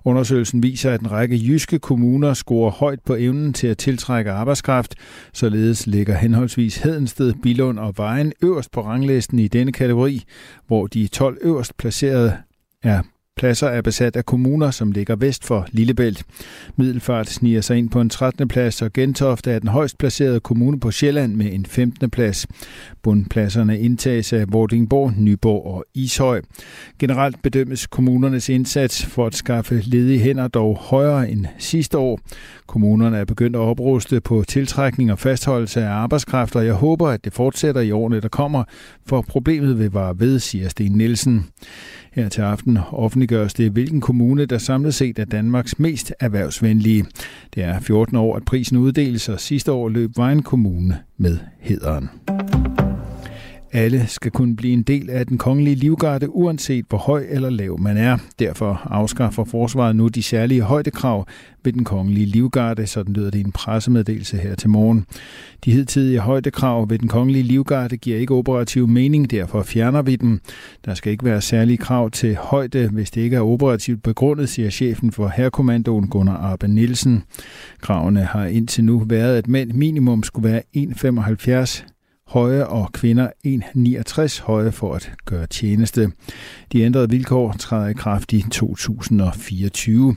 Undersøgelsen 0.06 0.64
viser, 0.64 0.92
at 0.92 1.02
en 1.02 1.12
række 1.12 1.36
jyske 1.48 1.80
kommuner 1.80 2.34
scorer 2.34 2.72
højt 2.72 3.00
på 3.06 3.16
evnen 3.16 3.54
til 3.54 3.68
at 3.68 3.78
tiltrække 3.78 4.32
arbejdskraft. 4.32 4.96
Således 5.34 5.88
ligger 5.88 6.18
henholdsvis 6.18 6.78
Hedensted, 6.78 7.34
Bilund 7.44 7.80
og 7.80 7.94
Vejen 7.98 8.34
øverst 8.42 8.72
på 8.72 8.82
rang 8.82 9.05
ranglisten 9.06 9.40
i 9.40 9.48
denne 9.48 9.72
kategori, 9.72 10.24
hvor 10.68 10.88
de 10.88 11.08
12 11.08 11.38
øverst 11.42 11.78
placerede 11.78 12.38
er 12.84 13.02
pladser 13.38 13.68
er 13.68 13.82
besat 13.82 14.16
af 14.16 14.26
kommuner, 14.26 14.72
som 14.72 14.92
ligger 14.92 15.16
vest 15.16 15.46
for 15.46 15.68
Lillebælt. 15.72 16.24
Middelfart 16.76 17.30
sniger 17.30 17.62
sig 17.62 17.78
ind 17.78 17.90
på 17.90 18.02
en 18.02 18.10
13. 18.10 18.48
plads, 18.48 18.82
og 18.82 18.94
Gentofte 18.94 19.52
er 19.52 19.60
den 19.60 19.70
højst 19.70 19.98
placerede 19.98 20.40
kommune 20.40 20.80
på 20.80 20.92
Sjælland 20.92 21.36
med 21.36 21.54
en 21.54 21.66
15. 21.66 22.10
plads. 22.10 22.48
Bundpladserne 23.04 23.80
indtages 23.80 24.34
af 24.34 24.46
Vordingborg, 24.48 25.14
Nyborg 25.18 25.66
og 25.66 25.86
Ishøj. 25.94 26.42
Generelt 27.00 27.42
bedømmes 27.42 27.88
kommunernes 27.88 28.50
indsats 28.50 29.06
for 29.06 29.26
at 29.26 29.36
skaffe 29.36 29.82
ledige 29.86 30.20
hænder 30.20 30.48
dog 30.48 30.78
højere 30.78 31.30
end 31.30 31.46
sidste 31.58 31.98
år. 31.98 32.20
Kommunerne 32.68 33.18
er 33.18 33.26
begyndt 33.26 33.56
at 33.56 33.60
opruste 33.60 34.22
på 34.22 34.44
tiltrækning 34.48 35.12
og 35.12 35.20
fastholdelse 35.20 35.84
af 35.84 35.90
arbejdskraft, 35.90 36.56
og 36.56 36.66
jeg 36.66 36.74
håber, 36.74 37.08
at 37.08 37.26
det 37.26 37.34
fortsætter 37.34 37.82
i 37.82 37.92
årene, 37.92 38.20
der 38.20 38.28
kommer, 38.28 38.64
for 39.06 39.22
problemet 39.22 39.80
vil 39.80 39.92
vare 39.92 40.20
ved, 40.20 40.40
siger 40.40 40.70
Sten 40.70 40.92
Nielsen. 40.92 41.46
Her 42.16 42.30
til 42.30 42.42
aften 42.42 42.78
offentliggøres 42.92 43.54
det, 43.54 43.72
hvilken 43.72 44.02
kommune, 44.02 44.46
der 44.46 44.58
samlet 44.58 44.94
set 44.94 45.20
er 45.20 45.26
Danmarks 45.26 45.80
mest 45.80 46.14
erhvervsvenlige. 46.20 47.06
Det 47.56 47.64
er 47.64 47.80
14 47.80 48.18
år, 48.18 48.36
at 48.36 48.46
prisen 48.46 48.78
uddeles, 48.78 49.30
og 49.30 49.40
sidste 49.40 49.72
år 49.72 49.90
løb 49.90 50.12
Vejen 50.18 50.44
Kommune 50.44 50.98
med 51.18 51.38
hederen. 51.60 52.10
Alle 53.76 54.08
skal 54.08 54.32
kunne 54.32 54.56
blive 54.56 54.74
en 54.74 54.84
del 54.84 55.10
af 55.10 55.28
den 55.28 55.38
kongelige 55.38 55.76
livgarde, 55.76 56.30
uanset 56.30 56.86
hvor 56.90 56.98
høj 56.98 57.26
eller 57.30 57.50
lav 57.50 57.80
man 57.80 57.98
er. 57.98 58.18
Derfor 58.40 58.82
afskaffer 58.86 59.44
forsvaret 59.44 59.96
nu 59.96 60.08
de 60.08 60.24
særlige 60.24 60.62
højdekrav 60.62 61.28
ved 61.64 61.74
den 61.74 61.84
kongelige 61.84 62.26
livgarde, 62.26 62.88
sådan 62.88 63.14
lyder 63.14 63.32
det 63.32 63.40
i 63.40 63.44
en 63.44 63.52
pressemeddelelse 63.52 64.38
her 64.38 64.56
til 64.56 64.70
morgen. 64.70 65.06
De 65.66 65.72
hidtidige 65.72 66.20
højdekrav 66.20 66.90
ved 66.90 67.00
den 67.00 67.08
kongelige 67.08 67.44
livgarde 67.44 67.98
giver 67.98 68.18
ikke 68.18 68.34
operativ 68.34 68.88
mening, 68.88 69.32
derfor 69.32 69.64
fjerner 69.64 70.02
vi 70.02 70.16
dem. 70.16 70.40
Der 70.86 70.94
skal 70.94 71.12
ikke 71.12 71.26
være 71.26 71.42
særlige 71.42 71.78
krav 71.78 72.12
til 72.12 72.36
højde, 72.36 72.90
hvis 72.90 73.12
det 73.12 73.22
ikke 73.22 73.36
er 73.36 73.42
operativt 73.42 74.04
begrundet, 74.04 74.50
siger 74.50 74.70
chefen 74.70 75.12
for 75.12 75.28
herrekommandoen 75.36 76.08
Gunnar 76.08 76.38
Arbe 76.38 76.68
Nielsen. 76.68 77.24
Kravene 77.82 78.24
har 78.24 78.46
indtil 78.46 78.84
nu 78.84 79.04
været, 79.08 79.38
at 79.38 79.48
mænd 79.48 79.72
minimum 79.72 80.24
skulle 80.24 80.50
være 80.50 80.62
1,75 80.78 81.95
høje 82.28 82.66
og 82.66 82.92
kvinder 82.94 83.30
1,69 83.48 84.44
høje 84.44 84.72
for 84.72 84.94
at 84.94 85.12
gøre 85.26 85.48
tjeneste. 85.48 86.12
De 86.72 86.82
ændrede 86.82 87.10
vilkår 87.10 87.56
træder 87.60 87.88
i 87.88 87.94
kraft 87.94 88.34
i 88.34 88.46
2024. 88.52 90.16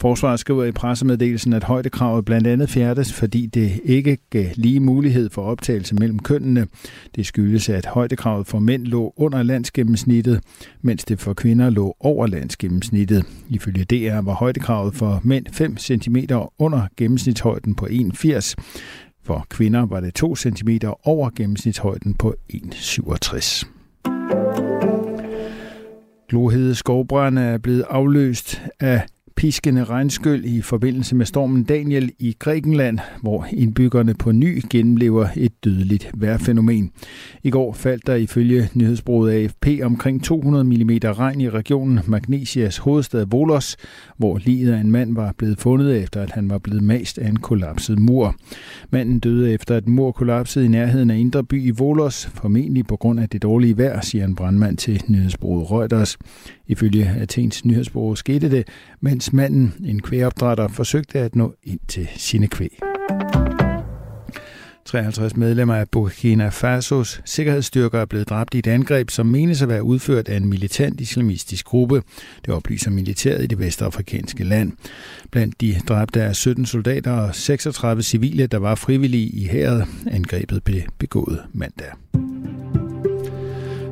Forsvaret 0.00 0.40
skriver 0.40 0.64
i 0.64 0.72
pressemeddelelsen, 0.72 1.52
at 1.52 1.64
højdekravet 1.64 2.24
blandt 2.24 2.46
andet 2.46 2.70
fjerdes, 2.70 3.12
fordi 3.12 3.46
det 3.46 3.80
ikke 3.84 4.18
gav 4.30 4.46
lige 4.54 4.80
mulighed 4.80 5.30
for 5.30 5.42
optagelse 5.42 5.94
mellem 5.94 6.18
kønnene. 6.18 6.66
Det 7.14 7.26
skyldes, 7.26 7.68
at 7.68 7.86
højdekravet 7.86 8.46
for 8.46 8.58
mænd 8.58 8.86
lå 8.86 9.12
under 9.16 9.42
landsgennemsnittet, 9.42 10.40
mens 10.82 11.04
det 11.04 11.20
for 11.20 11.34
kvinder 11.34 11.70
lå 11.70 11.96
over 12.00 12.26
landsgennemsnittet. 12.26 13.24
Ifølge 13.48 13.84
DR 13.84 14.20
var 14.20 14.34
højdekravet 14.34 14.94
for 14.94 15.20
mænd 15.24 15.46
5 15.52 15.76
cm 15.78 16.16
under 16.58 16.82
gennemsnitshøjden 16.96 17.74
på 17.74 17.86
1,80 17.86 18.54
for 19.26 19.46
kvinder 19.48 19.86
var 19.86 20.00
det 20.00 20.14
2 20.14 20.36
cm 20.36 20.68
over 21.04 21.30
gennemsnitshøjden 21.36 22.14
på 22.14 22.34
1,67. 22.52 23.66
Glohede 26.28 26.74
skovbrænde 26.74 27.42
er 27.42 27.58
blevet 27.58 27.84
afløst 27.90 28.62
af 28.80 29.02
piskende 29.36 29.84
regnskyld 29.84 30.44
i 30.44 30.60
forbindelse 30.62 31.16
med 31.16 31.26
stormen 31.26 31.64
Daniel 31.64 32.12
i 32.18 32.36
Grækenland, 32.38 32.98
hvor 33.22 33.46
indbyggerne 33.52 34.14
på 34.14 34.32
ny 34.32 34.62
gennemlever 34.70 35.28
et 35.36 35.64
dødeligt 35.64 36.10
vejrfænomen. 36.14 36.90
I 37.42 37.50
går 37.50 37.72
faldt 37.72 38.06
der 38.06 38.14
ifølge 38.14 38.68
nyhedsbruget 38.74 39.32
AFP 39.32 39.66
omkring 39.82 40.24
200 40.24 40.64
mm 40.64 40.90
regn 41.04 41.40
i 41.40 41.48
regionen 41.48 42.00
Magnesias 42.06 42.76
hovedstad 42.76 43.26
Volos, 43.30 43.76
hvor 44.18 44.38
livet 44.38 44.72
af 44.72 44.80
en 44.80 44.90
mand 44.90 45.14
var 45.14 45.34
blevet 45.38 45.58
fundet 45.58 46.02
efter, 46.02 46.22
at 46.22 46.30
han 46.30 46.50
var 46.50 46.58
blevet 46.58 46.82
mast 46.82 47.18
af 47.18 47.28
en 47.28 47.36
kollapset 47.36 47.98
mur. 47.98 48.34
Manden 48.90 49.18
døde 49.18 49.52
efter, 49.52 49.76
at 49.76 49.88
mur 49.88 50.12
kollapsede 50.12 50.64
i 50.64 50.68
nærheden 50.68 51.10
af 51.10 51.18
Indre 51.18 51.44
By 51.44 51.62
i 51.62 51.70
Volos, 51.70 52.26
formentlig 52.26 52.86
på 52.86 52.96
grund 52.96 53.20
af 53.20 53.28
det 53.28 53.42
dårlige 53.42 53.78
vejr, 53.78 54.00
siger 54.00 54.24
en 54.24 54.34
brandmand 54.34 54.76
til 54.76 55.02
nyhedsbruget 55.08 55.70
Reuters. 55.70 56.18
Ifølge 56.68 57.14
Athens 57.20 57.64
nyhedsbureau 57.64 58.14
skete 58.14 58.50
det, 58.50 58.68
mens 59.00 59.32
manden, 59.32 59.74
en 59.84 60.02
kvægopdrætter, 60.02 60.68
forsøgte 60.68 61.18
at 61.18 61.36
nå 61.36 61.54
ind 61.64 61.80
til 61.88 62.08
sine 62.16 62.48
kvæg. 62.48 62.80
53 64.86 65.36
medlemmer 65.36 65.74
af 65.74 65.88
Burkina 65.88 66.48
Fasos 66.48 67.20
sikkerhedsstyrker 67.24 68.00
er 68.00 68.04
blevet 68.04 68.28
dræbt 68.28 68.54
i 68.54 68.58
et 68.58 68.66
angreb, 68.66 69.10
som 69.10 69.26
menes 69.26 69.62
at 69.62 69.68
være 69.68 69.82
udført 69.82 70.28
af 70.28 70.36
en 70.36 70.48
militant 70.48 71.00
islamistisk 71.00 71.66
gruppe. 71.66 72.02
Det 72.46 72.54
oplyser 72.54 72.90
militæret 72.90 73.44
i 73.44 73.46
det 73.46 73.58
vestafrikanske 73.58 74.44
land. 74.44 74.72
Blandt 75.30 75.60
de 75.60 75.74
dræbte 75.88 76.20
er 76.20 76.32
17 76.32 76.66
soldater 76.66 77.12
og 77.12 77.34
36 77.34 78.02
civile, 78.02 78.46
der 78.46 78.58
var 78.58 78.74
frivillige 78.74 79.28
i 79.28 79.44
hæret. 79.46 79.86
Angrebet 80.06 80.64
blev 80.64 80.82
begået 80.98 81.40
mandag. 81.52 81.92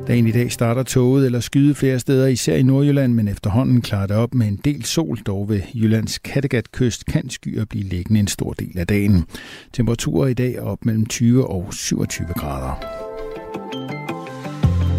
Dagen 0.07 0.27
i 0.27 0.31
dag 0.31 0.51
starter 0.51 0.83
toget 0.83 1.25
eller 1.25 1.39
skyde 1.39 1.75
flere 1.75 1.99
steder, 1.99 2.27
især 2.27 2.55
i 2.55 2.63
Nordjylland, 2.63 3.13
men 3.13 3.27
efterhånden 3.27 3.81
klarer 3.81 4.07
det 4.07 4.15
op 4.15 4.33
med 4.33 4.47
en 4.47 4.59
del 4.65 4.85
sol, 4.85 5.17
dog 5.17 5.49
ved 5.49 5.61
Jyllands 5.73 6.19
Kattegat-kyst 6.19 7.05
kan 7.05 7.29
skyer 7.29 7.65
blive 7.65 7.83
liggende 7.83 8.19
en 8.19 8.27
stor 8.27 8.53
del 8.53 8.79
af 8.79 8.87
dagen. 8.87 9.25
Temperaturer 9.73 10.27
i 10.27 10.33
dag 10.33 10.55
er 10.55 10.61
op 10.61 10.85
mellem 10.85 11.05
20 11.05 11.47
og 11.47 11.73
27 11.73 12.27
grader. 12.27 13.05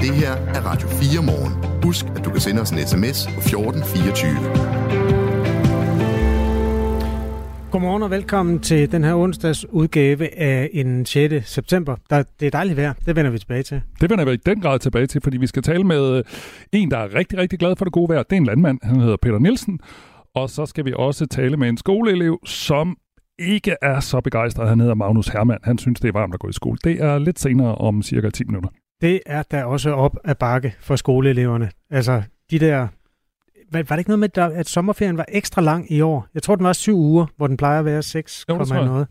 Det 0.00 0.14
her 0.14 0.32
er 0.32 0.60
Radio 0.60 0.88
4 0.88 1.22
morgen. 1.22 1.82
Husk, 1.82 2.06
at 2.16 2.24
du 2.24 2.30
kan 2.30 2.40
sende 2.40 2.62
os 2.62 2.70
en 2.70 2.78
sms 2.86 3.26
på 3.26 3.40
1424. 3.40 5.25
Godmorgen 7.76 8.02
og 8.02 8.10
velkommen 8.10 8.60
til 8.60 8.92
den 8.92 9.04
her 9.04 9.14
onsdags 9.14 9.66
udgave 9.68 10.38
af 10.38 10.70
en 10.72 11.06
6. 11.06 11.50
september. 11.50 11.96
Der, 12.10 12.22
det 12.40 12.46
er 12.46 12.50
dejligt 12.50 12.76
vejr, 12.76 12.92
det 13.06 13.16
vender 13.16 13.30
vi 13.30 13.38
tilbage 13.38 13.62
til. 13.62 13.82
Det 14.00 14.10
vender 14.10 14.24
vi 14.24 14.32
i 14.32 14.36
den 14.36 14.60
grad 14.60 14.78
tilbage 14.78 15.06
til, 15.06 15.20
fordi 15.20 15.36
vi 15.36 15.46
skal 15.46 15.62
tale 15.62 15.84
med 15.84 16.22
en, 16.72 16.90
der 16.90 16.98
er 16.98 17.14
rigtig, 17.14 17.38
rigtig 17.38 17.58
glad 17.58 17.76
for 17.76 17.84
det 17.84 17.92
gode 17.92 18.08
vejr. 18.08 18.22
Det 18.22 18.32
er 18.32 18.36
en 18.36 18.46
landmand, 18.46 18.78
han 18.82 19.00
hedder 19.00 19.16
Peter 19.22 19.38
Nielsen. 19.38 19.80
Og 20.34 20.50
så 20.50 20.66
skal 20.66 20.84
vi 20.84 20.92
også 20.96 21.26
tale 21.26 21.56
med 21.56 21.68
en 21.68 21.76
skoleelev, 21.76 22.38
som 22.44 22.96
ikke 23.38 23.76
er 23.82 24.00
så 24.00 24.20
begejstret. 24.20 24.68
Han 24.68 24.80
hedder 24.80 24.94
Magnus 24.94 25.28
Hermann. 25.28 25.60
Han 25.64 25.78
synes, 25.78 26.00
det 26.00 26.08
er 26.08 26.12
varmt 26.12 26.34
at 26.34 26.40
gå 26.40 26.48
i 26.48 26.52
skole. 26.52 26.78
Det 26.84 27.02
er 27.02 27.18
lidt 27.18 27.38
senere 27.38 27.74
om 27.74 28.02
cirka 28.02 28.30
10 28.30 28.44
minutter. 28.44 28.70
Det 29.00 29.20
er 29.26 29.42
der 29.42 29.64
også 29.64 29.90
op 29.90 30.16
ad 30.24 30.34
bakke 30.34 30.74
for 30.80 30.96
skoleeleverne. 30.96 31.70
Altså, 31.90 32.22
de 32.50 32.58
der 32.58 32.88
var, 33.72 33.82
var 33.82 33.96
det 33.96 33.98
ikke 33.98 34.10
noget 34.10 34.18
med, 34.36 34.58
at 34.58 34.68
sommerferien 34.68 35.16
var 35.16 35.24
ekstra 35.28 35.60
lang 35.60 35.92
i 35.92 36.00
år? 36.00 36.26
Jeg 36.34 36.42
tror, 36.42 36.56
den 36.56 36.64
var 36.64 36.72
syv 36.72 36.96
uger, 36.96 37.26
hvor 37.36 37.46
den 37.46 37.56
plejer 37.56 37.78
at 37.78 37.84
være 37.84 38.02
seks, 38.02 38.44
jo, 38.48 38.54
noget. 38.56 39.08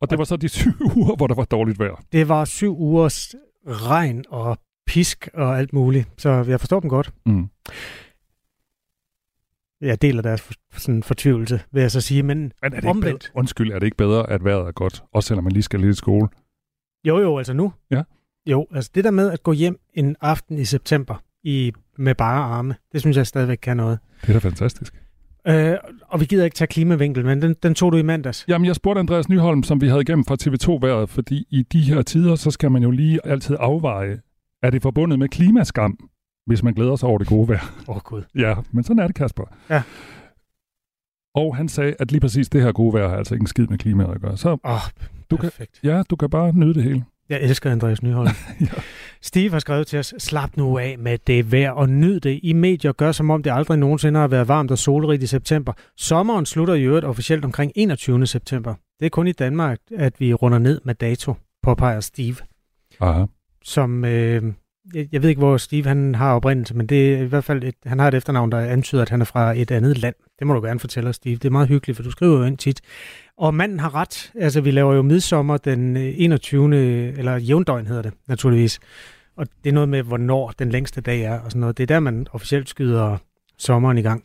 Og 0.00 0.10
det 0.10 0.18
var 0.18 0.24
så 0.24 0.36
de 0.36 0.48
syv 0.48 0.72
uger, 0.96 1.16
hvor 1.16 1.26
der 1.26 1.34
var 1.34 1.44
dårligt 1.44 1.78
vejr? 1.78 2.02
Det 2.12 2.28
var 2.28 2.44
syv 2.44 2.76
ugers 2.80 3.34
regn 3.66 4.24
og 4.28 4.58
pisk 4.86 5.28
og 5.34 5.58
alt 5.58 5.72
muligt. 5.72 6.08
Så 6.16 6.30
jeg 6.30 6.60
forstår 6.60 6.80
dem 6.80 6.90
godt. 6.90 7.12
Mm. 7.26 7.48
Jeg 9.80 10.02
deler 10.02 10.22
deres 10.22 10.52
sådan 10.72 11.02
fortvivlelse, 11.02 11.60
vil 11.72 11.80
jeg 11.80 11.90
så 11.90 12.00
sige, 12.00 12.22
men, 12.22 12.38
men 12.38 12.52
er 12.62 12.68
det 12.80 12.90
omvendt. 12.90 13.20
Bedre? 13.20 13.38
Undskyld, 13.38 13.72
er 13.72 13.78
det 13.78 13.86
ikke 13.86 13.96
bedre, 13.96 14.30
at 14.30 14.44
vejret 14.44 14.68
er 14.68 14.72
godt, 14.72 15.04
også 15.12 15.26
selvom 15.26 15.44
man 15.44 15.52
lige 15.52 15.62
skal 15.62 15.80
lidt 15.80 15.90
i 15.90 15.98
skole? 15.98 16.28
Jo, 17.04 17.18
jo, 17.18 17.38
altså 17.38 17.52
nu. 17.52 17.72
Ja. 17.90 18.02
Jo, 18.46 18.66
altså 18.74 18.90
det 18.94 19.04
der 19.04 19.10
med 19.10 19.30
at 19.30 19.42
gå 19.42 19.52
hjem 19.52 19.80
en 19.94 20.16
aften 20.20 20.58
i 20.58 20.64
september 20.64 21.22
i, 21.42 21.72
med 21.98 22.14
bare 22.14 22.42
arme, 22.42 22.74
det 22.92 23.00
synes 23.00 23.16
jeg 23.16 23.26
stadigvæk 23.26 23.58
kan 23.62 23.76
noget. 23.76 23.98
Det 24.22 24.28
er 24.28 24.32
da 24.32 24.38
fantastisk. 24.38 24.94
Øh, 25.48 25.76
og 26.08 26.20
vi 26.20 26.24
gider 26.24 26.44
ikke 26.44 26.54
tage 26.54 26.68
klimavinkel, 26.68 27.24
men 27.24 27.42
den, 27.42 27.54
den 27.62 27.74
tog 27.74 27.92
du 27.92 27.96
i 27.96 28.02
mandags. 28.02 28.44
Jamen, 28.48 28.66
jeg 28.66 28.74
spurgte 28.74 28.98
Andreas 28.98 29.28
Nyholm, 29.28 29.62
som 29.62 29.80
vi 29.80 29.88
havde 29.88 30.00
igennem 30.00 30.24
fra 30.24 30.36
TV2-været, 30.42 31.08
fordi 31.08 31.46
i 31.50 31.62
de 31.62 31.80
her 31.80 32.02
tider, 32.02 32.34
så 32.34 32.50
skal 32.50 32.70
man 32.70 32.82
jo 32.82 32.90
lige 32.90 33.20
altid 33.24 33.56
afveje, 33.60 34.20
er 34.62 34.70
det 34.70 34.82
forbundet 34.82 35.18
med 35.18 35.28
klimaskam, 35.28 35.98
hvis 36.46 36.62
man 36.62 36.74
glæder 36.74 36.96
sig 36.96 37.08
over 37.08 37.18
det 37.18 37.26
gode 37.26 37.48
vejr? 37.48 37.74
Åh, 37.88 37.96
oh, 37.96 38.02
Gud. 38.02 38.22
Ja, 38.34 38.54
men 38.72 38.84
sådan 38.84 38.98
er 38.98 39.06
det, 39.06 39.16
Kasper. 39.16 39.44
Ja. 39.70 39.82
Og 41.34 41.56
han 41.56 41.68
sagde, 41.68 41.94
at 41.98 42.12
lige 42.12 42.20
præcis 42.20 42.48
det 42.48 42.62
her 42.62 42.72
gode 42.72 42.92
vejr 42.94 43.08
har 43.08 43.16
altså 43.16 43.34
ikke 43.34 43.42
en 43.42 43.46
skid 43.46 43.66
med 43.66 43.78
klimaet 43.78 44.14
at 44.14 44.20
gøre. 44.20 44.36
Så 44.36 44.56
oh, 44.64 44.80
du 45.30 45.36
kan, 45.36 45.50
ja, 45.82 46.02
du 46.10 46.16
kan 46.16 46.30
bare 46.30 46.52
nyde 46.52 46.74
det 46.74 46.82
hele. 46.82 47.04
Jeg 47.28 47.42
elsker 47.42 47.72
Andreas 47.72 48.02
Nyholm. 48.02 48.28
ja. 48.60 48.66
Steve 49.22 49.52
har 49.52 49.58
skrevet 49.58 49.86
til 49.86 49.98
os, 49.98 50.14
slap 50.18 50.56
nu 50.56 50.78
af 50.78 50.96
med 50.98 51.18
det 51.26 51.52
vejr 51.52 51.70
og 51.70 51.88
nyd 51.88 52.20
det. 52.20 52.40
I 52.42 52.52
medier 52.52 52.92
gør 52.92 53.12
som 53.12 53.30
om 53.30 53.42
det 53.42 53.50
aldrig 53.50 53.78
nogensinde 53.78 54.20
har 54.20 54.28
været 54.28 54.48
varmt 54.48 54.70
og 54.70 54.78
solrigt 54.78 55.22
i 55.22 55.26
september. 55.26 55.72
Sommeren 55.96 56.46
slutter 56.46 56.74
i 56.74 56.82
øvrigt 56.82 57.06
officielt 57.06 57.44
omkring 57.44 57.72
21. 57.74 58.26
september. 58.26 58.74
Det 59.00 59.06
er 59.06 59.10
kun 59.10 59.26
i 59.26 59.32
Danmark, 59.32 59.78
at 59.96 60.20
vi 60.20 60.34
runder 60.34 60.58
ned 60.58 60.80
med 60.84 60.94
dato, 60.94 61.34
påpeger 61.62 62.00
Steve. 62.00 62.36
Aha. 63.00 63.24
Som, 63.64 64.04
øh, 64.04 64.42
jeg 64.94 65.22
ved 65.22 65.28
ikke, 65.28 65.38
hvor 65.38 65.56
Steve 65.56 65.84
han 65.86 66.14
har 66.14 66.34
oprindelse, 66.34 66.74
men 66.76 66.86
det 66.86 67.14
er 67.14 67.18
i 67.18 67.24
hvert 67.24 67.44
fald 67.44 67.64
et, 67.64 67.74
han 67.86 67.98
har 67.98 68.08
et 68.08 68.14
efternavn, 68.14 68.52
der 68.52 68.60
antyder, 68.60 69.02
at 69.02 69.08
han 69.08 69.20
er 69.20 69.24
fra 69.24 69.52
et 69.56 69.70
andet 69.70 69.98
land. 69.98 70.14
Det 70.38 70.46
må 70.46 70.54
du 70.54 70.60
gerne 70.62 70.80
fortælle 70.80 71.08
os, 71.08 71.16
Steve. 71.16 71.36
Det 71.36 71.44
er 71.44 71.50
meget 71.50 71.68
hyggeligt, 71.68 71.96
for 71.96 72.02
du 72.02 72.10
skriver 72.10 72.38
jo 72.38 72.44
ind 72.44 72.58
tit. 72.58 72.80
Og 73.38 73.54
manden 73.54 73.80
har 73.80 73.94
ret. 73.94 74.32
Altså, 74.34 74.60
vi 74.60 74.70
laver 74.70 74.94
jo 74.94 75.02
midsommer 75.02 75.56
den 75.56 75.96
øh, 75.96 76.14
21. 76.16 76.76
eller 77.18 77.36
jævndøgn 77.36 77.86
hedder 77.86 78.02
det, 78.02 78.12
naturligvis. 78.28 78.80
Og 79.36 79.46
det 79.64 79.70
er 79.70 79.74
noget 79.74 79.88
med, 79.88 80.02
hvornår 80.02 80.50
den 80.58 80.70
længste 80.70 81.00
dag 81.00 81.20
er 81.22 81.40
og 81.40 81.50
sådan 81.50 81.60
noget. 81.60 81.78
Det 81.78 81.82
er 81.82 81.86
der, 81.86 82.00
man 82.00 82.26
officielt 82.32 82.68
skyder 82.68 83.18
sommeren 83.58 83.98
i 83.98 84.02
gang. 84.02 84.24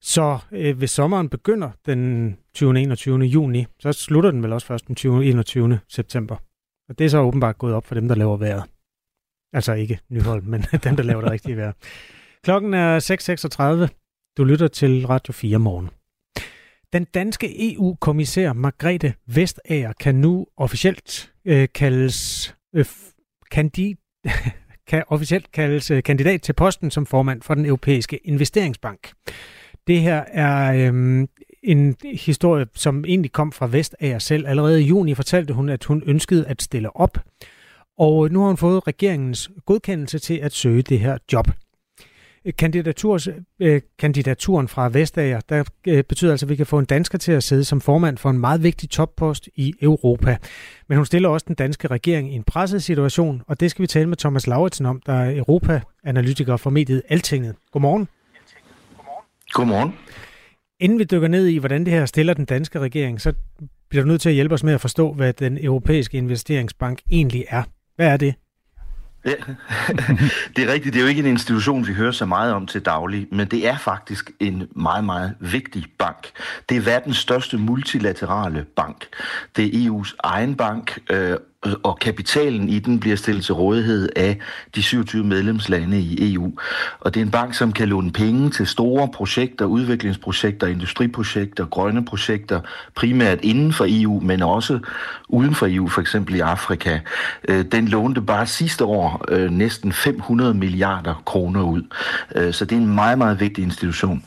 Så 0.00 0.38
øh, 0.52 0.78
hvis 0.78 0.90
sommeren 0.90 1.28
begynder 1.28 1.70
den 1.86 2.36
20. 2.54 2.80
21. 2.80 3.18
juni, 3.18 3.66
så 3.80 3.92
slutter 3.92 4.30
den 4.30 4.42
vel 4.42 4.52
også 4.52 4.66
først 4.66 4.88
den 4.88 4.94
20. 4.94 5.24
21. 5.24 5.80
september. 5.88 6.36
Og 6.88 6.98
det 6.98 7.04
er 7.04 7.08
så 7.08 7.18
åbenbart 7.18 7.58
gået 7.58 7.74
op 7.74 7.86
for 7.86 7.94
dem, 7.94 8.08
der 8.08 8.14
laver 8.14 8.36
vejret. 8.36 8.64
Altså 9.52 9.72
ikke 9.72 10.00
Nyholm, 10.10 10.44
men 10.44 10.60
dem, 10.84 10.96
der 10.96 11.02
laver 11.02 11.20
det 11.20 11.30
rigtige 11.30 11.56
vejr. 11.56 11.72
Klokken 12.44 12.74
er 12.74 13.86
6.36. 13.88 13.94
Du 14.36 14.44
lytter 14.44 14.68
til 14.68 15.06
Radio 15.06 15.32
4 15.32 15.58
morgen. 15.58 15.90
Den 16.92 17.04
danske 17.04 17.72
EU-kommissær 17.72 18.52
Margrethe 18.52 19.14
Vestager 19.26 19.92
kan 20.00 20.14
nu 20.14 20.46
officielt 20.56 21.32
øh, 21.44 21.68
kaldes 21.74 22.54
øh, 22.74 22.84
kandid, 23.50 23.94
kan 24.88 25.04
officielt 25.08 25.52
kaldes 25.52 25.90
øh, 25.90 26.02
kandidat 26.02 26.42
til 26.42 26.52
posten 26.52 26.90
som 26.90 27.06
formand 27.06 27.42
for 27.42 27.54
den 27.54 27.66
europæiske 27.66 28.26
investeringsbank. 28.26 29.12
Det 29.86 30.00
her 30.00 30.24
er 30.32 30.72
øh, 30.92 31.26
en 31.62 31.96
historie, 32.14 32.66
som 32.74 33.04
egentlig 33.04 33.32
kom 33.32 33.52
fra 33.52 33.66
Vestager 33.66 34.18
selv. 34.18 34.46
Allerede 34.46 34.82
i 34.82 34.86
juni 34.86 35.14
fortalte 35.14 35.54
hun, 35.54 35.68
at 35.68 35.84
hun 35.84 36.02
ønskede 36.06 36.46
at 36.46 36.62
stille 36.62 36.96
op, 36.96 37.18
og 37.98 38.30
nu 38.30 38.40
har 38.40 38.46
hun 38.46 38.56
fået 38.56 38.86
regeringens 38.86 39.50
godkendelse 39.66 40.18
til 40.18 40.34
at 40.34 40.52
søge 40.52 40.82
det 40.82 41.00
her 41.00 41.18
job. 41.32 41.48
Kandidaturs, 42.58 43.28
øh, 43.60 43.80
kandidaturen 43.98 44.68
fra 44.68 44.88
Vestager, 44.88 45.40
der 45.48 45.64
øh, 45.86 46.04
betyder 46.04 46.30
altså, 46.30 46.46
at 46.46 46.50
vi 46.50 46.56
kan 46.56 46.66
få 46.66 46.78
en 46.78 46.84
dansker 46.84 47.18
til 47.18 47.32
at 47.32 47.42
sidde 47.42 47.64
som 47.64 47.80
formand 47.80 48.18
for 48.18 48.30
en 48.30 48.38
meget 48.38 48.62
vigtig 48.62 48.90
toppost 48.90 49.48
i 49.56 49.74
Europa. 49.82 50.36
Men 50.88 50.96
hun 50.96 51.06
stiller 51.06 51.28
også 51.28 51.44
den 51.48 51.54
danske 51.54 51.88
regering 51.88 52.32
i 52.32 52.36
en 52.36 52.44
presset 52.44 52.82
situation, 52.82 53.42
og 53.46 53.60
det 53.60 53.70
skal 53.70 53.82
vi 53.82 53.86
tale 53.86 54.08
med 54.08 54.16
Thomas 54.16 54.46
Lauritsen 54.46 54.86
om, 54.86 55.02
der 55.06 55.12
er 55.12 55.36
Europa-analytiker 55.36 56.56
for 56.56 56.70
mediet 56.70 57.02
Altinget. 57.08 57.54
Godmorgen. 57.72 58.08
Godmorgen. 59.50 59.92
Inden 60.80 60.98
vi 60.98 61.04
dykker 61.04 61.28
ned 61.28 61.46
i, 61.46 61.58
hvordan 61.58 61.84
det 61.84 61.92
her 61.92 62.06
stiller 62.06 62.34
den 62.34 62.44
danske 62.44 62.78
regering, 62.78 63.20
så 63.20 63.32
bliver 63.88 64.02
du 64.02 64.08
nødt 64.08 64.20
til 64.20 64.28
at 64.28 64.34
hjælpe 64.34 64.54
os 64.54 64.64
med 64.64 64.74
at 64.74 64.80
forstå, 64.80 65.12
hvad 65.12 65.32
den 65.32 65.64
europæiske 65.64 66.18
investeringsbank 66.18 67.00
egentlig 67.10 67.44
er. 67.48 67.62
Hvad 67.96 68.06
er 68.06 68.16
det? 68.16 68.34
Ja, 69.28 69.34
det 70.56 70.68
er 70.68 70.72
rigtigt. 70.72 70.92
Det 70.92 70.96
er 70.96 71.02
jo 71.02 71.08
ikke 71.08 71.20
en 71.20 71.26
institution, 71.26 71.86
vi 71.86 71.92
hører 71.92 72.12
så 72.12 72.26
meget 72.26 72.52
om 72.52 72.66
til 72.66 72.80
daglig, 72.84 73.26
men 73.30 73.46
det 73.48 73.66
er 73.66 73.78
faktisk 73.78 74.30
en 74.40 74.68
meget, 74.70 75.04
meget 75.04 75.34
vigtig 75.40 75.84
bank. 75.98 76.30
Det 76.68 76.76
er 76.76 76.80
verdens 76.80 77.16
største 77.16 77.58
multilaterale 77.58 78.64
bank. 78.76 79.06
Det 79.56 79.64
er 79.64 79.90
EU's 79.90 80.14
egen 80.18 80.54
bank, 80.54 80.98
øh, 81.10 81.36
Øh, 81.66 81.72
og 81.82 81.98
kapitalen 81.98 82.68
i 82.68 82.78
den 82.78 83.00
bliver 83.00 83.16
stillet 83.16 83.44
til 83.44 83.54
rådighed 83.54 84.08
af 84.16 84.38
de 84.74 84.82
27 84.82 85.24
medlemslande 85.24 86.00
i 86.00 86.34
EU. 86.34 86.52
Og 87.00 87.14
det 87.14 87.20
er 87.20 87.24
en 87.24 87.30
bank, 87.30 87.54
som 87.54 87.72
kan 87.72 87.88
låne 87.88 88.12
penge 88.12 88.50
til 88.50 88.66
store 88.66 89.08
projekter, 89.14 89.64
udviklingsprojekter, 89.64 90.66
industriprojekter, 90.66 91.66
grønne 91.66 92.04
projekter, 92.04 92.60
primært 92.94 93.38
inden 93.42 93.72
for 93.72 93.86
EU, 93.88 94.20
men 94.20 94.42
også 94.42 94.78
uden 95.28 95.54
for 95.54 95.66
EU, 95.70 95.88
for 95.88 96.00
eksempel 96.00 96.34
i 96.34 96.40
Afrika. 96.40 96.98
Øh, 97.48 97.64
den 97.72 97.88
lånte 97.88 98.20
bare 98.20 98.46
sidste 98.46 98.84
år 98.84 99.24
øh, 99.28 99.50
næsten 99.50 99.92
500 99.92 100.54
milliarder 100.54 101.22
kroner 101.26 101.62
ud. 101.62 101.82
Så 102.52 102.64
det 102.64 102.72
er 102.76 102.80
en 102.80 102.94
meget, 102.94 103.18
meget 103.18 103.40
vigtig 103.40 103.64
institution. 103.64 104.24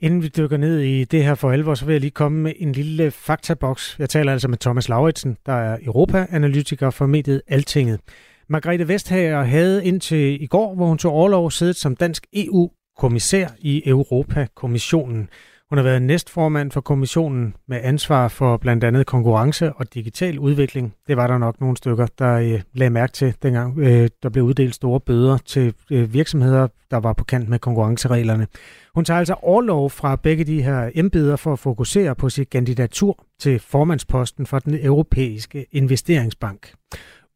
Inden 0.00 0.22
vi 0.22 0.28
dykker 0.28 0.56
ned 0.56 0.80
i 0.80 1.04
det 1.04 1.24
her 1.24 1.34
for 1.34 1.50
alvor, 1.50 1.74
så 1.74 1.84
vil 1.84 1.92
jeg 1.92 2.00
lige 2.00 2.10
komme 2.10 2.42
med 2.42 2.52
en 2.56 2.72
lille 2.72 3.10
faktaboks. 3.10 3.96
Jeg 3.98 4.08
taler 4.08 4.32
altså 4.32 4.48
med 4.48 4.58
Thomas 4.58 4.88
Lauritsen, 4.88 5.36
der 5.46 5.52
er 5.52 5.78
Europa-analytiker 5.82 6.90
for 6.90 7.06
mediet 7.06 7.42
Altinget. 7.48 8.00
Margrethe 8.48 8.88
Vesthager 8.88 9.42
havde 9.42 9.84
indtil 9.84 10.42
i 10.42 10.46
går, 10.46 10.74
hvor 10.74 10.86
hun 10.86 10.98
tog 10.98 11.12
overlov, 11.12 11.50
siddet 11.50 11.76
som 11.76 11.96
dansk 11.96 12.26
EU-kommissær 12.32 13.48
i 13.58 13.82
Europa-kommissionen. 13.88 15.28
Hun 15.68 15.78
har 15.78 15.82
været 15.82 16.02
næstformand 16.02 16.70
for 16.70 16.80
kommissionen 16.80 17.54
med 17.68 17.80
ansvar 17.82 18.28
for 18.28 18.56
blandt 18.56 18.84
andet 18.84 19.06
konkurrence 19.06 19.72
og 19.72 19.94
digital 19.94 20.38
udvikling. 20.38 20.94
Det 21.06 21.16
var 21.16 21.26
der 21.26 21.38
nok 21.38 21.60
nogle 21.60 21.76
stykker, 21.76 22.06
der 22.18 22.32
øh, 22.34 22.60
lagde 22.72 22.90
mærke 22.90 23.12
til, 23.12 23.34
dengang 23.42 23.78
øh, 23.78 24.08
der 24.22 24.28
blev 24.28 24.44
uddelt 24.44 24.74
store 24.74 25.00
bøder 25.00 25.38
til 25.38 25.74
øh, 25.90 26.12
virksomheder, 26.12 26.68
der 26.90 26.96
var 26.96 27.12
på 27.12 27.24
kant 27.24 27.48
med 27.48 27.58
konkurrencereglerne. 27.58 28.46
Hun 28.94 29.04
tager 29.04 29.18
altså 29.18 29.34
overlov 29.34 29.90
fra 29.90 30.16
begge 30.16 30.44
de 30.44 30.62
her 30.62 30.90
embeder 30.94 31.36
for 31.36 31.52
at 31.52 31.58
fokusere 31.58 32.14
på 32.14 32.28
sit 32.28 32.50
kandidatur 32.50 33.24
til 33.38 33.58
formandsposten 33.58 34.46
for 34.46 34.58
den 34.58 34.78
europæiske 34.82 35.66
investeringsbank. 35.72 36.72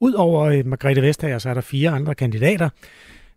Udover 0.00 0.44
øh, 0.44 0.66
Margrethe 0.66 1.02
Vestager, 1.02 1.38
så 1.38 1.50
er 1.50 1.54
der 1.54 1.60
fire 1.60 1.90
andre 1.90 2.14
kandidater. 2.14 2.68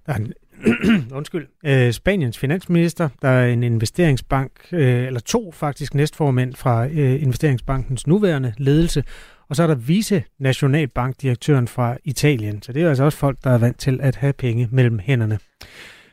Der 0.06 0.13
er 0.13 0.17
en 0.17 0.34
undskyld, 1.17 1.47
øh, 1.65 1.91
Spaniens 1.91 2.38
finansminister, 2.38 3.10
der 3.21 3.30
er 3.30 3.47
en 3.47 3.63
investeringsbank, 3.63 4.52
øh, 4.71 5.08
eller 5.08 5.19
to 5.19 5.52
faktisk 5.52 5.93
næstformænd 5.93 6.56
fra 6.56 6.86
øh, 6.86 7.23
investeringsbankens 7.23 8.08
nuværende 8.08 8.54
ledelse, 8.58 9.04
og 9.49 9.56
så 9.56 9.63
er 9.63 9.67
der 9.67 9.76
vice-nationalbankdirektøren 9.76 11.67
fra 11.67 11.97
Italien. 12.04 12.62
Så 12.62 12.73
det 12.73 12.84
er 12.84 12.89
altså 12.89 13.04
også 13.04 13.17
folk, 13.17 13.38
der 13.43 13.49
er 13.49 13.58
vant 13.58 13.80
til 13.80 13.99
at 14.02 14.15
have 14.15 14.34
penge 14.34 14.69
mellem 14.71 14.99
hænderne. 14.99 15.39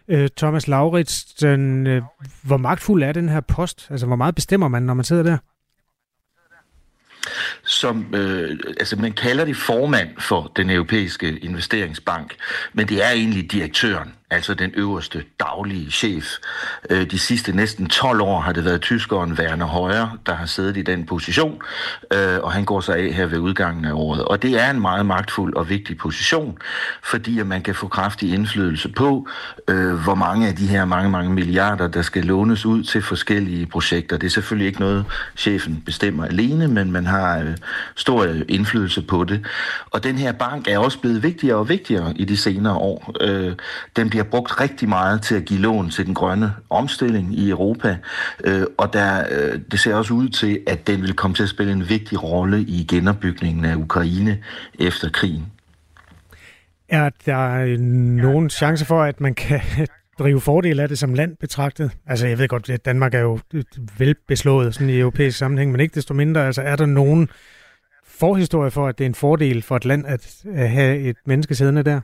Øh, 0.08 0.28
Thomas 0.36 0.68
Lauritsen, 0.68 1.86
øh, 1.86 2.02
hvor 2.42 2.56
magtfuld 2.56 3.02
er 3.02 3.12
den 3.12 3.28
her 3.28 3.40
post? 3.40 3.86
Altså, 3.90 4.06
hvor 4.06 4.16
meget 4.16 4.34
bestemmer 4.34 4.68
man, 4.68 4.82
når 4.82 4.94
man 4.94 5.04
sidder 5.04 5.22
der? 5.22 5.36
som, 7.64 8.14
øh, 8.14 8.58
altså 8.80 8.96
man 8.96 9.12
kalder 9.12 9.44
det 9.44 9.56
formand 9.56 10.08
for 10.18 10.52
den 10.56 10.70
europæiske 10.70 11.38
investeringsbank, 11.38 12.36
men 12.72 12.88
det 12.88 13.04
er 13.04 13.10
egentlig 13.10 13.52
direktøren 13.52 14.12
altså 14.30 14.54
den 14.54 14.72
øverste 14.76 15.24
daglige 15.40 15.90
chef. 15.90 16.36
Øh, 16.90 17.10
de 17.10 17.18
sidste 17.18 17.52
næsten 17.52 17.88
12 17.88 18.20
år 18.20 18.40
har 18.40 18.52
det 18.52 18.64
været 18.64 18.80
tyskeren 18.80 19.32
Werner 19.32 19.66
Højer, 19.66 20.18
der 20.26 20.34
har 20.34 20.46
siddet 20.46 20.76
i 20.76 20.82
den 20.82 21.06
position, 21.06 21.62
øh, 22.12 22.38
og 22.42 22.52
han 22.52 22.64
går 22.64 22.80
sig 22.80 22.96
af 22.96 23.12
her 23.12 23.26
ved 23.26 23.38
udgangen 23.38 23.84
af 23.84 23.92
året. 23.92 24.24
Og 24.24 24.42
det 24.42 24.60
er 24.60 24.70
en 24.70 24.80
meget 24.80 25.06
magtfuld 25.06 25.54
og 25.56 25.68
vigtig 25.68 25.98
position, 25.98 26.58
fordi 27.02 27.38
at 27.38 27.46
man 27.46 27.62
kan 27.62 27.74
få 27.74 27.88
kraftig 27.88 28.34
indflydelse 28.34 28.88
på, 28.88 29.28
øh, 29.68 29.94
hvor 29.94 30.14
mange 30.14 30.48
af 30.48 30.56
de 30.56 30.66
her 30.66 30.84
mange, 30.84 31.10
mange 31.10 31.34
milliarder, 31.34 31.88
der 31.88 32.02
skal 32.02 32.24
lånes 32.24 32.66
ud 32.66 32.82
til 32.82 33.02
forskellige 33.02 33.66
projekter. 33.66 34.16
Det 34.16 34.26
er 34.26 34.30
selvfølgelig 34.30 34.66
ikke 34.66 34.80
noget, 34.80 35.04
chefen 35.36 35.82
bestemmer 35.86 36.24
alene, 36.24 36.68
men 36.68 36.92
man 36.92 37.06
har 37.06 37.54
stor 37.96 38.26
indflydelse 38.48 39.02
på 39.02 39.24
det. 39.24 39.46
Og 39.90 40.04
den 40.04 40.18
her 40.18 40.32
bank 40.32 40.68
er 40.68 40.78
også 40.78 40.98
blevet 40.98 41.22
vigtigere 41.22 41.56
og 41.56 41.68
vigtigere 41.68 42.12
i 42.16 42.24
de 42.24 42.36
senere 42.36 42.74
år. 42.74 43.14
Den 43.96 44.10
bliver 44.10 44.19
bliver 44.20 44.30
brugt 44.30 44.60
rigtig 44.60 44.88
meget 44.88 45.22
til 45.22 45.34
at 45.34 45.44
give 45.44 45.60
lån 45.60 45.90
til 45.90 46.06
den 46.06 46.14
grønne 46.14 46.52
omstilling 46.70 47.38
i 47.38 47.50
Europa, 47.50 47.96
øh, 48.44 48.66
og 48.78 48.92
der, 48.92 49.24
øh, 49.30 49.60
det 49.70 49.80
ser 49.80 49.94
også 49.94 50.14
ud 50.14 50.28
til, 50.28 50.60
at 50.66 50.86
den 50.86 51.02
vil 51.02 51.14
komme 51.14 51.34
til 51.34 51.42
at 51.42 51.48
spille 51.48 51.72
en 51.72 51.88
vigtig 51.88 52.22
rolle 52.22 52.60
i 52.60 52.86
genopbygningen 52.88 53.64
af 53.64 53.76
Ukraine 53.76 54.38
efter 54.78 55.10
krigen. 55.10 55.46
Er 56.88 57.10
der 57.26 57.50
øh, 57.50 57.78
nogen 57.78 58.50
chance 58.50 58.84
for, 58.84 59.02
at 59.02 59.20
man 59.20 59.34
kan 59.34 59.60
drive 60.18 60.40
fordel 60.40 60.80
af 60.80 60.88
det 60.88 60.98
som 60.98 61.14
land 61.14 61.36
betragtet? 61.36 61.90
Altså, 62.06 62.26
jeg 62.26 62.38
ved 62.38 62.48
godt, 62.48 62.70
at 62.70 62.84
Danmark 62.84 63.14
er 63.14 63.20
jo 63.20 63.38
øh, 63.54 63.64
velbeslået 63.98 64.74
sådan 64.74 64.90
i 64.90 64.98
europæisk 64.98 65.38
sammenhæng, 65.38 65.72
men 65.72 65.80
ikke 65.80 65.94
desto 65.94 66.14
mindre, 66.14 66.46
altså 66.46 66.62
er 66.62 66.76
der 66.76 66.86
nogen 66.86 67.28
forhistorie 68.06 68.70
for, 68.70 68.88
at 68.88 68.98
det 68.98 69.04
er 69.04 69.08
en 69.08 69.14
fordel 69.14 69.62
for 69.62 69.76
et 69.76 69.84
land 69.84 70.06
at 70.06 70.44
have 70.54 70.98
et 70.98 71.16
menneske 71.26 71.54
siddende 71.54 71.82
der? 71.82 72.00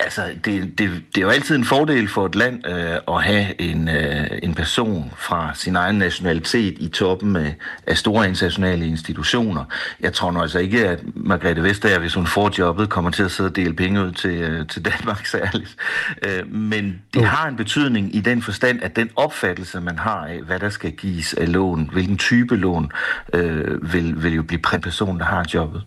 Altså, 0.00 0.22
det, 0.44 0.78
det, 0.78 0.90
det 1.14 1.16
er 1.16 1.20
jo 1.20 1.28
altid 1.28 1.56
en 1.56 1.64
fordel 1.64 2.08
for 2.08 2.26
et 2.26 2.34
land 2.34 2.66
øh, 2.66 2.96
at 3.08 3.22
have 3.22 3.60
en, 3.60 3.88
øh, 3.88 4.26
en 4.42 4.54
person 4.54 5.12
fra 5.16 5.50
sin 5.54 5.76
egen 5.76 5.96
nationalitet 5.96 6.76
i 6.78 6.88
toppen 6.88 7.36
af, 7.36 7.54
af 7.86 7.98
store 7.98 8.28
internationale 8.28 8.86
institutioner. 8.86 9.64
Jeg 10.00 10.12
tror 10.12 10.30
nu 10.30 10.40
altså 10.40 10.58
ikke, 10.58 10.88
at 10.88 11.00
Margrethe 11.14 11.62
Vestager, 11.62 11.98
hvis 11.98 12.14
hun 12.14 12.26
får 12.26 12.50
jobbet, 12.58 12.90
kommer 12.90 13.10
til 13.10 13.22
at 13.22 13.30
sidde 13.30 13.48
og 13.48 13.56
dele 13.56 13.74
penge 13.74 14.04
ud 14.04 14.12
til, 14.12 14.30
øh, 14.30 14.66
til 14.68 14.84
Danmark 14.84 15.26
særligt. 15.36 15.76
Øh, 16.22 16.52
men 16.52 17.02
det 17.14 17.24
har 17.24 17.48
en 17.48 17.56
betydning 17.56 18.14
i 18.14 18.20
den 18.20 18.42
forstand, 18.42 18.82
at 18.82 18.96
den 18.96 19.10
opfattelse, 19.16 19.80
man 19.80 19.98
har 19.98 20.26
af, 20.26 20.40
hvad 20.42 20.58
der 20.58 20.70
skal 20.70 20.92
gives 20.92 21.34
af 21.34 21.52
lån, 21.52 21.90
hvilken 21.92 22.18
type 22.18 22.56
lån, 22.56 22.92
øh, 23.34 23.92
vil, 23.92 24.22
vil 24.22 24.34
jo 24.34 24.42
blive 24.42 24.62
præg 24.62 24.80
person, 24.80 25.18
der 25.18 25.24
har 25.24 25.46
jobbet. 25.54 25.82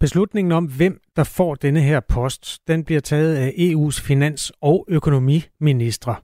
Beslutningen 0.00 0.52
om, 0.52 0.64
hvem 0.64 1.00
der 1.16 1.24
får 1.24 1.54
denne 1.54 1.80
her 1.80 2.00
post, 2.00 2.58
den 2.68 2.84
bliver 2.84 3.00
taget 3.00 3.36
af 3.36 3.48
EU's 3.48 4.00
finans- 4.00 4.50
og 4.60 4.86
økonomiministre. 4.88 6.14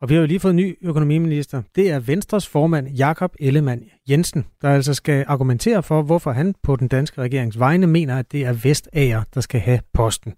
Og 0.00 0.08
vi 0.08 0.14
har 0.14 0.20
jo 0.20 0.26
lige 0.26 0.40
fået 0.40 0.50
en 0.50 0.56
ny 0.56 0.78
økonomiminister. 0.82 1.62
Det 1.74 1.90
er 1.90 2.00
Venstres 2.00 2.48
formand 2.48 2.88
Jakob 2.88 3.34
Ellemann 3.40 3.82
Jensen, 4.10 4.46
der 4.62 4.70
altså 4.70 4.94
skal 4.94 5.24
argumentere 5.28 5.82
for, 5.82 6.02
hvorfor 6.02 6.32
han 6.32 6.54
på 6.62 6.76
den 6.76 6.88
danske 6.88 7.20
regerings 7.20 7.58
vegne 7.58 7.86
mener, 7.86 8.18
at 8.18 8.32
det 8.32 8.44
er 8.44 8.52
Vestager, 8.52 9.22
der 9.34 9.40
skal 9.40 9.60
have 9.60 9.80
posten. 9.94 10.34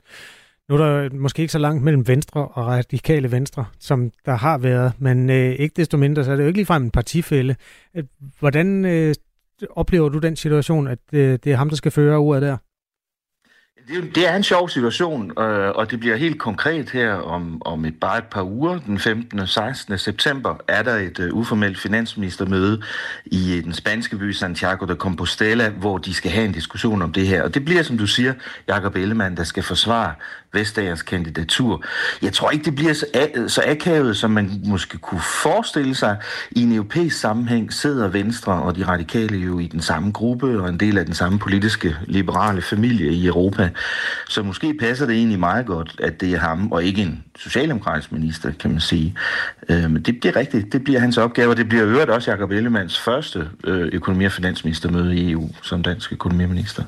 Nu 0.69 0.75
er 0.75 0.79
der 0.79 1.15
måske 1.15 1.43
ikke 1.43 1.53
så 1.53 1.59
langt 1.59 1.85
mellem 1.85 2.09
Venstre 2.09 2.49
og 2.49 2.67
radikale 2.67 3.33
Venstre, 3.33 3.65
som 3.79 4.11
der 4.27 4.35
har 4.35 4.59
været, 4.59 4.93
men 4.99 5.31
øh, 5.31 5.53
ikke 5.53 5.75
desto 5.77 5.97
mindre, 5.97 6.25
så 6.25 6.33
er 6.33 6.37
det 6.37 6.43
jo 6.43 6.49
ikke 6.49 6.59
ligefrem 6.59 6.83
en 6.83 6.91
partifælde. 6.91 7.55
Øh, 7.97 8.05
hvordan 8.39 8.85
øh, 8.85 9.15
oplever 9.71 10.09
du 10.09 10.19
den 10.19 10.37
situation, 10.37 10.89
at 10.89 10.99
øh, 11.13 11.39
det 11.45 11.47
er 11.47 11.57
ham, 11.57 11.69
der 11.69 11.77
skal 11.77 11.93
føre 11.93 12.17
ordet 12.17 12.43
der? 12.43 12.57
Det, 13.89 14.15
det 14.15 14.29
er 14.29 14.37
en 14.37 14.43
sjov 14.43 14.69
situation, 14.69 15.41
øh, 15.41 15.71
og 15.71 15.91
det 15.91 16.01
bliver 16.01 16.17
helt 16.17 16.39
konkret 16.39 16.91
her 16.91 17.15
om, 17.15 17.63
om 17.65 17.85
et, 17.85 18.01
bare 18.01 18.19
et 18.19 18.25
par 18.25 18.43
uger. 18.43 18.79
Den 18.79 18.99
15. 18.99 19.39
og 19.39 19.49
16. 19.49 19.99
september 19.99 20.55
er 20.69 20.83
der 20.83 20.97
et 20.97 21.19
øh, 21.19 21.35
uformelt 21.35 21.79
finansministermøde 21.79 22.83
i 23.27 23.57
øh, 23.57 23.65
den 23.65 23.73
spanske 23.73 24.17
by 24.17 24.33
Santiago 24.33 24.87
de 24.87 24.95
Compostela, 24.95 25.69
hvor 25.69 25.99
de 25.99 26.15
skal 26.15 26.31
have 26.31 26.45
en 26.45 26.53
diskussion 26.53 27.03
om 27.03 27.13
det 27.13 27.27
her. 27.27 27.43
Og 27.43 27.55
det 27.55 27.65
bliver, 27.65 27.83
som 27.83 27.99
du 27.99 28.07
siger, 28.07 28.35
Jakob 28.69 28.97
Ellemann, 28.97 29.37
der 29.37 29.45
skal 29.45 29.63
forsvare 29.63 30.15
Vestagers 30.53 31.03
kandidatur. 31.03 31.85
Jeg 32.23 32.33
tror 32.33 32.51
ikke, 32.51 32.65
det 32.65 32.75
bliver 32.75 32.93
så, 32.93 33.07
øh, 33.37 33.49
så 33.49 33.63
akavet, 33.67 34.17
som 34.17 34.31
man 34.31 34.63
måske 34.65 34.99
kunne 34.99 35.21
forestille 35.43 35.95
sig. 35.95 36.17
I 36.51 36.63
en 36.63 36.73
europæisk 36.73 37.21
sammenhæng 37.21 37.73
sidder 37.73 38.09
Venstre 38.09 38.53
og 38.53 38.77
de 38.77 38.87
radikale 38.87 39.39
jo 39.39 39.59
i 39.59 39.67
den 39.67 39.81
samme 39.81 40.13
gruppe 40.13 40.63
og 40.63 40.69
en 40.69 40.81
del 40.81 40.99
af 40.99 41.05
den 41.05 41.15
samme 41.15 41.39
politiske 41.39 41.97
liberale 42.07 42.63
familie 42.63 43.13
i 43.13 43.27
Europa. 43.27 43.71
Så 44.29 44.43
måske 44.43 44.75
passer 44.81 45.07
det 45.07 45.17
egentlig 45.17 45.39
meget 45.39 45.67
godt, 45.67 46.01
at 46.03 46.21
det 46.21 46.33
er 46.33 46.39
ham 46.39 46.73
og 46.73 46.85
ikke 46.85 47.03
en 47.03 47.25
socialdemokratisk 47.37 48.13
minister, 48.13 48.53
kan 48.61 48.71
man 48.71 48.81
sige. 48.81 49.17
Øh, 49.69 49.91
men 49.91 50.03
det 50.03 50.21
bliver 50.21 50.37
rigtigt. 50.37 50.73
Det 50.73 50.85
bliver 50.85 51.01
hans 51.01 51.19
opgave, 51.19 51.51
og 51.51 51.57
det 51.57 51.69
bliver 51.69 51.85
øvrigt 51.87 52.11
også 52.11 52.31
Jacob 52.31 52.51
Ellemands 52.51 53.01
første 53.01 53.49
øh, 53.65 53.89
økonomi- 53.93 54.25
og 54.25 54.33
finansministermøde 54.33 55.17
i 55.17 55.31
EU 55.31 55.51
som 55.63 55.83
dansk 55.83 56.13
økonomiminister. 56.13 56.85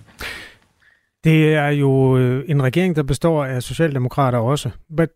Det 1.24 1.55
er 1.55 1.68
jo 1.68 2.18
øh, 2.18 2.45
en 2.49 2.62
regering, 2.62 2.97
der 2.97 3.03
består 3.03 3.45
af 3.45 3.62
socialdemokrater 3.62 4.39
også. 4.39 4.70
Men 4.91 5.09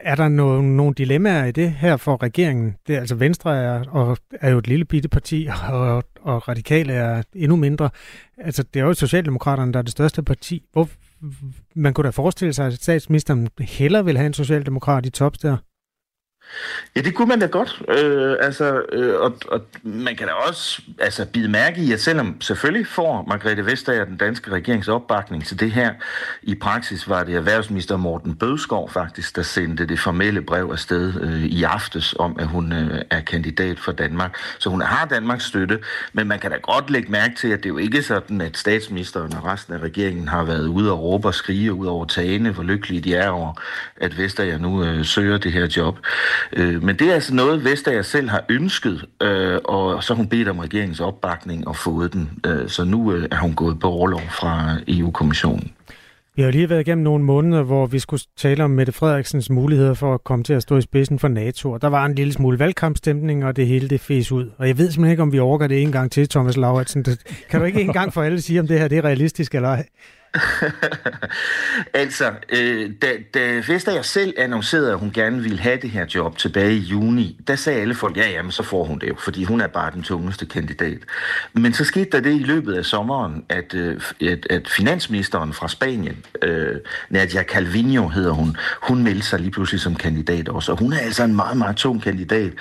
er 0.00 0.14
der 0.14 0.28
nogle, 0.28 0.76
nogle 0.76 0.94
dilemmaer 0.94 1.44
i 1.44 1.52
det 1.52 1.70
her 1.70 1.96
for 1.96 2.22
regeringen? 2.22 2.76
Det 2.86 2.96
er 2.96 3.00
altså 3.00 3.14
Venstre 3.14 3.56
er, 3.56 3.84
og 3.88 4.18
er 4.40 4.50
jo 4.50 4.58
et 4.58 4.66
lille 4.66 4.84
bitte 4.84 5.08
parti, 5.08 5.48
og, 5.70 6.04
og 6.20 6.48
Radikale 6.48 6.92
er 6.92 7.22
endnu 7.34 7.56
mindre. 7.56 7.90
Altså, 8.38 8.62
det 8.62 8.80
er 8.80 8.84
jo 8.84 8.94
Socialdemokraterne, 8.94 9.72
der 9.72 9.78
er 9.78 9.82
det 9.82 9.92
største 9.92 10.22
parti. 10.22 10.62
Hvor, 10.72 10.88
man 11.74 11.94
kunne 11.94 12.04
da 12.04 12.10
forestille 12.10 12.52
sig, 12.52 12.66
at 12.66 12.72
statsministeren 12.72 13.48
hellere 13.60 14.04
vil 14.04 14.16
have 14.16 14.26
en 14.26 14.34
socialdemokrat 14.34 15.06
i 15.06 15.10
tops 15.10 15.38
der. 15.38 15.56
Ja, 16.96 17.00
det 17.00 17.14
kunne 17.14 17.28
man 17.28 17.40
da 17.40 17.46
godt. 17.46 17.82
Øh, 17.88 18.36
altså, 18.40 18.82
øh, 18.92 19.20
og, 19.20 19.38
og 19.48 19.60
man 19.82 20.16
kan 20.16 20.26
da 20.26 20.32
også 20.32 20.82
altså, 20.98 21.26
bide 21.26 21.48
mærke 21.48 21.80
i, 21.80 21.92
at 21.92 22.00
selvom 22.00 22.40
selvfølgelig 22.40 22.86
får 22.86 23.24
Margrethe 23.28 23.66
Vestager 23.66 24.04
den 24.04 24.16
danske 24.16 24.50
regerings 24.50 24.88
opbakning 24.88 25.46
til 25.46 25.60
det 25.60 25.70
her, 25.70 25.94
i 26.42 26.54
praksis 26.54 27.08
var 27.08 27.24
det 27.24 27.34
erhvervsminister 27.34 27.96
Morten 27.96 28.34
Bødskov 28.34 28.90
faktisk, 28.90 29.36
der 29.36 29.42
sendte 29.42 29.86
det 29.86 30.00
formelle 30.00 30.42
brev 30.42 30.68
afsted 30.72 31.20
øh, 31.20 31.44
i 31.44 31.62
aftes 31.62 32.14
om, 32.18 32.36
at 32.38 32.46
hun 32.46 32.72
øh, 32.72 33.02
er 33.10 33.20
kandidat 33.20 33.78
for 33.78 33.92
Danmark. 33.92 34.36
Så 34.58 34.70
hun 34.70 34.80
har 34.80 35.06
Danmarks 35.06 35.44
støtte, 35.44 35.78
men 36.12 36.28
man 36.28 36.38
kan 36.38 36.50
da 36.50 36.56
godt 36.56 36.90
lægge 36.90 37.12
mærke 37.12 37.34
til, 37.34 37.48
at 37.48 37.58
det 37.58 37.64
er 37.64 37.68
jo 37.68 37.78
ikke 37.78 38.02
sådan, 38.02 38.40
at 38.40 38.56
statsministeren 38.56 39.34
og 39.36 39.44
resten 39.44 39.74
af 39.74 39.78
regeringen 39.78 40.28
har 40.28 40.44
været 40.44 40.66
ude 40.66 40.92
og 40.92 41.02
råbe 41.02 41.28
og 41.28 41.34
skrige 41.34 41.72
ud 41.72 41.86
over 41.86 42.04
tagene, 42.04 42.50
hvor 42.50 42.62
lykkelige 42.62 43.00
de 43.00 43.14
er 43.14 43.28
over, 43.28 43.52
at 43.96 44.18
Vestager 44.18 44.58
nu 44.58 44.84
øh, 44.84 45.04
søger 45.04 45.38
det 45.38 45.52
her 45.52 45.68
job. 45.76 45.98
Øh, 46.52 46.82
men 46.82 46.96
det 46.96 47.10
er 47.10 47.14
altså 47.14 47.34
noget, 47.34 47.64
Vestager 47.64 48.02
selv 48.02 48.28
har 48.28 48.44
ønsket, 48.48 49.04
øh, 49.22 49.58
og 49.64 50.04
så 50.04 50.14
har 50.14 50.16
hun 50.16 50.28
bedt 50.28 50.48
om 50.48 50.58
regeringens 50.58 51.00
opbakning 51.00 51.68
og 51.68 51.76
fået 51.76 52.12
den. 52.12 52.30
Øh, 52.46 52.68
så 52.68 52.84
nu 52.84 53.12
øh, 53.12 53.28
er 53.30 53.36
hun 53.36 53.54
gået 53.54 53.80
på 53.80 53.88
overlov 53.88 54.22
fra 54.30 54.76
EU-kommissionen. 54.88 55.72
Vi 56.38 56.42
har 56.42 56.50
lige 56.50 56.70
været 56.70 56.80
igennem 56.80 57.04
nogle 57.04 57.24
måneder, 57.24 57.62
hvor 57.62 57.86
vi 57.86 57.98
skulle 57.98 58.22
tale 58.36 58.64
om 58.64 58.70
Mette 58.70 58.92
Frederiksens 58.92 59.50
muligheder 59.50 59.94
for 59.94 60.14
at 60.14 60.24
komme 60.24 60.44
til 60.44 60.52
at 60.52 60.62
stå 60.62 60.76
i 60.76 60.80
spidsen 60.80 61.18
for 61.18 61.28
NATO. 61.28 61.70
Og 61.70 61.82
der 61.82 61.88
var 61.88 62.06
en 62.06 62.14
lille 62.14 62.32
smule 62.32 62.58
valgkampstemning, 62.58 63.44
og 63.44 63.56
det 63.56 63.66
hele 63.66 63.88
det 63.88 64.00
fes 64.00 64.32
ud. 64.32 64.50
Og 64.58 64.68
jeg 64.68 64.78
ved 64.78 64.90
simpelthen 64.90 65.10
ikke, 65.10 65.22
om 65.22 65.32
vi 65.32 65.38
overgår 65.38 65.66
det 65.66 65.82
en 65.82 65.92
gang 65.92 66.12
til, 66.12 66.28
Thomas 66.28 66.56
Lauritsen. 66.56 67.04
Kan 67.50 67.60
du 67.60 67.66
ikke 67.66 67.80
engang 67.80 68.12
for 68.12 68.22
alle 68.22 68.40
sige, 68.40 68.60
om 68.60 68.66
det 68.66 68.78
her 68.78 68.88
det 68.88 68.98
er 68.98 69.04
realistisk 69.04 69.54
eller 69.54 69.68
ej? 69.68 69.86
altså, 71.94 72.32
øh, 72.48 72.90
da, 73.02 73.08
da 73.34 73.62
Vestager 73.68 74.02
selv 74.02 74.34
annoncerede, 74.38 74.92
at 74.92 74.98
hun 74.98 75.10
gerne 75.10 75.42
ville 75.42 75.58
have 75.58 75.78
det 75.82 75.90
her 75.90 76.06
job 76.14 76.38
tilbage 76.38 76.74
i 76.74 76.78
juni, 76.78 77.40
der 77.46 77.56
sagde 77.56 77.80
alle 77.80 77.94
folk, 77.94 78.16
ja, 78.16 78.30
jamen, 78.30 78.52
så 78.52 78.62
får 78.62 78.84
hun 78.84 78.98
det 78.98 79.08
jo, 79.08 79.14
fordi 79.18 79.44
hun 79.44 79.60
er 79.60 79.66
bare 79.66 79.90
den 79.90 80.02
tungeste 80.02 80.46
kandidat. 80.46 80.98
Men 81.52 81.72
så 81.72 81.84
skete 81.84 82.10
der 82.10 82.20
det 82.20 82.40
i 82.40 82.42
løbet 82.42 82.74
af 82.74 82.84
sommeren, 82.84 83.44
at, 83.48 83.74
øh, 83.74 84.00
at, 84.20 84.46
at 84.50 84.68
finansministeren 84.68 85.52
fra 85.52 85.68
Spanien, 85.68 86.24
øh, 86.42 86.76
Nadia 87.10 87.42
Calvino 87.42 88.08
hedder 88.08 88.32
hun, 88.32 88.56
hun 88.82 89.02
meldte 89.02 89.26
sig 89.26 89.40
lige 89.40 89.50
pludselig 89.50 89.80
som 89.80 89.94
kandidat 89.94 90.48
også. 90.48 90.72
Og 90.72 90.78
hun 90.78 90.92
er 90.92 90.98
altså 90.98 91.24
en 91.24 91.36
meget, 91.36 91.56
meget 91.56 91.76
tung 91.76 92.02
kandidat. 92.02 92.52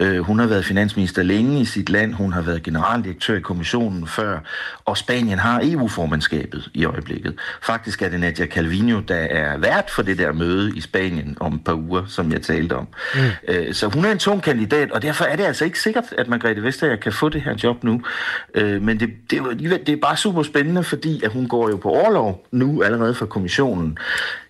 Øh, 0.00 0.18
hun 0.18 0.38
har 0.38 0.46
været 0.46 0.64
finansminister 0.64 1.22
længe 1.22 1.60
i 1.60 1.64
sit 1.64 1.88
land, 1.88 2.14
hun 2.14 2.32
har 2.32 2.42
været 2.42 2.62
generaldirektør 2.62 3.36
i 3.36 3.40
kommissionen 3.40 4.06
før, 4.06 4.38
og 4.84 4.98
Spanien 4.98 5.38
har 5.38 5.60
EU-formandskabet 5.62 6.70
i 6.74 6.84
øjeblikket 6.84 7.13
øjeblikket. 7.14 7.34
Faktisk 7.62 8.02
er 8.02 8.08
det 8.08 8.20
Nadia 8.20 8.46
Calvino, 8.46 9.00
der 9.00 9.14
er 9.14 9.58
vært 9.58 9.90
for 9.90 10.02
det 10.02 10.18
der 10.18 10.32
møde 10.32 10.76
i 10.76 10.80
Spanien 10.80 11.36
om 11.40 11.54
et 11.54 11.64
par 11.64 11.74
uger, 11.74 12.02
som 12.08 12.32
jeg 12.32 12.42
talte 12.42 12.72
om. 12.76 12.86
Mm. 13.14 13.20
Øh, 13.48 13.74
så 13.74 13.88
hun 13.88 14.04
er 14.04 14.12
en 14.12 14.18
tung 14.18 14.42
kandidat, 14.42 14.90
og 14.90 15.02
derfor 15.02 15.24
er 15.24 15.36
det 15.36 15.44
altså 15.44 15.64
ikke 15.64 15.80
sikkert, 15.80 16.04
at 16.18 16.28
Margrethe 16.28 16.62
Vestager 16.62 16.96
kan 16.96 17.12
få 17.12 17.28
det 17.28 17.42
her 17.42 17.54
job 17.62 17.84
nu. 17.84 18.02
Øh, 18.54 18.82
men 18.82 19.00
det, 19.00 19.10
det, 19.30 19.38
er 19.38 19.78
det 19.86 19.88
er 19.88 19.96
bare 20.02 20.16
super 20.16 20.42
spændende, 20.42 20.84
fordi 20.84 21.24
at 21.24 21.32
hun 21.32 21.48
går 21.48 21.68
jo 21.68 21.76
på 21.76 21.90
overlov 21.90 22.46
nu 22.52 22.82
allerede 22.82 23.14
fra 23.14 23.26
kommissionen. 23.26 23.98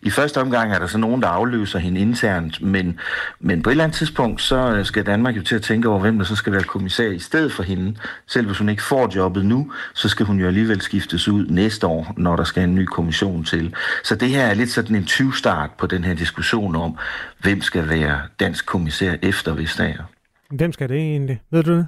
I 0.03 0.11
første 0.11 0.41
omgang 0.41 0.73
er 0.73 0.79
der 0.79 0.87
så 0.87 0.99
nogen, 0.99 1.23
der 1.23 1.29
afløser 1.29 1.79
hende 1.79 2.01
internt, 2.01 2.63
men, 2.63 3.01
men 3.41 3.63
på 3.63 3.71
et 3.71 3.73
eller 3.73 3.85
andet 3.85 3.97
tidspunkt, 3.97 4.43
så 4.43 4.81
skal 4.85 5.07
Danmark 5.07 5.37
jo 5.37 5.43
til 5.43 5.55
at 5.55 5.63
tænke 5.63 5.89
over, 5.89 6.01
hvem 6.01 6.19
der 6.19 6.25
så 6.25 6.37
skal 6.37 6.53
være 6.53 6.63
kommissær 6.63 7.11
i 7.11 7.19
stedet 7.19 7.53
for 7.53 7.63
hende. 7.63 7.97
Selv 8.27 8.47
hvis 8.47 8.59
hun 8.59 8.69
ikke 8.69 8.83
får 8.83 9.13
jobbet 9.17 9.45
nu, 9.47 9.73
så 9.95 10.09
skal 10.09 10.27
hun 10.27 10.41
jo 10.41 10.47
alligevel 10.47 10.81
skiftes 10.81 11.29
ud 11.29 11.47
næste 11.47 11.87
år, 11.87 12.15
når 12.17 12.37
der 12.37 12.45
skal 12.55 12.69
en 12.69 12.75
ny 12.75 12.85
kommission 12.85 13.45
til. 13.45 13.75
Så 14.05 14.15
det 14.15 14.29
her 14.29 14.47
er 14.47 14.55
lidt 14.55 14.71
sådan 14.71 14.97
en 14.97 15.03
20-start 15.03 15.71
på 15.79 15.87
den 15.87 16.05
her 16.05 16.15
diskussion 16.15 16.77
om, 16.77 16.99
hvem 17.43 17.61
skal 17.61 17.89
være 17.89 18.21
dansk 18.41 18.67
kommissær 18.67 19.15
efter 19.23 19.55
Vestager. 19.55 20.05
Hvem 20.51 20.73
skal 20.73 20.89
det 20.89 20.97
egentlig? 20.97 21.41
Ved 21.51 21.63
du 21.63 21.73
det? 21.73 21.87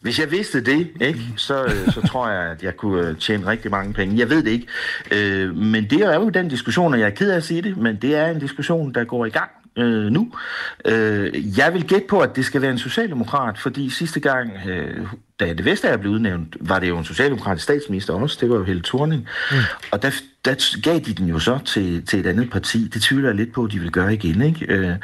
Hvis 0.00 0.20
jeg 0.20 0.30
vidste 0.30 0.64
det, 0.64 0.88
ikke, 1.00 1.20
så, 1.36 1.64
øh, 1.64 1.92
så 1.92 2.00
tror 2.10 2.30
jeg, 2.30 2.50
at 2.50 2.62
jeg 2.62 2.76
kunne 2.76 3.08
øh, 3.08 3.16
tjene 3.16 3.46
rigtig 3.46 3.70
mange 3.70 3.92
penge. 3.92 4.18
Jeg 4.18 4.30
ved 4.30 4.42
det 4.42 4.50
ikke. 4.50 4.66
Øh, 5.12 5.56
men 5.56 5.84
det 5.90 6.00
er 6.00 6.14
jo 6.14 6.28
den 6.28 6.48
diskussion, 6.48 6.94
og 6.94 7.00
jeg 7.00 7.06
er 7.06 7.14
ked 7.14 7.30
af 7.30 7.36
at 7.36 7.44
sige 7.44 7.62
det, 7.62 7.76
men 7.76 7.96
det 7.96 8.16
er 8.16 8.26
en 8.26 8.38
diskussion, 8.38 8.94
der 8.94 9.04
går 9.04 9.26
i 9.26 9.30
gang 9.30 9.50
øh, 9.76 10.12
nu. 10.12 10.32
Øh, 10.84 11.58
jeg 11.58 11.74
vil 11.74 11.88
gætte 11.88 12.06
på, 12.08 12.20
at 12.20 12.36
det 12.36 12.44
skal 12.44 12.62
være 12.62 12.70
en 12.70 12.78
socialdemokrat, 12.78 13.58
fordi 13.58 13.90
sidste 13.90 14.20
gang, 14.20 14.50
øh, 14.68 15.06
da 15.40 15.52
det 15.52 15.64
Vestager 15.64 15.96
blev 15.96 16.12
udnævnt, 16.12 16.56
var 16.60 16.78
det 16.78 16.88
jo 16.88 16.98
en 16.98 17.04
socialdemokratisk 17.04 17.64
statsminister 17.64 18.14
også. 18.14 18.38
Det 18.40 18.50
var 18.50 18.56
jo 18.56 18.64
Helle 18.64 18.82
Thorning. 18.82 19.28
Mm. 19.50 19.56
Og 19.90 20.02
der, 20.02 20.10
der 20.44 20.80
gav 20.82 20.94
de 20.94 21.14
den 21.14 21.26
jo 21.26 21.38
så 21.38 21.58
til, 21.64 22.06
til 22.06 22.20
et 22.20 22.26
andet 22.26 22.50
parti. 22.50 22.88
Det 22.94 23.02
tvivler 23.02 23.28
jeg 23.28 23.36
lidt 23.36 23.52
på, 23.52 23.64
at 23.64 23.72
de 23.72 23.78
vil 23.78 23.92
gøre 23.92 24.14
igen. 24.14 24.42
Ikke? 24.42 24.66
Øh, 24.68 24.96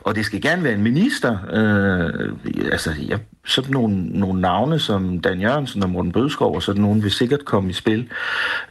og 0.00 0.14
det 0.14 0.24
skal 0.24 0.40
gerne 0.40 0.64
være 0.64 0.72
en 0.72 0.82
minister. 0.82 1.38
Øh, 1.52 2.32
altså, 2.72 2.94
jeg, 3.08 3.18
sådan 3.46 3.72
nogle, 3.72 4.06
nogle 4.06 4.40
navne 4.40 4.78
som 4.78 5.20
Dan 5.20 5.40
Jørgensen 5.40 5.82
og 5.82 5.90
Morten 5.90 6.12
Bødskov, 6.12 6.54
og 6.54 6.62
sådan 6.62 6.82
nogen 6.82 7.02
vil 7.02 7.10
sikkert 7.10 7.44
komme 7.44 7.70
i 7.70 7.72
spil. 7.72 8.08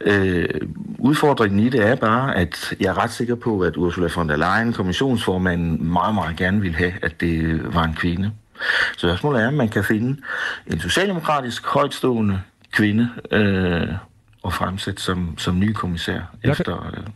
Øh, 0.00 0.48
udfordringen 0.98 1.60
i 1.60 1.68
det 1.68 1.86
er 1.86 1.94
bare, 1.94 2.36
at 2.36 2.74
jeg 2.80 2.88
er 2.88 3.02
ret 3.02 3.12
sikker 3.12 3.34
på, 3.34 3.60
at 3.60 3.76
Ursula 3.76 4.08
von 4.16 4.28
der 4.28 4.36
Leyen, 4.36 4.72
kommissionsformanden, 4.72 5.92
meget, 5.92 6.14
meget 6.14 6.36
gerne 6.36 6.60
vil 6.60 6.74
have, 6.74 6.92
at 7.02 7.20
det 7.20 7.60
var 7.74 7.84
en 7.84 7.94
kvinde. 7.94 8.30
Så 8.92 8.98
spørgsmålet 8.98 9.42
er, 9.42 9.48
om 9.48 9.54
man 9.54 9.68
kan 9.68 9.84
finde 9.84 10.20
en 10.66 10.80
socialdemokratisk 10.80 11.66
højtstående 11.66 12.40
kvinde 12.72 13.08
øh, 13.30 13.88
og 14.42 14.52
fremsætte 14.52 15.02
som, 15.02 15.38
som 15.38 15.58
ny 15.58 15.72
kommissær 15.72 16.20
Jeg 16.42 16.50
efter... 16.50 16.92
kan, 16.94 17.12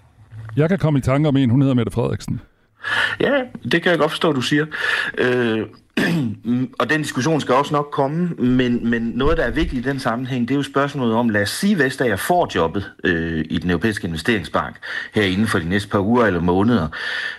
jeg 0.56 0.68
kan 0.68 0.78
komme 0.78 0.98
i 0.98 1.02
tanke 1.02 1.28
om 1.28 1.36
en, 1.36 1.50
hun 1.50 1.62
hedder 1.62 1.74
Mette 1.74 1.92
Frederiksen. 1.92 2.40
Ja, 3.20 3.42
det 3.72 3.82
kan 3.82 3.90
jeg 3.90 3.98
godt 3.98 4.10
forstå, 4.10 4.32
du 4.32 4.40
siger. 4.40 4.66
Øh, 5.18 5.66
og 6.80 6.90
den 6.90 7.02
diskussion 7.02 7.40
skal 7.40 7.54
også 7.54 7.74
nok 7.74 7.88
komme, 7.92 8.28
men, 8.28 8.90
men 8.90 9.02
noget, 9.02 9.38
der 9.38 9.44
er 9.44 9.50
vigtigt 9.50 9.86
i 9.86 9.88
den 9.88 10.00
sammenhæng, 10.00 10.48
det 10.48 10.54
er 10.54 10.58
jo 10.58 10.62
spørgsmålet 10.62 11.14
om, 11.14 11.28
lad 11.28 11.42
os 11.42 11.50
sige, 11.50 11.78
Vestager 11.78 12.16
får 12.16 12.50
jobbet 12.54 12.92
øh, 13.04 13.44
i 13.50 13.58
den 13.58 13.70
europæiske 13.70 14.06
investeringsbank 14.06 14.76
her 15.14 15.22
inden 15.22 15.46
for 15.46 15.58
de 15.58 15.68
næste 15.68 15.88
par 15.88 16.00
uger 16.00 16.26
eller 16.26 16.40
måneder. 16.40 16.88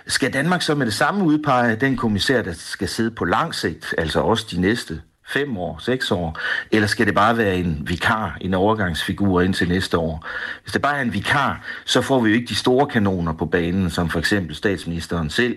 Skal 0.06 0.32
Danmark 0.32 0.62
så 0.62 0.74
med 0.74 0.86
det 0.86 0.94
samme 0.94 1.24
udpege 1.24 1.76
den 1.76 1.96
kommissær, 1.96 2.42
der 2.42 2.52
skal 2.52 2.88
sidde 2.88 3.10
på 3.10 3.24
lang 3.24 3.54
sigt, 3.54 3.94
altså 3.98 4.20
også 4.20 4.46
de 4.50 4.60
næste 4.60 5.00
fem 5.32 5.56
år, 5.56 5.78
seks 5.78 6.10
år, 6.10 6.38
eller 6.70 6.88
skal 6.88 7.06
det 7.06 7.14
bare 7.14 7.36
være 7.36 7.56
en 7.56 7.82
vikar, 7.86 8.36
en 8.40 8.54
overgangsfigur 8.54 9.40
indtil 9.40 9.68
næste 9.68 9.98
år? 9.98 10.26
Hvis 10.62 10.72
det 10.72 10.82
bare 10.82 10.98
er 10.98 11.02
en 11.02 11.12
vikar, 11.12 11.64
så 11.84 12.02
får 12.02 12.20
vi 12.20 12.30
jo 12.30 12.34
ikke 12.34 12.48
de 12.48 12.54
store 12.54 12.86
kanoner 12.86 13.32
på 13.32 13.46
banen, 13.46 13.90
som 13.90 14.10
for 14.10 14.18
eksempel 14.18 14.56
statsministeren 14.56 15.30
selv, 15.30 15.56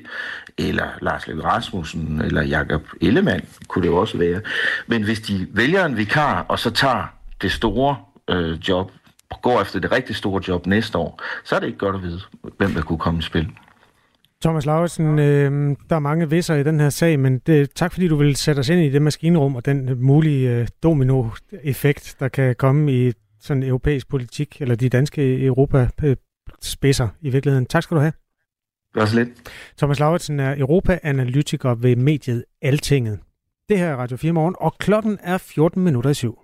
eller 0.58 0.88
Lars 1.02 1.28
Løkke 1.28 1.44
Rasmussen, 1.44 2.22
eller 2.22 2.44
Jakob 2.44 2.82
Ellemann, 3.02 3.42
kunne 3.68 3.84
det 3.84 3.90
jo 3.90 3.98
også 3.98 4.18
være. 4.18 4.42
Men 4.88 5.04
hvis 5.04 5.20
de 5.20 5.48
vælger 5.52 5.86
en 5.86 5.98
vikar, 5.98 6.46
og 6.50 6.60
så 6.60 6.72
tager 6.72 7.14
det 7.42 7.52
store 7.52 7.96
øh, 8.30 8.70
job, 8.70 8.92
går 9.42 9.62
efter 9.62 9.80
det 9.80 9.92
rigtig 9.92 10.16
store 10.16 10.42
job 10.48 10.66
næste 10.66 10.98
år, 10.98 11.22
så 11.44 11.56
er 11.56 11.60
det 11.60 11.68
ikke 11.68 11.80
godt 11.80 11.96
at 11.96 12.04
vide, 12.04 12.22
hvem 12.58 12.74
der 12.74 12.82
kunne 12.82 13.00
komme 13.00 13.20
i 13.20 13.24
spil. 13.24 13.48
Thomas 14.44 14.66
Lauritsen, 14.66 15.20
øh, 15.20 15.76
der 15.90 15.96
er 15.96 16.00
mange 16.00 16.30
visser 16.30 16.56
i 16.56 16.64
den 16.64 16.80
her 16.80 16.90
sag, 16.90 17.20
men 17.20 17.40
det, 17.40 17.70
tak 17.76 17.92
fordi 17.92 18.08
du 18.08 18.16
vil 18.16 18.36
sætte 18.36 18.60
os 18.60 18.70
ind 18.70 18.82
i 18.82 18.90
det 18.90 19.02
maskinrum 19.02 19.56
og 19.56 19.66
den 19.66 20.04
mulige 20.04 20.52
øh, 20.52 20.68
domino-effekt, 20.84 22.16
der 22.20 22.28
kan 22.28 22.56
komme 22.56 22.94
i 22.94 23.14
sådan 23.40 23.64
europæisk 23.64 24.10
politik, 24.10 24.62
eller 24.62 24.76
de 24.76 24.90
danske 24.90 25.46
Europa-spidser 25.46 27.08
i 27.22 27.30
virkeligheden. 27.30 27.66
Tak 27.66 27.84
skal 27.84 27.96
du 27.96 28.02
have. 28.02 28.14
Var 28.96 29.06
så 29.06 29.16
lidt. 29.16 29.30
Thomas 29.78 30.00
Lauritsen 30.00 30.40
er 30.40 30.56
Europa-analytiker 30.58 31.76
ved 31.76 31.96
mediet 31.96 32.46
Altinget. 32.62 33.20
Det 33.70 33.78
her 33.78 33.88
er 33.88 33.96
Radio 33.96 34.18
4 34.18 34.32
Morgen, 34.32 34.56
og 34.60 34.76
klokken 34.78 35.18
er 35.24 35.38
14 35.38 35.84
minutter 35.84 36.10
i 36.10 36.14
syv. 36.14 36.40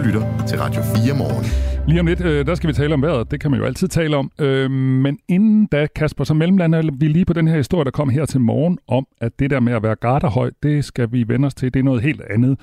Du 0.00 0.04
lytter 0.04 0.46
til 0.48 0.58
Radio 0.58 0.82
4 0.82 1.18
Morgen. 1.18 1.44
Lige 1.88 2.00
om 2.00 2.06
lidt, 2.06 2.20
øh, 2.20 2.46
der 2.46 2.54
skal 2.54 2.68
vi 2.68 2.72
tale 2.72 2.94
om 2.94 3.02
vejret. 3.02 3.30
Det 3.30 3.40
kan 3.40 3.50
man 3.50 3.60
jo 3.60 3.66
altid 3.66 3.88
tale 3.88 4.16
om. 4.16 4.30
Øh, 4.38 4.70
men 4.70 5.18
inden 5.28 5.66
da, 5.66 5.86
Kasper, 5.96 6.24
så 6.24 6.34
mellemlander 6.34 6.90
vi 6.98 7.08
lige 7.08 7.24
på 7.24 7.32
den 7.32 7.48
her 7.48 7.56
historie, 7.56 7.84
der 7.84 7.90
kom 7.90 8.08
her 8.08 8.24
til 8.26 8.40
morgen, 8.40 8.78
om 8.88 9.06
at 9.20 9.38
det 9.38 9.50
der 9.50 9.60
med 9.60 9.72
at 9.72 9.82
være 9.82 9.94
garderhøj, 9.96 10.50
det 10.62 10.84
skal 10.84 11.12
vi 11.12 11.24
vende 11.28 11.46
os 11.46 11.54
til. 11.54 11.74
Det 11.74 11.80
er 11.80 11.84
noget 11.84 12.02
helt 12.02 12.22
andet. 12.30 12.60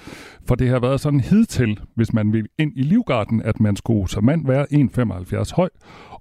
For 0.47 0.55
det 0.55 0.69
har 0.69 0.79
været 0.79 0.99
sådan 0.99 1.19
hidtil, 1.19 1.79
hvis 1.95 2.13
man 2.13 2.33
vil 2.33 2.45
ind 2.59 2.71
i 2.75 2.81
livgarden, 2.81 3.41
at 3.41 3.59
man 3.59 3.75
skulle 3.75 4.09
som 4.09 4.23
mand 4.23 4.47
være 4.47 4.65
1,75 5.43 5.55
høj, 5.55 5.69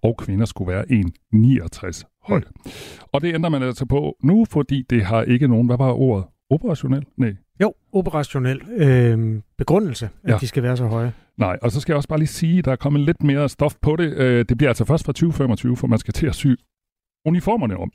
og 0.02 0.16
kvinder 0.18 0.44
skulle 0.44 0.72
være 0.72 0.84
1,69 0.90 2.02
høj. 2.28 2.38
Mm. 2.38 2.70
Og 3.12 3.20
det 3.20 3.34
ændrer 3.34 3.50
man 3.50 3.62
altså 3.62 3.86
på 3.86 4.16
nu, 4.22 4.44
fordi 4.50 4.82
det 4.90 5.04
har 5.04 5.22
ikke 5.22 5.48
nogen, 5.48 5.66
hvad 5.66 5.76
var 5.76 5.92
ordet? 5.92 6.24
Operationel? 6.50 7.04
Nej. 7.16 7.34
Jo, 7.60 7.74
operationel 7.92 8.60
øh, 8.76 9.42
begrundelse, 9.58 10.08
at 10.24 10.30
Ja. 10.30 10.36
de 10.40 10.46
skal 10.46 10.62
være 10.62 10.76
så 10.76 10.86
høje. 10.86 11.12
Nej, 11.36 11.58
og 11.62 11.70
så 11.72 11.80
skal 11.80 11.92
jeg 11.92 11.96
også 11.96 12.08
bare 12.08 12.18
lige 12.18 12.28
sige, 12.28 12.58
at 12.58 12.64
der 12.64 12.72
er 12.72 12.76
kommet 12.76 13.02
lidt 13.02 13.22
mere 13.22 13.48
stof 13.48 13.74
på 13.82 13.96
det. 13.96 14.12
Øh, 14.16 14.44
Det 14.48 14.58
bliver 14.58 14.70
altså 14.70 14.84
først 14.84 15.04
fra 15.04 15.12
2025, 15.12 15.76
for 15.76 15.86
man 15.86 15.98
skal 15.98 16.14
til 16.14 16.26
at 16.26 16.34
sy 16.34 16.46
uniformerne 17.26 17.76
om. 17.76 17.90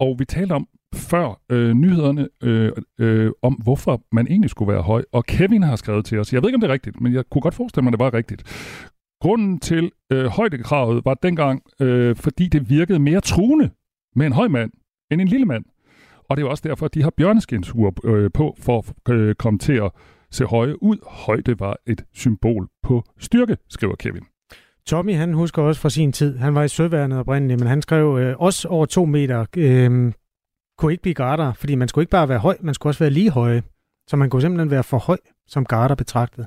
Og 0.00 0.16
vi 0.18 0.24
talte 0.24 0.52
om 0.52 0.66
før 0.94 1.40
øh, 1.50 1.72
nyhederne 1.72 2.28
øh, 2.42 2.72
øh, 3.00 3.32
om, 3.42 3.54
hvorfor 3.54 4.02
man 4.12 4.26
egentlig 4.26 4.50
skulle 4.50 4.72
være 4.72 4.82
høj. 4.82 5.04
Og 5.12 5.24
Kevin 5.24 5.62
har 5.62 5.76
skrevet 5.76 6.04
til 6.04 6.18
os, 6.18 6.32
jeg 6.32 6.42
ved 6.42 6.48
ikke, 6.48 6.54
om 6.56 6.60
det 6.60 6.68
er 6.68 6.72
rigtigt, 6.72 7.00
men 7.00 7.14
jeg 7.14 7.24
kunne 7.30 7.42
godt 7.42 7.54
forestille 7.54 7.82
mig, 7.84 7.88
at 7.88 7.92
det 7.98 8.04
var 8.04 8.14
rigtigt. 8.14 8.42
Grunden 9.20 9.58
til 9.60 9.90
øh, 10.12 10.26
højdekravet 10.26 11.04
var 11.04 11.14
dengang, 11.14 11.62
øh, 11.80 12.16
fordi 12.16 12.48
det 12.48 12.70
virkede 12.70 12.98
mere 12.98 13.20
truende 13.20 13.70
med 14.16 14.26
en 14.26 14.32
høj 14.32 14.48
mand 14.48 14.70
end 15.10 15.20
en 15.20 15.28
lille 15.28 15.46
mand. 15.46 15.64
Og 16.28 16.36
det 16.36 16.42
er 16.42 16.48
også 16.48 16.68
derfor, 16.68 16.86
at 16.86 16.94
de 16.94 17.02
har 17.02 17.12
bjørneskinsure 17.16 17.92
øh, 18.04 18.30
på, 18.34 18.56
for 18.60 18.78
at 18.78 19.14
øh, 19.14 19.34
komme 19.34 19.58
til 19.58 19.72
at 19.72 19.90
se 20.30 20.44
høje 20.44 20.82
ud. 20.82 20.96
Højde 21.06 21.60
var 21.60 21.76
et 21.86 22.04
symbol 22.14 22.68
på 22.82 23.04
styrke, 23.18 23.56
skriver 23.68 23.94
Kevin. 23.96 24.22
Tommy, 24.86 25.14
han 25.14 25.32
husker 25.32 25.62
også 25.62 25.80
fra 25.80 25.90
sin 25.90 26.12
tid. 26.12 26.38
Han 26.38 26.54
var 26.54 26.62
i 26.62 26.68
søværnet 26.68 27.18
oprindeligt, 27.18 27.60
men 27.60 27.68
han 27.68 27.82
skrev 27.82 28.18
øh, 28.20 28.36
også 28.38 28.68
over 28.68 28.86
to 28.86 29.04
meter, 29.04 29.46
øh, 29.56 30.12
kunne 30.78 30.92
ikke 30.92 31.02
blive 31.02 31.14
garder, 31.14 31.52
fordi 31.52 31.74
man 31.74 31.88
skulle 31.88 32.02
ikke 32.02 32.10
bare 32.10 32.28
være 32.28 32.38
høj, 32.38 32.56
man 32.60 32.74
skulle 32.74 32.90
også 32.90 33.04
være 33.04 33.10
lige 33.10 33.30
høje. 33.30 33.62
Så 34.08 34.16
man 34.16 34.30
kunne 34.30 34.42
simpelthen 34.42 34.70
være 34.70 34.82
for 34.82 34.98
høj 34.98 35.18
som 35.46 35.64
garder 35.64 35.94
betragtet. 35.94 36.46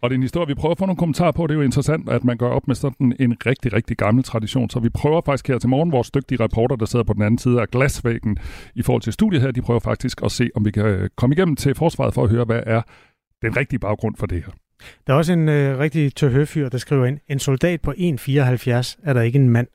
Og 0.00 0.10
det 0.10 0.14
er 0.14 0.18
en 0.18 0.22
historie, 0.22 0.46
vi 0.46 0.54
prøver 0.54 0.72
at 0.72 0.78
få 0.78 0.86
nogle 0.86 0.96
kommentarer 0.96 1.32
på. 1.32 1.46
Det 1.46 1.54
er 1.54 1.58
jo 1.58 1.62
interessant, 1.62 2.08
at 2.08 2.24
man 2.24 2.36
gør 2.36 2.48
op 2.48 2.68
med 2.68 2.74
sådan 2.74 3.14
en 3.20 3.36
rigtig, 3.46 3.72
rigtig 3.72 3.96
gammel 3.96 4.24
tradition. 4.24 4.70
Så 4.70 4.80
vi 4.80 4.88
prøver 4.88 5.20
faktisk 5.26 5.48
her 5.48 5.58
til 5.58 5.68
morgen, 5.68 5.92
vores 5.92 6.10
dygtige 6.10 6.44
reporter, 6.44 6.76
der 6.76 6.86
sidder 6.86 7.04
på 7.04 7.12
den 7.12 7.22
anden 7.22 7.38
side 7.38 7.60
af 7.60 7.68
glasvæggen 7.68 8.38
i 8.74 8.82
forhold 8.82 9.02
til 9.02 9.12
studiet 9.12 9.42
her, 9.42 9.50
de 9.50 9.62
prøver 9.62 9.80
faktisk 9.80 10.22
at 10.24 10.32
se, 10.32 10.50
om 10.54 10.64
vi 10.64 10.70
kan 10.70 10.86
øh, 10.86 11.10
komme 11.16 11.34
igennem 11.34 11.56
til 11.56 11.74
forsvaret 11.74 12.14
for 12.14 12.24
at 12.24 12.30
høre, 12.30 12.44
hvad 12.44 12.62
er 12.66 12.82
den 13.42 13.56
rigtige 13.56 13.78
baggrund 13.78 14.16
for 14.16 14.26
det 14.26 14.44
her. 14.44 14.52
Der 15.06 15.12
er 15.12 15.16
også 15.16 15.32
en 15.32 15.48
øh, 15.48 15.78
rigtig 15.78 16.14
tøhøfyr, 16.14 16.68
der 16.68 16.78
skriver 16.78 17.06
ind, 17.06 17.18
en 17.28 17.38
soldat 17.38 17.80
på 17.80 17.90
1,74 17.90 17.96
er 19.02 19.12
der 19.12 19.20
ikke 19.20 19.38
en 19.38 19.50
mand. 19.50 19.66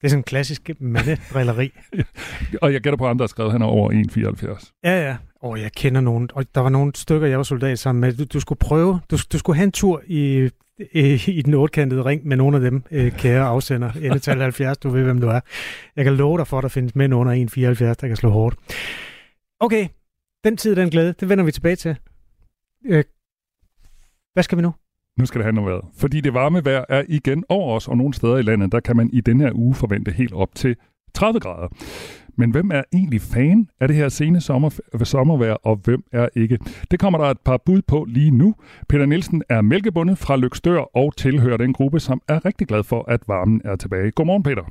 Det 0.00 0.06
er 0.06 0.08
sådan 0.08 0.20
en 0.20 0.24
klassisk 0.24 0.70
mandedrilleri. 0.80 1.70
Og 2.62 2.72
jeg 2.72 2.80
gætter 2.80 2.96
på, 2.96 3.04
at 3.04 3.10
andre 3.10 3.22
har 3.22 3.28
skrevet, 3.28 3.48
at 3.48 3.52
han 3.52 3.62
er 3.62 3.66
over 3.66 3.90
1,74. 3.90 4.80
Ja, 4.84 5.08
ja. 5.08 5.16
Og 5.42 5.60
jeg 5.60 5.72
kender 5.72 6.00
nogen, 6.00 6.30
og 6.34 6.44
der 6.54 6.60
var 6.60 6.68
nogle 6.68 6.92
stykker, 6.94 7.26
jeg 7.26 7.38
var 7.38 7.44
soldat 7.44 7.78
sammen 7.78 8.00
med. 8.00 8.12
Du, 8.12 8.24
du 8.24 8.40
skulle 8.40 8.58
prøve, 8.58 9.00
du, 9.10 9.18
du 9.32 9.38
skulle 9.38 9.56
have 9.56 9.64
en 9.64 9.72
tur 9.72 10.02
i, 10.06 10.50
i, 10.92 11.22
i 11.26 11.42
den 11.42 11.54
otkantede 11.54 12.04
ring 12.04 12.26
med 12.26 12.36
nogle 12.36 12.56
af 12.56 12.60
dem, 12.60 12.82
øh, 12.90 13.12
kære 13.12 13.44
afsender. 13.44 13.92
Endetal 13.92 14.40
70, 14.42 14.78
du 14.78 14.90
ved, 14.90 15.04
hvem 15.04 15.20
du 15.20 15.28
er. 15.28 15.40
Jeg 15.96 16.04
kan 16.04 16.16
love 16.16 16.38
dig 16.38 16.46
for, 16.46 16.58
at 16.58 16.62
der 16.62 16.68
findes 16.68 16.94
mænd 16.94 17.14
under 17.14 17.32
1,74, 17.32 17.84
der 17.84 17.94
kan 17.94 18.16
slå 18.16 18.30
hårdt. 18.30 18.56
Okay, 19.60 19.88
den 20.44 20.56
tid, 20.56 20.76
den 20.76 20.90
glæde, 20.90 21.14
det 21.20 21.28
vender 21.28 21.44
vi 21.44 21.52
tilbage 21.52 21.76
til. 21.76 21.96
Øh, 22.86 23.04
hvad 24.32 24.42
skal 24.42 24.58
vi 24.58 24.62
nu? 24.62 24.74
Nu 25.18 25.26
skal 25.26 25.38
det 25.38 25.44
handle 25.44 25.60
om 25.60 25.66
vejret. 25.66 25.84
Fordi 25.96 26.20
det 26.20 26.34
varme 26.34 26.64
vejr 26.64 26.84
er 26.88 27.04
igen 27.08 27.44
over 27.48 27.76
os, 27.76 27.88
og 27.88 27.96
nogle 27.96 28.14
steder 28.14 28.36
i 28.36 28.42
landet, 28.42 28.72
der 28.72 28.80
kan 28.80 28.96
man 28.96 29.10
i 29.12 29.20
den 29.20 29.40
her 29.40 29.52
uge 29.54 29.74
forvente 29.74 30.10
helt 30.10 30.32
op 30.32 30.54
til 30.54 30.76
30 31.14 31.40
grader. 31.40 31.68
Men 32.36 32.50
hvem 32.50 32.70
er 32.70 32.82
egentlig 32.92 33.20
fan 33.34 33.68
af 33.80 33.88
det 33.88 33.96
her 33.96 34.08
sene 34.08 34.40
sommer, 34.40 34.70
sommervejr, 35.04 35.56
og 35.68 35.76
hvem 35.84 36.02
er 36.12 36.28
ikke? 36.36 36.58
Det 36.90 37.00
kommer 37.00 37.18
der 37.18 37.26
et 37.26 37.40
par 37.44 37.58
bud 37.66 37.82
på 37.88 38.04
lige 38.08 38.30
nu. 38.30 38.54
Peter 38.88 39.06
Nielsen 39.06 39.42
er 39.48 39.60
mælkebundet 39.62 40.18
fra 40.18 40.36
Lykstør 40.36 40.80
og 40.96 41.16
tilhører 41.16 41.56
den 41.56 41.72
gruppe, 41.72 42.00
som 42.00 42.22
er 42.28 42.44
rigtig 42.44 42.66
glad 42.68 42.84
for, 42.84 43.10
at 43.14 43.20
varmen 43.28 43.60
er 43.64 43.76
tilbage. 43.76 44.10
Godmorgen, 44.10 44.42
Peter. 44.42 44.64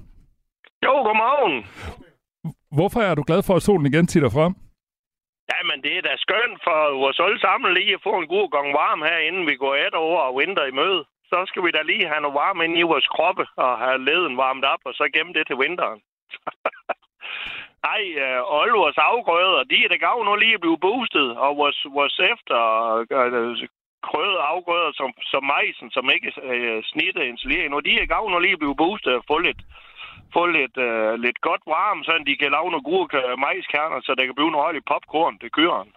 Jo, 0.86 0.93
godmorgen. 1.07 1.66
Hvorfor 2.78 3.01
er 3.10 3.16
du 3.16 3.24
glad 3.30 3.41
for, 3.47 3.55
at 3.55 3.62
solen 3.62 3.86
igen 3.86 4.07
titter 4.07 4.30
frem? 4.30 4.53
Jamen, 5.51 5.78
det 5.86 5.93
er 5.97 6.01
da 6.01 6.14
skønt 6.26 6.57
for 6.68 6.80
os 7.07 7.20
alle 7.26 7.39
sammen 7.45 7.74
lige 7.74 7.93
at 7.93 8.05
få 8.07 8.14
en 8.22 8.28
god 8.36 8.47
gang 8.55 8.68
varm 8.82 9.01
her, 9.10 9.20
inden 9.28 9.45
vi 9.49 9.55
går 9.64 9.76
et 9.76 9.95
år 10.07 10.18
og 10.28 10.38
vinter 10.39 10.66
i 10.66 10.78
møde. 10.82 11.01
Så 11.32 11.38
skal 11.47 11.64
vi 11.66 11.72
da 11.72 11.82
lige 11.82 12.07
have 12.12 12.22
noget 12.22 12.39
varme 12.41 12.66
ind 12.66 12.78
i 12.78 12.89
vores 12.91 13.07
kroppe 13.16 13.43
og 13.66 13.72
have 13.84 14.05
leden 14.10 14.38
varmet 14.38 14.66
op, 14.74 14.82
og 14.86 14.93
så 14.93 15.05
gemme 15.14 15.34
det 15.34 15.43
til 15.47 15.57
vinteren. 15.64 15.99
Nej, 17.88 18.03
øh, 18.23 18.41
og 18.53 18.61
afgrøder, 19.11 19.63
de 19.63 19.77
er 19.84 19.89
da 19.89 19.95
gav 19.95 20.17
nu 20.25 20.36
lige 20.36 20.53
at 20.53 20.63
blive 20.65 20.80
boostet, 20.88 21.38
og 21.38 21.57
vores, 21.57 21.80
vores 21.97 22.19
efter 22.34 22.57
øh, 22.95 23.23
altså, 23.23 23.67
krøde 24.07 24.38
afgrøder 24.51 24.91
som, 24.99 25.09
som 25.32 25.43
majsen, 25.43 25.91
som 25.91 26.09
ikke 26.15 26.32
øh, 26.43 26.84
snitter 26.84 27.21
insulering, 27.21 27.65
endnu, 27.65 27.80
de 27.80 27.99
er 28.01 28.05
gav 28.05 28.30
nu 28.30 28.39
lige 28.39 28.57
at 28.57 28.63
blive 28.63 28.75
boostet 28.75 29.13
og 29.19 29.23
få 29.27 29.38
lidt, 29.38 29.61
få 30.36 30.45
lidt, 30.45 30.77
øh, 30.77 31.13
lidt 31.25 31.39
godt 31.41 31.63
varme, 31.67 32.03
så 32.03 32.11
de 32.30 32.38
kan 32.38 32.51
lave 32.51 32.71
nogle 32.71 32.89
gode 32.91 33.07
øh, 33.17 33.39
majskerner, 33.45 33.99
så 34.01 34.11
der 34.17 34.25
kan 34.25 34.36
blive 34.36 34.51
noget 34.51 34.75
i 34.75 34.89
popcorn 34.91 35.39
til 35.39 35.51
køren. 35.51 35.89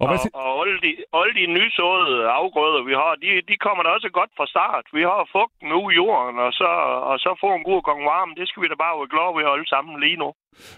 Og, 0.00 0.08
og, 0.12 0.18
og 0.42 0.52
alle, 0.62 0.78
de, 0.84 0.90
alle 1.18 1.34
de 1.40 1.46
nysåede 1.58 2.14
afgrøder, 2.40 2.82
vi 2.90 2.94
har, 3.00 3.12
de, 3.24 3.30
de 3.50 3.56
kommer 3.64 3.82
da 3.82 3.90
også 3.96 4.10
godt 4.18 4.32
fra 4.38 4.46
start. 4.54 4.84
Vi 4.96 5.02
har 5.10 5.28
fugten 5.34 5.66
nu 5.74 5.80
i 5.90 5.94
jorden, 6.00 6.36
og 6.46 6.52
så, 6.60 6.70
og 7.10 7.16
så 7.24 7.30
få 7.44 7.50
en 7.54 7.64
god 7.70 7.82
gang 7.88 8.00
varme. 8.12 8.32
Det 8.38 8.48
skal 8.48 8.62
vi 8.62 8.68
da 8.68 8.76
bare 8.84 8.98
være 9.00 9.12
glade 9.14 9.34
ved 9.36 9.52
alle 9.52 9.68
sammen 9.74 9.94
lige 10.04 10.20
nu. 10.22 10.28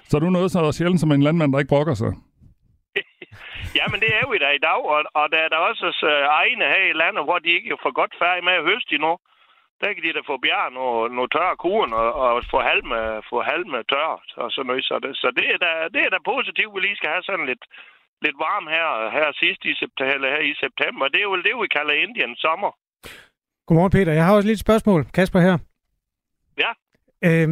Så 0.08 0.12
er 0.16 0.22
du 0.22 0.30
noget 0.30 0.50
så 0.50 0.60
sjældent 0.72 1.00
som 1.00 1.12
en 1.12 1.26
landmand, 1.26 1.52
der 1.52 1.58
ikke 1.62 1.74
brokker 1.74 1.96
sig? 2.02 2.12
Jamen, 3.78 3.98
det 4.04 4.10
er 4.20 4.26
vi 4.30 4.36
da 4.44 4.48
i 4.58 4.64
dag, 4.68 4.80
og, 4.94 5.00
og 5.20 5.26
der 5.32 5.40
er 5.44 5.50
der 5.54 5.60
også 5.70 5.86
uh, 6.10 6.24
egne 6.42 6.64
her 6.74 6.84
i 6.92 6.98
landet, 7.02 7.22
hvor 7.26 7.38
de 7.44 7.50
ikke 7.56 7.70
er 7.74 7.84
for 7.84 7.92
godt 8.00 8.14
færdige 8.20 8.46
med 8.48 8.56
at 8.58 8.66
høste 8.70 8.94
endnu. 8.94 9.14
Der 9.80 9.92
kan 9.92 10.02
de 10.02 10.16
da 10.16 10.22
få 10.32 10.36
bjerg 10.44 10.72
nogle, 10.78 11.14
nogle 11.16 11.32
tørre 11.34 11.56
kuren 11.64 11.92
og, 12.02 12.10
og 12.24 12.30
få 12.52 12.58
halme, 12.70 12.98
få 13.30 13.36
halme 13.50 13.78
tørt 13.92 14.28
og 14.42 14.48
sådan 14.52 14.66
noget. 14.68 14.84
Så 14.90 14.94
det, 15.04 15.10
så 15.22 15.28
det 15.38 15.46
er 15.54 15.58
da, 15.66 15.70
det 15.94 16.02
er 16.04 16.10
da 16.12 16.30
positivt, 16.32 16.74
vi 16.74 16.80
lige 16.80 16.98
skal 16.98 17.10
have 17.14 17.26
sådan 17.28 17.46
lidt, 17.50 17.64
lidt 18.24 18.38
varm 18.46 18.66
her, 18.76 18.88
her 19.16 19.28
sidst 19.42 19.60
i 19.70 19.72
september, 19.82 20.14
eller 20.14 20.28
her 20.34 20.42
i 20.52 20.54
september. 20.64 21.04
Det 21.12 21.18
er 21.20 21.28
jo 21.30 21.36
det, 21.36 21.54
vi 21.62 21.68
kalder 21.76 21.94
Indiens 22.04 22.38
sommer. 22.46 22.70
Godmorgen, 23.66 23.90
Peter. 23.90 24.12
Jeg 24.12 24.24
har 24.26 24.34
også 24.34 24.48
lidt 24.48 24.60
spørgsmål. 24.66 25.06
Kasper 25.14 25.40
her. 25.40 25.58
Ja. 26.62 26.70
Øh, 27.24 27.48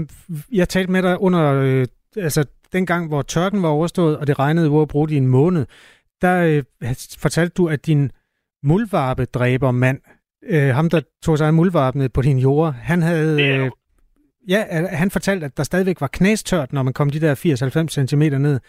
jeg 0.53 0.69
talte 0.69 0.93
med 0.93 1.03
dig 1.03 1.21
under, 1.21 1.43
øh, 1.63 1.87
altså, 2.17 2.47
dengang, 2.73 3.09
hvor 3.09 3.23
tørken 3.23 3.63
var 3.63 3.69
overstået, 3.69 4.19
og 4.19 4.27
det 4.27 4.39
regnede 4.39 4.71
uafbrudt 4.71 5.11
i 5.11 5.17
en 5.17 5.27
måned, 5.27 5.67
der 6.23 6.65
øh, 6.83 6.95
fortalte 7.19 7.55
du, 7.55 7.69
at 7.69 7.87
din 7.87 8.11
muldvarpedræbermand, 8.63 10.01
øh, 10.43 10.75
ham 10.75 10.91
der 10.91 11.01
tog 11.23 11.39
sig 11.39 11.47
af 11.47 11.55
muldvarpene 11.55 12.09
på 12.09 12.23
din 12.23 12.39
jord, 12.39 12.73
han 12.73 13.03
havde... 13.03 13.43
Øh, 13.43 13.71
ja, 14.49 14.65
han 14.87 15.11
fortalte, 15.11 15.47
at 15.47 15.57
der 15.57 15.63
stadigvæk 15.63 16.01
var 16.01 16.07
knæstørt, 16.07 16.73
når 16.73 16.83
man 16.83 16.93
kom 16.93 17.11
de 17.11 17.21
der 17.21 17.35
80-90 18.01 18.07
cm 18.07 18.23
ned. 18.23 18.61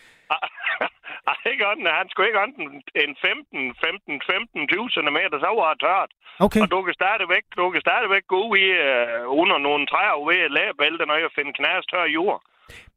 Ej, 1.31 1.37
ikke 1.51 1.67
ånden. 1.71 1.97
Han 2.01 2.09
skulle 2.09 2.27
ikke 2.29 2.43
ånden 2.45 2.65
en 3.03 3.13
15, 3.21 3.75
15, 3.85 4.21
15, 4.33 4.67
20 4.67 4.89
cm, 4.95 5.19
så 5.43 5.49
var 5.59 5.71
det 5.73 5.81
tørt. 5.85 6.11
Okay. 6.45 6.61
Og 6.63 6.67
du 6.73 6.79
kan 6.85 6.93
stadigvæk, 7.01 7.45
du 7.59 7.65
kan 7.73 7.81
stadigvæk 7.87 8.25
gå 8.33 8.39
ud 8.49 8.57
i, 8.65 8.67
uh, 8.85 9.23
under 9.41 9.57
nogle 9.67 9.83
træer 9.91 10.15
ved 10.29 10.41
lægebælte, 10.57 11.03
når 11.09 11.17
jeg 11.23 11.35
finder 11.37 11.53
knæs 11.59 11.85
tør 11.91 12.05
jord. 12.17 12.41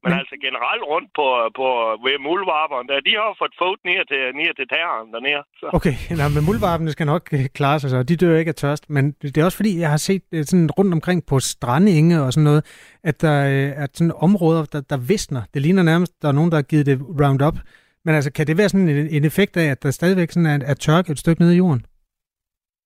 Men, 0.02 0.10
Men 0.10 0.18
altså 0.20 0.34
generelt 0.46 0.84
rundt 0.92 1.10
på, 1.18 1.26
på 1.58 1.66
ved 2.04 2.16
muldvarperne, 2.28 2.86
der, 2.90 3.06
de 3.08 3.12
har 3.20 3.36
fået 3.40 3.54
fået 3.62 3.80
ned 3.88 4.00
til, 4.10 4.22
ned 4.40 4.50
til 4.58 4.66
tæren 4.74 5.06
dernede. 5.14 5.44
Så. 5.60 5.66
Okay, 5.78 5.94
nej, 6.20 6.28
men 6.34 6.42
muldvarpene 6.48 6.90
skal 6.96 7.06
nok 7.14 7.24
øh, 7.36 7.44
klare 7.58 7.78
sig 7.80 7.90
så. 7.90 8.02
De 8.02 8.16
dør 8.16 8.36
ikke 8.42 8.54
af 8.54 8.58
tørst. 8.64 8.84
Men 8.96 9.04
det 9.22 9.38
er 9.38 9.44
også 9.44 9.60
fordi, 9.60 9.72
jeg 9.84 9.90
har 9.94 10.02
set 10.08 10.24
øh, 10.32 10.44
sådan 10.50 10.70
rundt 10.78 10.92
omkring 10.98 11.20
på 11.30 11.36
strandinge 11.52 12.22
og 12.24 12.32
sådan 12.32 12.48
noget, 12.50 12.62
at 13.04 13.16
der 13.26 13.36
er 13.82 13.86
sådan 13.94 14.12
områder, 14.28 14.64
der, 14.64 14.80
der 14.92 14.98
visner. 15.12 15.42
Det 15.54 15.62
ligner 15.62 15.82
nærmest, 15.82 16.12
der 16.22 16.28
er 16.28 16.36
nogen, 16.38 16.50
der 16.50 16.58
har 16.62 16.68
givet 16.72 16.86
det 16.86 16.96
Roundup. 17.20 17.56
Men 18.08 18.14
altså, 18.18 18.32
kan 18.36 18.46
det 18.46 18.58
være 18.60 18.70
sådan 18.72 18.88
en, 18.88 19.08
en 19.18 19.24
effekt 19.30 19.54
af, 19.62 19.66
at 19.74 19.82
der 19.82 19.90
stadigvæk 19.90 20.30
sådan 20.30 20.52
er, 20.54 20.58
er 20.70 20.76
tørke 20.86 21.12
et 21.12 21.22
stykke 21.22 21.40
nede 21.42 21.54
i 21.54 21.60
jorden? 21.62 21.82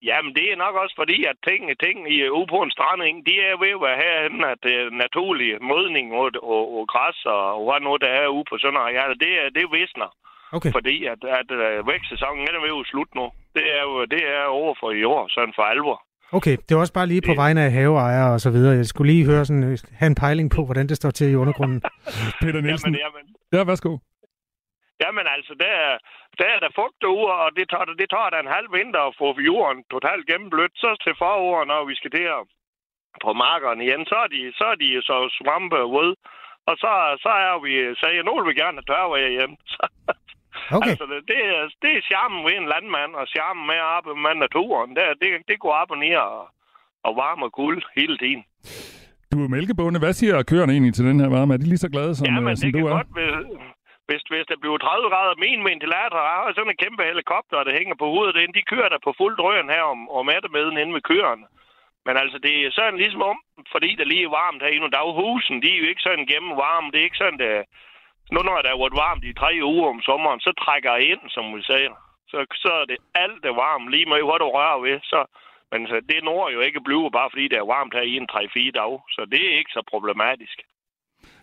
Jamen, 0.09 0.33
det 0.39 0.47
er 0.49 0.63
nok 0.65 0.75
også 0.83 0.95
fordi, 1.03 1.19
at 1.31 1.37
ting, 1.49 1.61
ting 1.85 1.97
i, 2.15 2.17
ude 2.39 2.49
på 2.55 2.59
en 2.67 2.75
stranding, 2.77 3.17
de 3.29 3.35
er 3.49 3.55
ved 3.63 3.73
at 3.77 3.85
være 3.87 4.01
herhen, 4.03 4.39
at 4.53 4.59
det 4.67 4.75
er 4.81 4.87
naturlig 5.05 5.51
modning 5.73 6.07
og, 6.21 6.27
og, 6.55 6.65
og 6.77 6.85
græs 6.93 7.19
og, 7.35 7.43
og 7.57 7.63
hvad 7.67 7.81
nu 7.87 7.91
der 8.05 8.13
er 8.21 8.27
ude 8.37 8.47
på 8.51 8.55
sådan 8.63 8.95
ja, 8.99 9.05
det, 9.25 9.33
er, 9.43 9.47
det 9.57 9.65
visner. 9.79 10.11
Okay. 10.57 10.73
Fordi 10.77 10.97
at, 11.13 11.21
at, 11.39 11.49
at 11.79 11.87
vækstsæsonen 11.91 12.43
er 12.57 12.65
ved 12.67 12.75
at 12.81 12.91
slutte 12.93 13.15
nu. 13.21 13.27
Det 13.57 13.65
er 13.79 13.83
jo 13.89 13.95
det 14.15 14.23
er 14.37 14.45
over 14.61 14.73
for 14.81 14.91
i 15.01 15.03
år, 15.15 15.23
sådan 15.35 15.55
for 15.59 15.65
alvor. 15.73 15.99
Okay, 16.39 16.55
det 16.67 16.73
var 16.75 16.81
også 16.85 16.97
bare 17.01 17.11
lige 17.13 17.23
på 17.31 17.35
vegne 17.43 17.61
af 17.67 17.73
haveejere 17.79 18.31
og 18.37 18.41
så 18.47 18.51
videre. 18.57 18.73
Jeg 18.81 18.87
skulle 18.93 19.13
lige 19.13 19.25
høre 19.31 19.45
sådan, 19.49 19.79
have 20.01 20.11
en 20.15 20.19
pejling 20.25 20.49
på, 20.57 20.61
hvordan 20.65 20.87
det 20.91 20.97
står 21.01 21.11
til 21.19 21.27
i 21.33 21.41
undergrunden. 21.43 21.79
Peter 22.43 22.61
Nielsen. 22.67 22.95
Jamen, 22.95 23.01
jamen. 23.05 23.25
Ja, 23.53 23.65
værsgo. 23.65 23.93
Jamen 25.03 25.27
altså, 25.37 25.53
der, 25.65 25.77
der 26.39 26.47
er 26.55 26.59
der 26.65 26.77
fugt 26.81 26.99
derude, 27.05 27.33
og 27.45 27.49
det 27.59 27.67
tager, 27.73 27.85
det 28.03 28.09
tager 28.15 28.31
da 28.31 28.39
en 28.41 28.55
halv 28.57 28.69
vinter 28.77 29.03
at 29.07 29.17
få 29.21 29.27
jorden 29.51 29.81
totalt 29.95 30.25
gennemblødt. 30.31 30.75
Så 30.83 30.91
til 31.05 31.15
foråret, 31.23 31.69
når 31.73 31.81
vi 31.91 31.95
skal 32.01 32.13
der 32.19 32.35
på 33.25 33.31
markerne 33.45 33.85
igen, 33.87 34.03
så 34.11 34.17
er 34.25 34.29
de 34.35 34.41
så, 34.59 34.67
er 34.75 34.79
de 34.83 34.89
så 35.11 35.17
svampe 35.39 35.81
rød. 35.95 36.13
Og 36.69 36.75
så, 36.83 36.93
så 37.25 37.33
er 37.49 37.55
vi, 37.65 37.73
så 38.01 38.07
jeg, 38.15 38.23
nu 38.25 38.33
vil 38.37 38.49
vi 38.51 38.61
gerne 38.63 38.79
have 38.79 38.89
tørvejr. 38.91 39.47
Så, 39.73 39.83
okay. 40.77 40.91
Altså, 40.91 41.07
det, 41.13 41.19
det, 41.31 41.41
er, 41.55 41.63
det 41.83 41.91
er 41.97 42.03
charmen 42.11 42.45
ved 42.47 42.55
en 42.61 42.69
landmand, 42.75 43.13
og 43.21 43.27
charmen 43.35 43.67
med 43.71 43.79
at 43.85 43.89
arbejde 43.97 44.21
med 44.27 44.35
naturen. 44.45 44.91
Det, 44.97 45.05
det, 45.23 45.29
det 45.49 45.57
går 45.61 45.73
op 45.83 45.91
og 45.91 45.99
ned 45.99 46.15
og, 46.17 46.49
og 47.07 47.13
varme 47.23 47.45
og 47.45 47.53
kul 47.53 47.85
hele 47.97 48.17
tiden. 48.23 48.43
Du 49.33 49.45
er 49.45 49.49
mælkebonde. 49.49 49.99
Hvad 49.99 50.13
siger 50.13 50.43
køerne 50.43 50.73
egentlig 50.73 50.95
til 50.95 51.05
den 51.05 51.21
her 51.21 51.29
varme? 51.29 51.55
Er 51.55 51.59
de 51.59 51.69
lige 51.73 51.85
så 51.87 51.91
glade, 51.95 52.15
som, 52.15 52.27
ja, 52.27 52.41
men 52.41 52.51
øh, 52.51 52.57
som 52.57 52.67
det 52.67 52.75
du 52.75 52.79
kan 52.79 52.87
er? 52.87 52.97
godt, 52.99 53.11
hvis, 54.07 54.23
hvis, 54.31 54.47
det 54.47 54.49
der 54.49 54.63
bliver 54.63 54.79
30 54.79 55.11
grader, 55.13 55.43
min 55.47 55.61
ventilator 55.71 56.21
har 56.29 56.53
sådan 56.55 56.73
en 56.73 56.83
kæmpe 56.85 57.03
helikopter, 57.11 57.65
der 57.65 57.79
hænger 57.79 57.95
på 57.99 58.07
hovedet 58.15 58.37
ind, 58.43 58.53
de 58.55 58.71
kører 58.73 58.89
der 58.89 59.01
på 59.05 59.13
fuld 59.21 59.37
drøn 59.37 59.69
her 59.75 59.85
om, 59.95 60.01
om 60.19 60.31
eftermiddagen 60.37 60.79
inde 60.83 60.95
ved 60.95 61.09
køerne. 61.13 61.47
Men 62.07 62.15
altså, 62.23 62.39
det 62.39 62.53
er 62.55 62.71
sådan 62.71 63.01
ligesom 63.03 63.23
om, 63.23 63.39
fordi 63.73 63.91
der 63.99 64.05
lige 64.05 64.25
er 64.25 64.37
varmt 64.43 64.63
herinde, 64.63 64.89
og 64.89 64.93
daghusen, 64.93 65.63
de 65.63 65.71
er 65.73 65.81
jo 65.83 65.89
ikke 65.89 66.07
sådan 66.07 66.27
gennem 66.33 66.53
varme. 66.65 66.91
Det 66.91 66.99
er 67.01 67.09
ikke 67.09 67.23
sådan, 67.25 67.39
det 67.39 67.65
nu 68.35 68.41
når 68.43 68.63
der 68.63 68.71
er 68.73 68.83
været 68.83 69.01
varmt 69.07 69.25
i 69.25 69.33
tre 69.43 69.53
uger 69.73 69.89
om 69.95 70.01
sommeren, 70.09 70.41
så 70.41 70.53
trækker 70.65 70.93
jeg 70.95 71.09
ind, 71.13 71.23
som 71.35 71.45
vi 71.57 71.63
siger. 71.63 71.95
Så, 72.31 72.39
så 72.55 72.73
er 72.81 72.85
det 72.85 72.99
alt 73.15 73.43
det 73.45 73.55
varmt, 73.65 73.91
lige 73.91 74.07
med 74.07 74.23
hvor 74.23 74.39
du 74.39 74.49
rører 74.49 74.81
ved. 74.87 75.01
Så, 75.13 75.21
men 75.73 75.87
så, 75.87 75.97
det 76.11 76.25
når 76.25 76.51
jo 76.51 76.61
ikke 76.61 76.87
blive, 76.89 77.11
bare 77.11 77.31
fordi 77.31 77.49
det 77.49 77.59
er 77.59 77.73
varmt 77.77 77.95
her 77.95 78.07
i 78.13 78.17
en 78.17 78.29
3-4 78.33 78.71
dage. 78.81 78.99
Så 79.15 79.21
det 79.33 79.43
er 79.47 79.59
ikke 79.59 79.77
så 79.77 79.83
problematisk. 79.93 80.59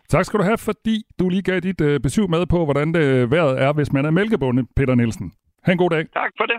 Tak 0.10 0.26
skal 0.26 0.39
du 0.39 0.43
have, 0.43 0.57
fordi 0.57 0.95
du 1.20 1.30
lige 1.30 1.41
gav 1.49 1.60
dit 1.60 1.82
øh, 1.82 1.99
besøg 1.99 2.30
med 2.30 2.45
på, 2.45 2.66
hvordan 2.66 2.93
det 2.93 3.32
vejret 3.32 3.62
er, 3.62 3.74
hvis 3.74 3.93
man 3.93 4.05
er 4.05 4.12
mælkebonde, 4.12 4.68
Peter 4.76 4.95
Nielsen. 4.95 5.32
Ha' 5.64 5.72
en 5.72 5.78
god 5.78 5.89
dag. 5.89 6.03
Tak 6.14 6.32
for 6.38 6.45
det. 6.45 6.57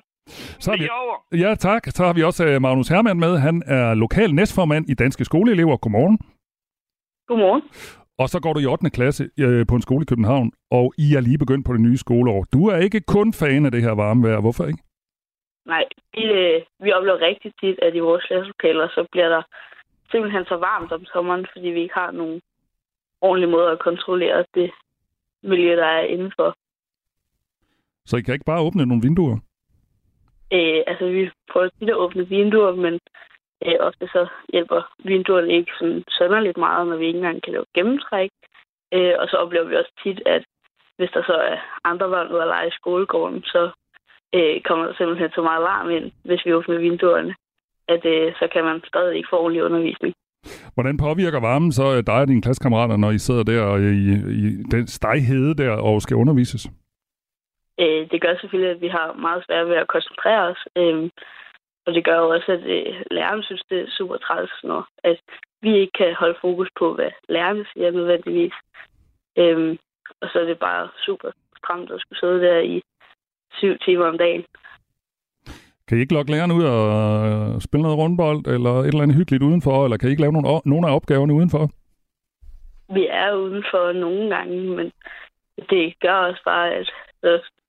Så 0.64 0.70
har 0.70 0.78
vi, 0.78 0.88
over. 1.02 1.16
ja, 1.44 1.54
tak. 1.54 1.82
Så 1.86 2.04
har 2.04 2.12
vi 2.12 2.22
også 2.22 2.46
øh, 2.46 2.62
Magnus 2.62 2.88
Hermann 2.88 3.20
med. 3.20 3.38
Han 3.38 3.62
er 3.66 3.94
lokal 3.94 4.34
næstformand 4.34 4.84
i 4.90 4.94
Danske 4.94 5.24
Skoleelever. 5.24 5.76
Godmorgen. 5.76 6.18
Godmorgen. 7.28 7.62
Og 8.18 8.28
så 8.28 8.40
går 8.40 8.52
du 8.52 8.60
i 8.60 8.66
8. 8.66 8.90
klasse 8.90 9.30
øh, 9.38 9.66
på 9.66 9.74
en 9.74 9.82
skole 9.82 10.02
i 10.02 10.10
København, 10.12 10.52
og 10.70 10.94
I 10.98 11.14
er 11.16 11.20
lige 11.20 11.38
begyndt 11.38 11.66
på 11.66 11.72
det 11.72 11.80
nye 11.80 11.96
skoleår. 11.96 12.44
Du 12.52 12.60
er 12.68 12.76
ikke 12.76 13.00
kun 13.00 13.32
fan 13.32 13.66
af 13.66 13.72
det 13.72 13.82
her 13.82 13.94
varme 14.02 14.28
vejr. 14.28 14.40
Hvorfor 14.40 14.64
ikke? 14.66 14.82
Nej, 15.66 15.84
vi, 16.14 16.22
øh, 16.24 16.60
vi 16.84 16.92
oplever 16.92 17.20
rigtig 17.28 17.52
tit, 17.60 17.78
at 17.82 17.94
i 17.94 17.98
vores 18.08 18.24
klasselokaler, 18.28 18.88
så 18.88 19.06
bliver 19.12 19.28
der 19.28 19.42
simpelthen 20.10 20.44
så 20.44 20.56
varmt 20.56 20.92
om 20.92 21.04
sommeren, 21.04 21.46
fordi 21.52 21.68
vi 21.68 21.80
ikke 21.82 21.94
har 22.02 22.10
nogen 22.10 22.40
ordentlig 23.20 23.48
måde 23.48 23.70
at 23.70 23.78
kontrollere 23.78 24.44
det 24.54 24.70
miljø, 25.42 25.76
der 25.76 25.86
er 25.86 26.00
indenfor. 26.02 26.54
Så 28.06 28.16
I 28.16 28.22
kan 28.22 28.34
ikke 28.34 28.50
bare 28.52 28.62
åbne 28.66 28.86
nogle 28.86 29.02
vinduer? 29.02 29.38
Øh, 30.52 30.82
altså, 30.86 31.04
vi 31.06 31.30
prøver 31.52 31.68
tit 31.68 31.90
at 31.90 31.96
åbne 31.96 32.28
vinduer, 32.28 32.74
men 32.74 32.94
øh, 33.66 33.76
ofte 33.80 34.06
så 34.06 34.26
hjælper 34.52 34.94
vinduerne 35.04 35.52
ikke 35.52 35.72
sådan 35.78 36.04
sønderligt 36.18 36.56
meget, 36.56 36.88
når 36.88 36.96
vi 36.96 37.06
ikke 37.06 37.16
engang 37.16 37.42
kan 37.42 37.52
lave 37.52 37.64
gennemtræk. 37.74 38.30
Øh, 38.94 39.14
og 39.18 39.28
så 39.28 39.36
oplever 39.36 39.64
vi 39.68 39.76
også 39.76 39.92
tit, 40.02 40.22
at 40.26 40.44
hvis 40.96 41.10
der 41.14 41.22
så 41.22 41.32
er 41.32 41.58
andre 41.84 42.08
børn 42.08 42.32
ude 42.32 42.42
at 42.42 42.48
lege 42.48 42.68
i 42.68 42.78
skolegården, 42.80 43.42
så 43.42 43.70
øh, 44.34 44.60
kommer 44.62 44.86
der 44.86 44.94
simpelthen 44.94 45.30
så 45.34 45.42
meget 45.42 45.62
varm 45.62 45.90
ind, 45.90 46.12
hvis 46.24 46.46
vi 46.46 46.54
åbner 46.54 46.78
vinduerne, 46.78 47.34
at 47.88 48.04
øh, 48.04 48.34
så 48.38 48.48
kan 48.52 48.64
man 48.64 48.82
stadig 48.86 49.16
ikke 49.16 49.28
få 49.30 49.36
ordentlig 49.36 49.64
undervisning. 49.64 50.14
Hvordan 50.74 50.96
påvirker 50.96 51.40
varmen 51.40 51.72
så 51.72 51.86
øh, 51.96 52.02
dig 52.06 52.20
og 52.20 52.28
dine 52.28 52.42
klassekammerater, 52.42 52.96
når 52.96 53.10
I 53.10 53.18
sidder 53.18 53.42
der 53.42 53.62
og 53.62 53.80
i, 53.80 54.04
i 54.44 54.46
den 54.74 54.86
steghede 54.86 55.54
der 55.54 55.70
og 55.70 56.02
skal 56.02 56.16
undervises? 56.16 56.66
Øh, 57.80 58.10
det 58.10 58.20
gør 58.20 58.34
selvfølgelig, 58.40 58.74
at 58.76 58.80
vi 58.80 58.88
har 58.88 59.12
meget 59.12 59.44
svært 59.46 59.68
ved 59.68 59.76
at 59.76 59.88
koncentrere 59.88 60.42
os. 60.50 60.62
Øh, 60.76 61.10
og 61.86 61.94
det 61.94 62.04
gør 62.04 62.18
jo 62.18 62.28
også, 62.28 62.52
at 62.52 62.64
øh, 62.76 62.94
læreren 63.10 63.42
synes, 63.42 63.62
det 63.70 63.80
er 63.80 63.96
super 63.98 64.16
træls, 64.16 64.50
når 64.64 64.88
at 65.04 65.20
vi 65.62 65.78
ikke 65.78 65.92
kan 65.98 66.14
holde 66.14 66.38
fokus 66.40 66.68
på, 66.78 66.94
hvad 66.94 67.10
lærerne 67.28 67.64
siger 67.72 67.90
nødvendigvis. 67.90 68.52
Øh, 69.38 69.76
og 70.20 70.28
så 70.32 70.38
er 70.38 70.44
det 70.44 70.58
bare 70.58 70.88
super 71.06 71.30
stramt 71.58 71.90
at 71.90 72.00
skulle 72.00 72.20
sidde 72.20 72.40
der 72.46 72.58
i 72.58 72.82
syv 73.52 73.78
timer 73.78 74.06
om 74.06 74.18
dagen. 74.18 74.44
Kan 75.90 75.98
I 75.98 76.00
ikke 76.00 76.14
lokke 76.14 76.30
lærerne 76.30 76.54
ud 76.54 76.64
og 76.64 76.84
øh, 77.28 77.60
spille 77.60 77.82
noget 77.82 77.98
rundbold, 77.98 78.46
eller 78.46 78.74
et 78.80 78.86
eller 78.86 79.02
andet 79.02 79.16
hyggeligt 79.16 79.42
udenfor, 79.42 79.84
eller 79.84 79.96
kan 79.96 80.08
I 80.08 80.10
ikke 80.10 80.22
lave 80.22 80.32
nogle, 80.32 80.60
nogle 80.64 80.88
af 80.88 80.94
opgaverne 80.94 81.34
udenfor? 81.34 81.64
Vi 82.94 83.06
er 83.10 83.32
udenfor 83.32 83.92
nogle 83.92 84.36
gange, 84.36 84.56
men 84.76 84.92
det 85.70 85.94
gør 86.00 86.16
også 86.28 86.42
bare, 86.44 86.74
at, 86.74 86.90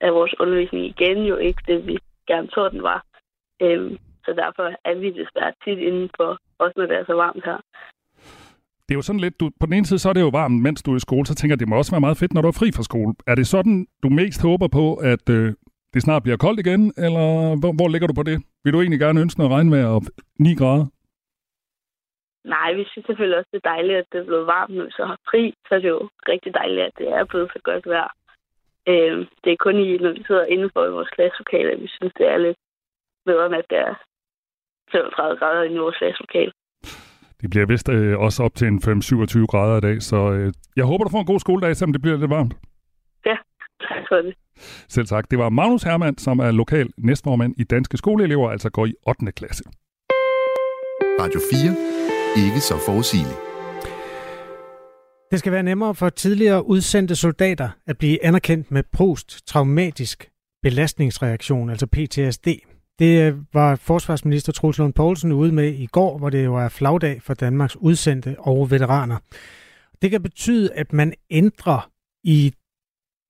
at 0.02 0.14
vores 0.14 0.34
undervisning 0.40 0.86
igen 0.86 1.18
jo 1.32 1.36
ikke 1.36 1.62
det, 1.68 1.88
vi 1.88 1.98
gerne 2.28 2.48
så, 2.48 2.70
den 2.70 2.84
var. 2.84 3.06
Øhm, 3.62 3.98
så 4.26 4.34
derfor 4.42 4.64
er 4.90 4.96
vi 5.00 5.10
desværre 5.10 5.54
tit 5.64 5.80
indenfor, 5.80 6.38
også 6.60 6.74
når 6.78 6.86
det 6.86 6.98
er 6.98 7.06
så 7.06 7.14
varmt 7.14 7.46
her. 7.46 7.60
Det 8.86 8.92
er 8.96 9.00
jo 9.00 9.02
sådan 9.02 9.20
lidt, 9.26 9.40
du, 9.40 9.50
på 9.60 9.66
den 9.66 9.74
ene 9.74 9.86
side 9.86 10.00
så 10.00 10.10
er 10.10 10.14
det 10.14 10.22
jo 10.22 10.38
varmt, 10.42 10.62
mens 10.62 10.84
du 10.84 10.92
er 10.92 10.96
i 10.96 11.00
skole, 11.00 11.26
så 11.26 11.36
tænker 11.36 11.54
jeg, 11.54 11.60
det 11.60 11.70
må 11.70 11.76
også 11.78 11.92
være 11.92 12.06
meget 12.08 12.18
fedt, 12.18 12.34
når 12.34 12.42
du 12.42 12.48
er 12.48 12.60
fri 12.60 12.72
fra 12.76 12.84
skole. 12.84 13.14
Er 13.28 13.36
det 13.36 13.48
sådan, 13.48 13.88
du 14.04 14.10
mest 14.10 14.42
håber 14.42 14.68
på, 14.68 14.96
at 14.96 15.30
øh, 15.30 15.54
det 15.94 16.02
snart 16.02 16.24
bliver 16.24 16.38
koldt 16.38 16.60
igen, 16.60 16.94
eller 17.06 17.26
hvor, 17.60 17.72
hvor 17.78 17.90
ligger 17.90 18.08
du 18.08 18.14
på 18.14 18.24
det? 18.24 18.38
Vil 18.64 18.74
du 18.74 18.80
egentlig 18.82 19.00
gerne 19.00 19.22
ønske 19.22 19.40
noget 19.40 19.54
regnvejr 19.56 19.88
og 19.88 20.02
9 20.40 20.56
grader? 20.56 20.86
Nej, 22.46 22.74
vi 22.74 22.84
synes 22.88 23.06
selvfølgelig 23.06 23.38
også, 23.38 23.50
det 23.54 23.62
er 23.64 23.70
dejligt, 23.74 23.98
at 23.98 24.08
det 24.12 24.20
er 24.20 24.30
blevet 24.30 24.48
varmt, 24.48 24.76
når 24.76 24.84
vi 24.84 24.92
så 24.92 25.06
har 25.06 25.20
fri. 25.30 25.44
Så 25.68 25.76
er 25.76 25.80
det 25.80 25.90
jo 25.90 26.10
rigtig 26.34 26.54
dejligt, 26.54 26.86
at 26.88 26.94
det 26.98 27.08
er 27.18 27.26
blevet 27.26 27.50
så 27.54 27.60
godt 27.64 27.86
vejr. 27.94 28.12
Øh, 28.92 29.18
det 29.44 29.52
er 29.52 29.64
kun 29.66 29.76
i, 29.86 29.98
når 29.98 30.12
vi 30.18 30.24
sidder 30.28 30.46
indenfor 30.54 30.84
i 30.86 30.96
vores 30.98 31.10
klasselokale, 31.16 31.72
at 31.72 31.82
vi 31.82 31.88
synes, 31.88 32.14
det 32.18 32.28
er 32.34 32.38
lidt 32.38 32.58
bedre, 33.26 33.46
end 33.46 33.56
at 33.56 33.66
det 33.70 33.78
er 33.78 33.94
35 34.92 35.38
grader 35.40 35.64
i 35.64 35.78
vores 35.78 35.98
klasselokale. 35.98 36.52
Det 37.42 37.50
bliver 37.50 37.66
vist 37.66 37.90
øh, 37.90 38.20
også 38.20 38.44
op 38.44 38.56
til 38.56 38.68
en 38.68 38.80
5-27 38.84 39.46
grader 39.52 39.78
i 39.78 39.86
dag, 39.88 40.02
så 40.02 40.20
øh, 40.36 40.54
jeg 40.76 40.86
håber, 40.86 41.04
du 41.04 41.12
får 41.12 41.24
en 41.24 41.32
god 41.34 41.40
skoledag, 41.40 41.76
selvom 41.76 41.94
det 41.94 42.02
bliver 42.02 42.18
lidt 42.18 42.36
varmt. 42.38 42.54
Tak 43.90 44.04
for 44.10 44.16
det. 44.16 44.36
Selv 44.88 45.08
tak. 45.08 45.32
Det 45.32 45.40
var 45.40 45.50
Magnus 45.50 45.84
Hermann, 45.84 46.18
som 46.18 46.40
er 46.40 46.52
lokal 46.52 46.90
næstformand 46.98 47.54
i 47.58 47.64
Danske 47.64 47.98
Skoleelever, 47.98 48.50
altså 48.50 48.70
går 48.70 48.86
i 48.86 48.94
8. 49.08 49.32
klasse. 49.32 49.64
Radio 51.22 51.40
4. 51.54 52.46
Ikke 52.46 52.60
så 52.60 52.76
forudsigeligt. 52.86 53.40
Det 55.32 55.40
skal 55.40 55.52
være 55.52 55.64
nemmere 55.64 55.96
for 55.96 56.10
tidligere 56.10 56.68
udsendte 56.68 57.16
soldater 57.16 57.70
at 57.88 57.98
blive 57.98 58.26
anerkendt 58.26 58.72
med 58.72 58.84
post-traumatisk 58.92 60.30
belastningsreaktion, 60.62 61.70
altså 61.70 61.88
PTSD. 61.88 62.48
Det 63.00 63.28
øh, 63.28 63.38
var 63.54 63.76
forsvarsminister 63.76 64.54
Troels 64.54 64.78
Lund 64.78 64.94
Poulsen 64.94 65.32
ude 65.32 65.52
med 65.52 65.74
i 65.74 65.86
går, 65.86 66.18
hvor 66.18 66.30
det 66.30 66.46
jo 66.46 66.56
er 66.56 66.70
flagdag 66.70 67.22
for 67.22 67.34
Danmarks 67.34 67.76
udsendte 67.76 68.36
og 68.40 68.72
veteraner. 68.72 69.18
Det 70.02 70.12
kan 70.12 70.22
betyde, 70.22 70.74
at 70.74 70.94
man 70.94 71.14
ændrer 71.30 71.90
i 72.24 72.54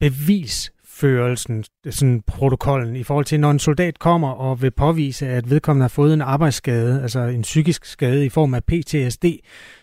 bevisførelsen, 0.01 1.63
sådan 1.89 2.21
protokollen, 2.27 2.95
i 2.95 3.03
forhold 3.03 3.25
til, 3.25 3.39
når 3.39 3.51
en 3.51 3.59
soldat 3.59 3.99
kommer 3.99 4.29
og 4.29 4.61
vil 4.61 4.71
påvise, 4.71 5.27
at 5.27 5.49
vedkommende 5.49 5.83
har 5.83 5.89
fået 5.89 6.13
en 6.13 6.21
arbejdsskade, 6.21 7.01
altså 7.01 7.19
en 7.19 7.41
psykisk 7.41 7.85
skade 7.85 8.25
i 8.25 8.29
form 8.29 8.53
af 8.53 8.63
PTSD, 8.63 9.25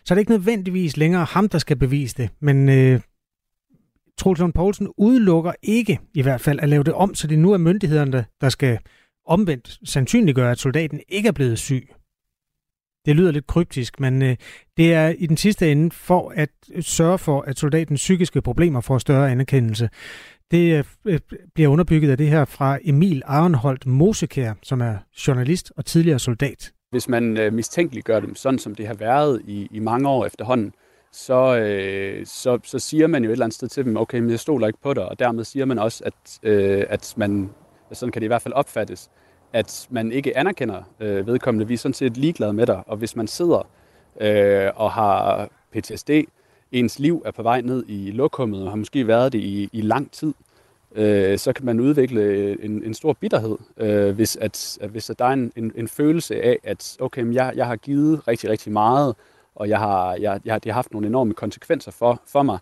så 0.04 0.14
er 0.14 0.14
det 0.14 0.18
ikke 0.18 0.32
nødvendigvis 0.32 0.96
længere 0.96 1.24
ham, 1.24 1.48
der 1.48 1.58
skal 1.58 1.76
bevise 1.76 2.16
det. 2.16 2.30
Men 2.40 2.68
øh, 2.68 3.00
Troels 4.18 4.40
Lund 4.40 4.52
Poulsen 4.52 4.88
udelukker 4.96 5.52
ikke 5.62 5.98
i 6.14 6.22
hvert 6.22 6.40
fald 6.40 6.60
at 6.60 6.68
lave 6.68 6.84
det 6.84 6.94
om, 6.94 7.14
så 7.14 7.26
det 7.26 7.38
nu 7.38 7.52
er 7.52 7.58
myndighederne, 7.58 8.24
der 8.40 8.48
skal 8.48 8.78
omvendt 9.26 9.78
sandsynliggøre, 9.84 10.50
at 10.50 10.58
soldaten 10.58 11.00
ikke 11.08 11.28
er 11.28 11.32
blevet 11.32 11.58
syg. 11.58 11.88
Det 13.08 13.16
lyder 13.16 13.30
lidt 13.30 13.46
kryptisk, 13.46 14.00
men 14.00 14.22
øh, 14.22 14.36
det 14.76 14.94
er 14.94 15.08
i 15.18 15.26
den 15.26 15.36
sidste 15.36 15.72
ende 15.72 15.90
for 15.90 16.32
at 16.36 16.48
sørge 16.80 17.18
for, 17.18 17.40
at 17.40 17.58
soldatens 17.58 18.00
psykiske 18.00 18.42
problemer 18.42 18.80
får 18.80 18.98
større 18.98 19.30
anerkendelse. 19.30 19.88
Det 20.50 20.78
øh, 20.78 20.84
øh 21.04 21.20
bliver 21.54 21.68
underbygget 21.68 22.10
af 22.10 22.16
det 22.16 22.28
her 22.28 22.44
fra 22.44 22.78
Emil 22.84 23.22
Arenholdt 23.24 23.86
Mosekær, 23.86 24.52
som 24.62 24.80
er 24.80 24.96
journalist 25.26 25.72
og 25.76 25.84
tidligere 25.84 26.18
soldat. 26.18 26.72
Hvis 26.90 27.08
man 27.08 27.36
øh, 27.36 27.52
mistænkeliggør 27.52 28.20
dem, 28.20 28.34
sådan 28.34 28.58
som 28.58 28.74
det 28.74 28.86
har 28.86 28.94
været 28.94 29.42
i, 29.46 29.68
i 29.70 29.78
mange 29.78 30.08
år 30.08 30.26
efterhånden, 30.26 30.72
så, 31.12 31.56
øh, 31.56 32.26
så, 32.26 32.58
så 32.64 32.78
siger 32.78 33.06
man 33.06 33.24
jo 33.24 33.30
et 33.30 33.32
eller 33.32 33.44
andet 33.44 33.54
sted 33.54 33.68
til 33.68 33.84
dem, 33.84 33.96
okay, 33.96 34.18
men 34.18 34.30
jeg 34.30 34.40
stoler 34.40 34.66
ikke 34.66 34.82
på 34.82 34.94
dig, 34.94 35.04
og 35.04 35.18
dermed 35.18 35.44
siger 35.44 35.64
man 35.64 35.78
også, 35.78 36.04
at, 36.04 36.38
øh, 36.42 36.84
at 36.88 37.14
man, 37.16 37.50
sådan 37.92 38.12
kan 38.12 38.22
det 38.22 38.26
i 38.26 38.28
hvert 38.28 38.42
fald 38.42 38.54
opfattes, 38.54 39.10
at 39.52 39.86
man 39.90 40.12
ikke 40.12 40.38
anerkender 40.38 40.82
øh, 41.00 41.26
vedkommende. 41.26 41.68
Vi 41.68 41.74
er 41.74 41.78
sådan 41.78 41.94
set 41.94 42.16
ligeglade 42.16 42.52
med 42.52 42.66
dig, 42.66 42.82
og 42.86 42.96
hvis 42.96 43.16
man 43.16 43.26
sidder 43.26 43.68
øh, 44.20 44.70
og 44.76 44.92
har 44.92 45.48
PTSD, 45.72 46.10
ens 46.72 46.98
liv 46.98 47.22
er 47.24 47.30
på 47.30 47.42
vej 47.42 47.60
ned 47.60 47.84
i 47.88 48.10
lokummet, 48.10 48.62
og 48.62 48.70
har 48.70 48.76
måske 48.76 49.06
været 49.06 49.32
det 49.32 49.38
i, 49.38 49.68
i 49.72 49.80
lang 49.80 50.10
tid, 50.10 50.34
øh, 50.94 51.38
så 51.38 51.52
kan 51.52 51.66
man 51.66 51.80
udvikle 51.80 52.20
øh, 52.20 52.56
en, 52.62 52.84
en 52.84 52.94
stor 52.94 53.12
bitterhed, 53.12 53.56
øh, 53.76 54.14
hvis, 54.14 54.36
at, 54.36 54.78
at, 54.80 54.90
hvis 54.90 55.10
at 55.10 55.18
der 55.18 55.24
er 55.24 55.32
en, 55.32 55.52
en, 55.56 55.72
en 55.76 55.88
følelse 55.88 56.42
af, 56.42 56.58
at 56.64 56.96
okay, 57.00 57.22
men 57.22 57.34
jeg, 57.34 57.52
jeg 57.56 57.66
har 57.66 57.76
givet 57.76 58.28
rigtig, 58.28 58.50
rigtig 58.50 58.72
meget, 58.72 59.16
og 59.54 59.68
jeg 59.68 59.78
har, 59.78 60.14
jeg, 60.14 60.40
jeg, 60.44 60.64
det 60.64 60.72
har 60.72 60.78
haft 60.78 60.92
nogle 60.92 61.06
enorme 61.06 61.34
konsekvenser 61.34 61.90
for, 61.90 62.22
for 62.26 62.42
mig, 62.42 62.58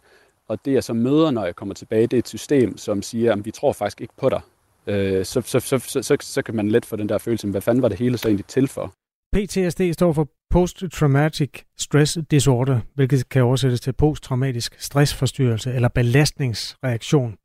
og 0.49 0.59
det 0.65 0.73
jeg 0.73 0.85
så 0.85 0.93
møder, 0.93 1.31
når 1.31 1.45
jeg 1.45 1.57
kommer 1.57 1.75
tilbage, 1.75 2.07
det 2.07 2.13
er 2.13 2.19
et 2.19 2.29
system, 2.29 2.77
som 2.77 3.03
siger, 3.03 3.33
at 3.33 3.45
vi 3.45 3.51
tror 3.51 3.73
faktisk 3.73 4.01
ikke 4.01 4.15
på 4.17 4.29
dig. 4.29 4.41
Øh, 4.87 5.25
så, 5.25 5.41
så, 5.41 5.61
så, 5.61 5.79
så, 5.79 6.03
så, 6.03 6.17
så 6.21 6.43
kan 6.43 6.57
man 6.57 6.69
let 6.69 6.87
få 6.87 6.97
den 6.97 7.09
der 7.09 7.19
følelse, 7.19 7.47
hvad 7.49 7.61
fanden 7.61 7.83
var 7.83 7.89
det 7.89 7.99
hele 7.99 8.19
så 8.19 8.29
egentlig 8.29 8.47
til 8.47 8.69
for? 8.69 8.95
PTSD 9.33 9.81
står 9.93 10.13
for 10.13 10.29
Post-Traumatic 10.51 11.51
Stress 11.79 12.19
Disorder, 12.31 12.81
hvilket 12.95 13.29
kan 13.29 13.43
oversættes 13.43 13.81
til 13.81 13.93
posttraumatisk 13.93 14.75
stressforstyrrelse 14.79 15.73
eller 15.73 15.89
belastningsreaktion. 15.89 17.37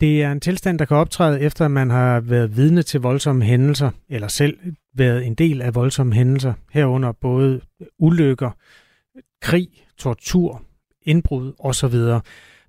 Det 0.00 0.22
er 0.22 0.32
en 0.32 0.40
tilstand, 0.40 0.78
der 0.78 0.84
kan 0.84 0.96
optræde 0.96 1.40
efter, 1.40 1.64
at 1.64 1.70
man 1.70 1.90
har 1.90 2.20
været 2.20 2.56
vidne 2.56 2.82
til 2.82 3.00
voldsomme 3.00 3.44
hændelser, 3.44 3.90
eller 4.08 4.28
selv 4.28 4.58
været 4.94 5.26
en 5.26 5.34
del 5.34 5.62
af 5.62 5.74
voldsomme 5.74 6.14
hændelser, 6.14 6.52
herunder 6.72 7.12
både 7.12 7.60
ulykker, 7.98 8.50
krig, 9.42 9.68
tortur, 9.98 10.62
indbrud 11.02 11.52
osv. 11.58 11.94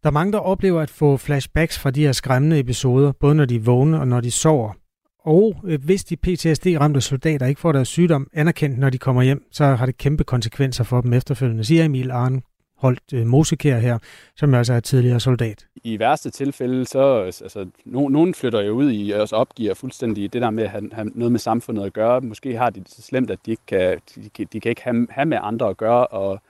Der 0.04 0.10
er 0.10 0.14
mange, 0.14 0.34
der 0.34 0.40
oplever 0.40 0.82
at 0.82 0.90
få 0.90 1.18
flashbacks 1.18 1.80
fra 1.80 1.92
de 1.92 2.02
her 2.02 2.12
skræmmende 2.12 2.60
episoder, 2.60 3.12
både 3.12 3.36
når 3.36 3.46
de 3.46 3.66
vågner 3.66 4.00
og 4.00 4.08
når 4.08 4.22
de 4.22 4.32
sover. 4.32 4.74
Og 5.20 5.56
øh, 5.66 5.84
hvis 5.86 6.04
de 6.04 6.16
PTSD-ramte 6.16 7.02
soldater 7.02 7.46
ikke 7.46 7.62
får 7.62 7.72
deres 7.72 7.88
sygdom 7.88 8.28
anerkendt, 8.34 8.80
når 8.80 8.90
de 8.90 8.98
kommer 8.98 9.22
hjem, 9.22 9.44
så 9.52 9.66
har 9.66 9.86
det 9.86 9.98
kæmpe 9.98 10.24
konsekvenser 10.24 10.84
for 10.84 11.02
dem 11.02 11.14
efterfølgende, 11.14 11.64
siger 11.64 11.86
Emil 11.86 12.12
Arne 12.12 12.42
holdt 12.78 13.14
øh, 13.14 13.28
Mosekær 13.28 13.80
her, 13.80 13.98
som 14.36 14.54
altså 14.54 14.74
er 14.74 14.80
tidligere 14.80 15.20
soldat. 15.20 15.66
I 15.84 16.00
værste 16.00 16.30
tilfælde, 16.30 16.86
så 16.86 17.22
altså, 17.22 17.68
no, 17.86 18.08
nogen 18.08 18.34
flytter 18.34 18.62
jo 18.62 18.72
ud 18.72 18.92
i 18.92 19.12
og 19.12 19.28
opgiver 19.32 19.74
fuldstændig 19.74 20.34
det 20.34 20.42
der 20.42 20.50
med 20.50 20.64
at 20.64 20.70
have, 20.70 20.90
have 20.94 21.12
noget 21.16 21.32
med 21.32 21.40
samfundet 21.40 21.86
at 21.86 21.94
gøre. 21.94 22.22
Måske 22.22 22.58
har 22.58 22.70
de 22.70 22.80
det 22.80 22.90
så 22.90 23.02
slemt, 23.02 23.32
at 23.32 23.40
de 23.46 23.52
ikke 23.52 23.64
kan, 23.68 24.00
de, 24.38 24.46
de 24.46 24.60
kan 24.60 24.70
ikke 24.70 24.84
have, 24.84 25.08
have 25.10 25.26
med 25.26 25.38
andre 25.42 25.70
at 25.70 25.78
gøre, 25.78 26.08
og 26.08 26.42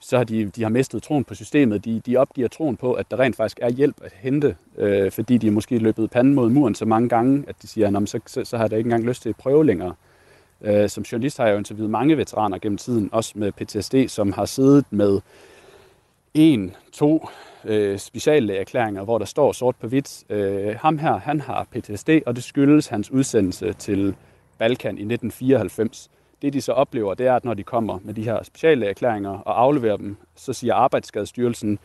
så 0.00 0.16
har 0.16 0.24
de, 0.24 0.44
de 0.44 0.62
har 0.62 0.68
mistet 0.68 1.02
troen 1.02 1.24
på 1.24 1.34
systemet. 1.34 1.84
De, 1.84 2.00
de 2.06 2.16
opgiver 2.16 2.48
troen 2.48 2.76
på, 2.76 2.92
at 2.92 3.10
der 3.10 3.18
rent 3.20 3.36
faktisk 3.36 3.58
er 3.62 3.70
hjælp 3.70 3.96
at 4.04 4.12
hente, 4.14 4.56
øh, 4.78 5.10
fordi 5.10 5.38
de 5.38 5.46
er 5.46 5.50
måske 5.50 5.78
løbet 5.78 6.10
panden 6.10 6.34
mod 6.34 6.50
muren 6.50 6.74
så 6.74 6.84
mange 6.84 7.08
gange, 7.08 7.44
at 7.48 7.54
de 7.62 7.66
siger, 7.66 8.04
så, 8.06 8.20
så, 8.26 8.44
så 8.44 8.56
har 8.56 8.64
jeg 8.64 8.78
ikke 8.78 8.88
engang 8.88 9.04
lyst 9.04 9.22
til 9.22 9.28
at 9.28 9.36
prøve 9.36 9.66
længere. 9.66 9.94
Øh, 10.62 10.88
som 10.88 11.02
journalist 11.02 11.38
har 11.38 11.46
jeg 11.46 11.52
jo 11.52 11.58
interviewet 11.58 11.90
mange 11.90 12.16
veteraner 12.16 12.58
gennem 12.58 12.78
tiden, 12.78 13.08
også 13.12 13.32
med 13.34 13.52
PTSD, 13.52 13.94
som 14.08 14.32
har 14.32 14.44
siddet 14.44 14.84
med 14.90 15.20
en, 16.34 16.76
to 16.92 17.28
øh, 17.64 17.98
speciallægeerklæringer, 17.98 19.04
hvor 19.04 19.18
der 19.18 19.24
står 19.24 19.52
sort 19.52 19.76
på 19.76 19.86
hvidt, 19.86 20.24
øh, 20.30 20.76
ham 20.76 20.98
her, 20.98 21.18
han 21.18 21.40
har 21.40 21.66
PTSD, 21.72 22.08
og 22.26 22.36
det 22.36 22.44
skyldes 22.44 22.86
hans 22.86 23.10
udsendelse 23.10 23.72
til 23.72 24.14
Balkan 24.58 24.98
i 24.98 25.04
1994. 25.04 26.10
Det 26.42 26.52
de 26.52 26.60
så 26.60 26.72
oplever, 26.72 27.14
det 27.14 27.26
er, 27.26 27.34
at 27.34 27.44
når 27.44 27.54
de 27.54 27.62
kommer 27.62 27.98
med 28.04 28.14
de 28.14 28.22
her 28.22 28.42
speciale 28.42 28.86
erklæringer 28.86 29.30
og 29.30 29.60
afleverer 29.62 29.96
dem, 29.96 30.16
så 30.36 30.52
siger 30.52 30.74
Arbejdsskadestyrelsen, 30.74 31.78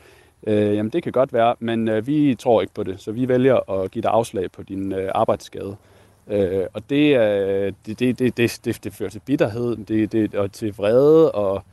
øh, 0.47 0.75
jamen 0.75 0.89
det 0.89 1.03
kan 1.03 1.11
godt 1.11 1.33
være, 1.33 1.55
men 1.59 1.87
øh, 1.87 2.07
vi 2.07 2.35
tror 2.35 2.61
ikke 2.61 2.73
på 2.73 2.83
det, 2.83 3.01
så 3.01 3.11
vi 3.11 3.27
vælger 3.27 3.69
at 3.71 3.91
give 3.91 4.01
dig 4.01 4.11
afslag 4.11 4.51
på 4.51 4.63
din 4.63 4.91
øh, 4.91 5.11
arbejdsskade. 5.15 5.75
Øh, 6.27 6.65
og 6.73 6.89
det, 6.89 7.17
øh, 7.17 7.73
det, 7.85 7.99
det, 7.99 8.19
det, 8.19 8.37
det, 8.37 8.59
det, 8.65 8.83
det 8.83 8.93
fører 8.93 9.09
til 9.09 9.21
bitterhed, 9.25 9.75
det, 9.75 10.11
det, 10.11 10.35
og 10.35 10.51
til 10.51 10.75
vrede, 10.77 11.31
og 11.31 11.63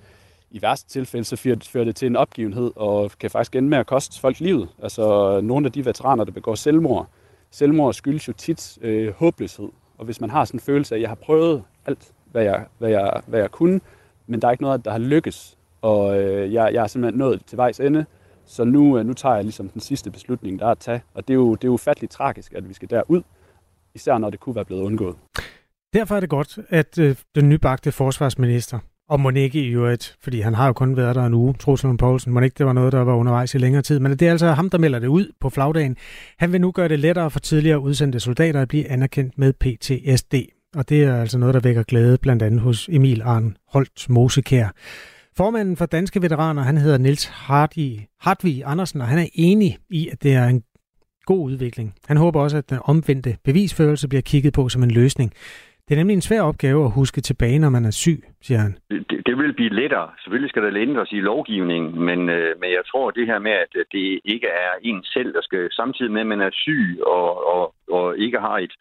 i 0.50 0.62
værste 0.62 0.88
tilfælde 0.88 1.24
så 1.24 1.36
fører, 1.36 1.56
fører 1.62 1.84
det 1.84 1.96
til 1.96 2.06
en 2.06 2.16
opgivenhed, 2.16 2.72
og 2.76 3.10
kan 3.20 3.30
faktisk 3.30 3.56
ende 3.56 3.68
med 3.68 3.78
at 3.78 3.86
koste 3.86 4.20
folk 4.20 4.40
livet. 4.40 4.68
Altså 4.82 5.40
nogle 5.40 5.66
af 5.66 5.72
de 5.72 5.84
veteraner, 5.84 6.24
der 6.24 6.32
begår 6.32 6.54
selvmord, 6.54 7.06
selvmord 7.50 7.94
skyldes 7.94 8.28
jo 8.28 8.32
tit 8.32 8.78
øh, 8.82 9.14
håbløshed. 9.14 9.68
Og 9.98 10.04
hvis 10.04 10.20
man 10.20 10.30
har 10.30 10.44
sådan 10.44 10.56
en 10.56 10.60
følelse 10.60 10.94
af, 10.94 10.98
at 10.98 11.02
jeg 11.02 11.10
har 11.10 11.14
prøvet 11.14 11.62
alt, 11.86 12.12
hvad 12.32 12.42
jeg, 12.42 12.66
hvad 12.78 12.90
jeg, 12.90 13.20
hvad 13.26 13.40
jeg 13.40 13.50
kunne, 13.50 13.80
men 14.26 14.42
der 14.42 14.48
er 14.48 14.52
ikke 14.52 14.62
noget, 14.62 14.84
der 14.84 14.90
har 14.90 14.98
lykkes. 14.98 15.58
Og 15.82 16.22
øh, 16.22 16.52
jeg, 16.52 16.74
jeg 16.74 16.82
er 16.82 16.86
simpelthen 16.86 17.18
nået 17.18 17.42
til 17.46 17.56
vejs 17.58 17.80
ende, 17.80 18.04
så 18.46 18.64
nu, 18.64 18.98
øh, 18.98 19.06
nu 19.06 19.12
tager 19.12 19.34
jeg 19.34 19.44
ligesom 19.44 19.68
den 19.68 19.80
sidste 19.80 20.10
beslutning, 20.10 20.58
der 20.58 20.66
er 20.66 20.70
at 20.70 20.78
tage. 20.78 21.02
Og 21.14 21.28
det 21.28 21.34
er 21.34 21.38
jo, 21.38 21.54
det 21.54 21.64
er 21.64 21.68
ufatteligt 21.68 22.12
tragisk, 22.12 22.52
at 22.52 22.68
vi 22.68 22.74
skal 22.74 22.90
derud, 22.90 23.22
især 23.94 24.18
når 24.18 24.30
det 24.30 24.40
kunne 24.40 24.54
være 24.54 24.64
blevet 24.64 24.82
undgået. 24.82 25.16
Derfor 25.92 26.16
er 26.16 26.20
det 26.20 26.28
godt, 26.28 26.58
at 26.68 26.98
øh, 26.98 27.16
den 27.34 27.48
nybagte 27.48 27.92
forsvarsminister, 27.92 28.78
og 29.08 29.20
Monique 29.20 29.62
i 29.62 29.68
øvrigt, 29.68 30.16
fordi 30.20 30.40
han 30.40 30.54
har 30.54 30.66
jo 30.66 30.72
kun 30.72 30.96
været 30.96 31.14
der 31.14 31.26
en 31.26 31.34
uge, 31.34 31.54
Troels 31.54 31.84
Poulsen, 31.98 32.32
Monique, 32.32 32.54
det 32.58 32.66
var 32.66 32.72
noget, 32.72 32.92
der 32.92 33.00
var 33.00 33.14
undervejs 33.14 33.54
i 33.54 33.58
længere 33.58 33.82
tid, 33.82 33.98
men 33.98 34.12
det 34.12 34.22
er 34.22 34.30
altså 34.30 34.46
ham, 34.46 34.70
der 34.70 34.78
melder 34.78 34.98
det 34.98 35.06
ud 35.06 35.32
på 35.40 35.50
flagdagen. 35.50 35.96
Han 36.38 36.52
vil 36.52 36.60
nu 36.60 36.70
gøre 36.70 36.88
det 36.88 36.98
lettere 36.98 37.30
for 37.30 37.40
tidligere 37.40 37.80
udsendte 37.80 38.20
soldater 38.20 38.62
at 38.62 38.68
blive 38.68 38.88
anerkendt 38.88 39.38
med 39.38 39.52
PTSD. 39.52 40.34
Og 40.76 40.88
det 40.88 41.04
er 41.04 41.20
altså 41.20 41.38
noget, 41.38 41.54
der 41.54 41.60
vækker 41.68 41.82
glæde 41.82 42.18
blandt 42.22 42.42
andet 42.42 42.60
hos 42.60 42.88
Emil 42.88 43.22
Arn 43.22 43.56
Holt 43.72 44.10
Mosekær. 44.10 44.68
Formanden 45.36 45.76
for 45.76 45.86
Danske 45.86 46.22
Veteraner, 46.22 46.62
han 46.62 46.76
hedder 46.76 46.98
Niels 46.98 47.26
Hardy, 47.46 47.90
Hartvig 48.20 48.62
Andersen, 48.66 49.00
og 49.00 49.06
han 49.06 49.18
er 49.18 49.28
enig 49.34 49.76
i, 49.90 50.08
at 50.12 50.22
det 50.22 50.34
er 50.34 50.46
en 50.46 50.62
god 51.24 51.50
udvikling. 51.50 51.94
Han 52.08 52.16
håber 52.16 52.40
også, 52.40 52.56
at 52.56 52.70
den 52.70 52.78
omvendte 52.84 53.36
bevisførelse 53.44 54.08
bliver 54.08 54.22
kigget 54.22 54.52
på 54.54 54.68
som 54.68 54.82
en 54.82 54.90
løsning. 54.90 55.32
Det 55.84 55.94
er 55.94 56.00
nemlig 56.00 56.14
en 56.14 56.28
svær 56.28 56.42
opgave 56.42 56.84
at 56.84 56.94
huske 57.00 57.20
tilbage, 57.20 57.58
når 57.58 57.70
man 57.76 57.84
er 57.84 57.90
syg, 57.90 58.20
siger 58.42 58.60
han. 58.64 58.72
Det, 58.90 59.22
det 59.26 59.34
vil 59.38 59.52
blive 59.52 59.74
lettere. 59.80 60.08
Selvfølgelig 60.22 60.50
skal 60.50 60.62
der 60.62 60.82
ændres 60.86 61.12
i 61.12 61.20
lovgivningen, 61.30 62.04
men, 62.08 62.20
øh, 62.28 62.50
men 62.60 62.70
jeg 62.70 62.84
tror, 62.90 63.10
det 63.10 63.26
her 63.26 63.38
med, 63.38 63.52
at 63.52 63.72
det 63.92 64.20
ikke 64.24 64.46
er 64.46 64.72
en 64.82 65.04
selv, 65.04 65.32
der 65.32 65.42
skal 65.42 65.68
samtidig 65.70 66.12
med, 66.12 66.20
at 66.20 66.26
man 66.26 66.40
er 66.40 66.50
syg 66.52 66.98
og, 67.06 67.28
og, 67.54 67.74
og 67.90 68.18
ikke 68.18 68.38
har 68.40 68.58
et, 68.58 68.74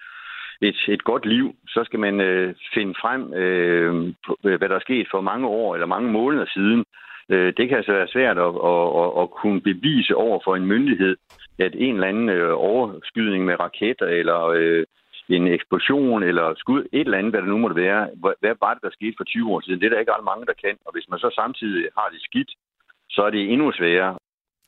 et, 0.61 0.79
et 0.87 1.03
godt 1.03 1.25
liv, 1.25 1.55
så 1.67 1.83
skal 1.85 1.99
man 1.99 2.21
øh, 2.21 2.55
finde 2.73 2.93
frem, 3.01 3.33
øh, 3.33 4.13
øh, 4.45 4.57
hvad 4.57 4.69
der 4.69 4.75
er 4.75 4.87
sket 4.87 5.07
for 5.11 5.21
mange 5.21 5.47
år 5.47 5.75
eller 5.75 5.87
mange 5.87 6.11
måneder 6.11 6.45
siden. 6.53 6.85
Øh, 7.29 7.53
det 7.57 7.67
kan 7.67 7.77
altså 7.77 7.91
være 7.91 8.07
svært 8.07 8.37
at, 8.37 8.53
at, 8.71 8.87
at, 9.01 9.09
at 9.21 9.31
kunne 9.31 9.61
bevise 9.61 10.15
over 10.15 10.39
for 10.43 10.55
en 10.55 10.65
myndighed, 10.65 11.15
at 11.59 11.73
en 11.75 11.93
eller 11.93 12.07
anden 12.07 12.29
øh, 12.29 12.53
overskydning 12.53 13.45
med 13.45 13.59
raketter 13.59 14.05
eller 14.05 14.39
øh, 14.45 14.85
en 15.29 15.47
eksplosion 15.47 16.23
eller 16.23 16.53
skud, 16.57 16.81
et 16.81 17.05
eller 17.05 17.17
andet, 17.17 17.31
hvad 17.31 17.41
det 17.41 17.49
nu 17.49 17.57
måtte 17.57 17.75
være, 17.75 18.09
hvad 18.39 18.55
var 18.59 18.73
det, 18.73 18.83
der 18.83 18.89
skete 18.91 19.15
for 19.17 19.23
20 19.23 19.51
år 19.53 19.61
siden? 19.61 19.79
Det 19.79 19.85
er 19.85 19.89
der 19.89 19.99
ikke 19.99 20.13
ret 20.13 20.29
mange, 20.31 20.45
der 20.45 20.61
kan. 20.63 20.75
Og 20.85 20.91
hvis 20.93 21.09
man 21.09 21.19
så 21.19 21.29
samtidig 21.35 21.89
har 21.97 22.09
det 22.13 22.21
skidt, 22.21 22.51
så 23.09 23.21
er 23.21 23.29
det 23.29 23.51
endnu 23.53 23.71
sværere. 23.71 24.17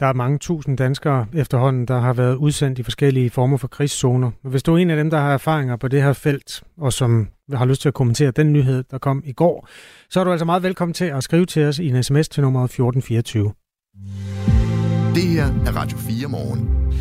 Der 0.01 0.07
er 0.07 0.13
mange 0.13 0.37
tusind 0.37 0.77
danskere 0.77 1.25
efterhånden, 1.33 1.85
der 1.85 1.99
har 1.99 2.13
været 2.13 2.35
udsendt 2.35 2.79
i 2.79 2.83
forskellige 2.83 3.29
former 3.29 3.57
for 3.57 3.67
krigszoner. 3.67 4.31
Hvis 4.43 4.63
du 4.63 4.73
er 4.73 4.77
en 4.77 4.89
af 4.89 4.97
dem, 4.97 5.09
der 5.09 5.17
har 5.17 5.33
erfaringer 5.33 5.75
på 5.75 5.87
det 5.87 6.03
her 6.03 6.13
felt, 6.13 6.63
og 6.77 6.93
som 6.93 7.27
har 7.53 7.65
lyst 7.65 7.81
til 7.81 7.87
at 7.87 7.93
kommentere 7.93 8.31
den 8.31 8.53
nyhed, 8.53 8.83
der 8.91 8.97
kom 8.97 9.23
i 9.25 9.33
går, 9.33 9.67
så 10.09 10.19
er 10.19 10.23
du 10.23 10.31
altså 10.31 10.45
meget 10.45 10.63
velkommen 10.63 10.93
til 10.93 11.05
at 11.05 11.23
skrive 11.23 11.45
til 11.45 11.65
os 11.65 11.79
i 11.79 11.87
en 11.87 12.03
sms 12.03 12.29
til 12.29 12.43
nummer 12.43 12.63
1424. 12.63 13.53
Det 15.15 15.23
her 15.23 15.45
er 15.45 15.77
Radio 15.77 15.97
4 15.97 16.29
morgen. 16.29 16.93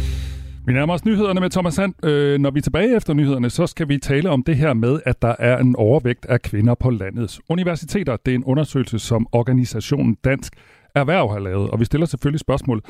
Vi 0.66 0.72
nærmer 0.72 0.94
os 0.94 1.05
nyhederne 1.05 1.40
med 1.40 1.51
Thomas 1.51 1.74
Sand. 1.74 2.07
Øh, 2.07 2.38
når 2.40 2.51
vi 2.51 2.59
er 2.59 2.62
tilbage 2.62 2.96
efter 2.96 3.14
nyhederne, 3.14 3.51
så 3.51 3.66
skal 3.66 3.88
vi 3.88 3.98
tale 3.98 4.30
om 4.30 4.42
det 4.42 4.57
her 4.57 4.74
med, 4.74 5.01
at 5.07 5.22
der 5.22 5.34
er 5.38 5.59
en 5.59 5.76
overvægt 5.76 6.26
af 6.26 6.42
kvinder 6.42 6.74
på 6.74 6.90
landets 6.90 7.40
universiteter. 7.48 8.16
Det 8.26 8.30
er 8.32 8.34
en 8.34 8.44
undersøgelse, 8.44 8.98
som 8.98 9.26
organisationen 9.32 10.16
Dansk 10.24 10.55
Erhverv 10.95 11.30
har 11.32 11.38
lavet, 11.38 11.70
og 11.70 11.80
vi 11.80 11.84
stiller 11.84 12.07
selvfølgelig 12.07 12.41
spørgsmål. 12.41 12.82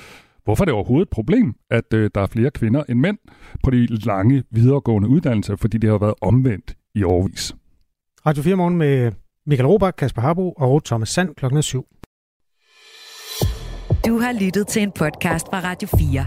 hvorfor 0.45 0.63
er 0.63 0.65
det 0.65 0.75
overhovedet 0.75 1.07
et 1.07 1.11
problem, 1.11 1.55
at 1.71 1.95
øh, 1.95 2.11
der 2.15 2.21
er 2.21 2.27
flere 2.27 2.51
kvinder 2.51 2.83
end 2.89 2.99
mænd 2.99 3.19
på 3.65 3.71
de 3.71 3.87
lange 3.87 4.45
videregående 4.51 5.09
uddannelser, 5.09 5.57
fordi 5.57 5.79
det 5.79 5.91
har 5.91 5.99
været 5.99 6.15
omvendt 6.21 6.75
i 6.95 7.03
årvis. 7.03 7.55
Radio 8.27 8.43
4 8.43 8.57
morgen 8.57 8.77
med 8.77 9.13
Michael 9.47 9.67
Robach, 9.67 9.97
Kasper 9.97 10.23
Harbo 10.23 10.53
og 10.53 10.85
Thomas 10.85 11.09
Sand 11.09 11.35
klokken 11.35 11.63
7. 11.63 11.87
Du 14.07 14.19
har 14.19 14.45
lyttet 14.45 14.67
til 14.67 14.83
en 14.83 14.93
podcast 14.93 15.47
fra 15.47 15.61
Radio 15.61 15.89
4. 15.89 16.27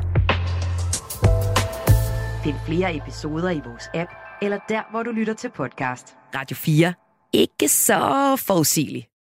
Find 2.43 2.55
flere 2.65 2.95
episoder 2.95 3.49
i 3.49 3.61
vores 3.65 3.89
app, 3.93 4.11
eller 4.41 4.59
der, 4.69 4.91
hvor 4.91 5.03
du 5.03 5.11
lytter 5.11 5.33
til 5.33 5.49
podcast. 5.55 6.15
Radio 6.35 6.55
4. 6.55 6.93
Ikke 7.33 7.67
så 7.67 7.99
forudsigeligt. 8.47 9.12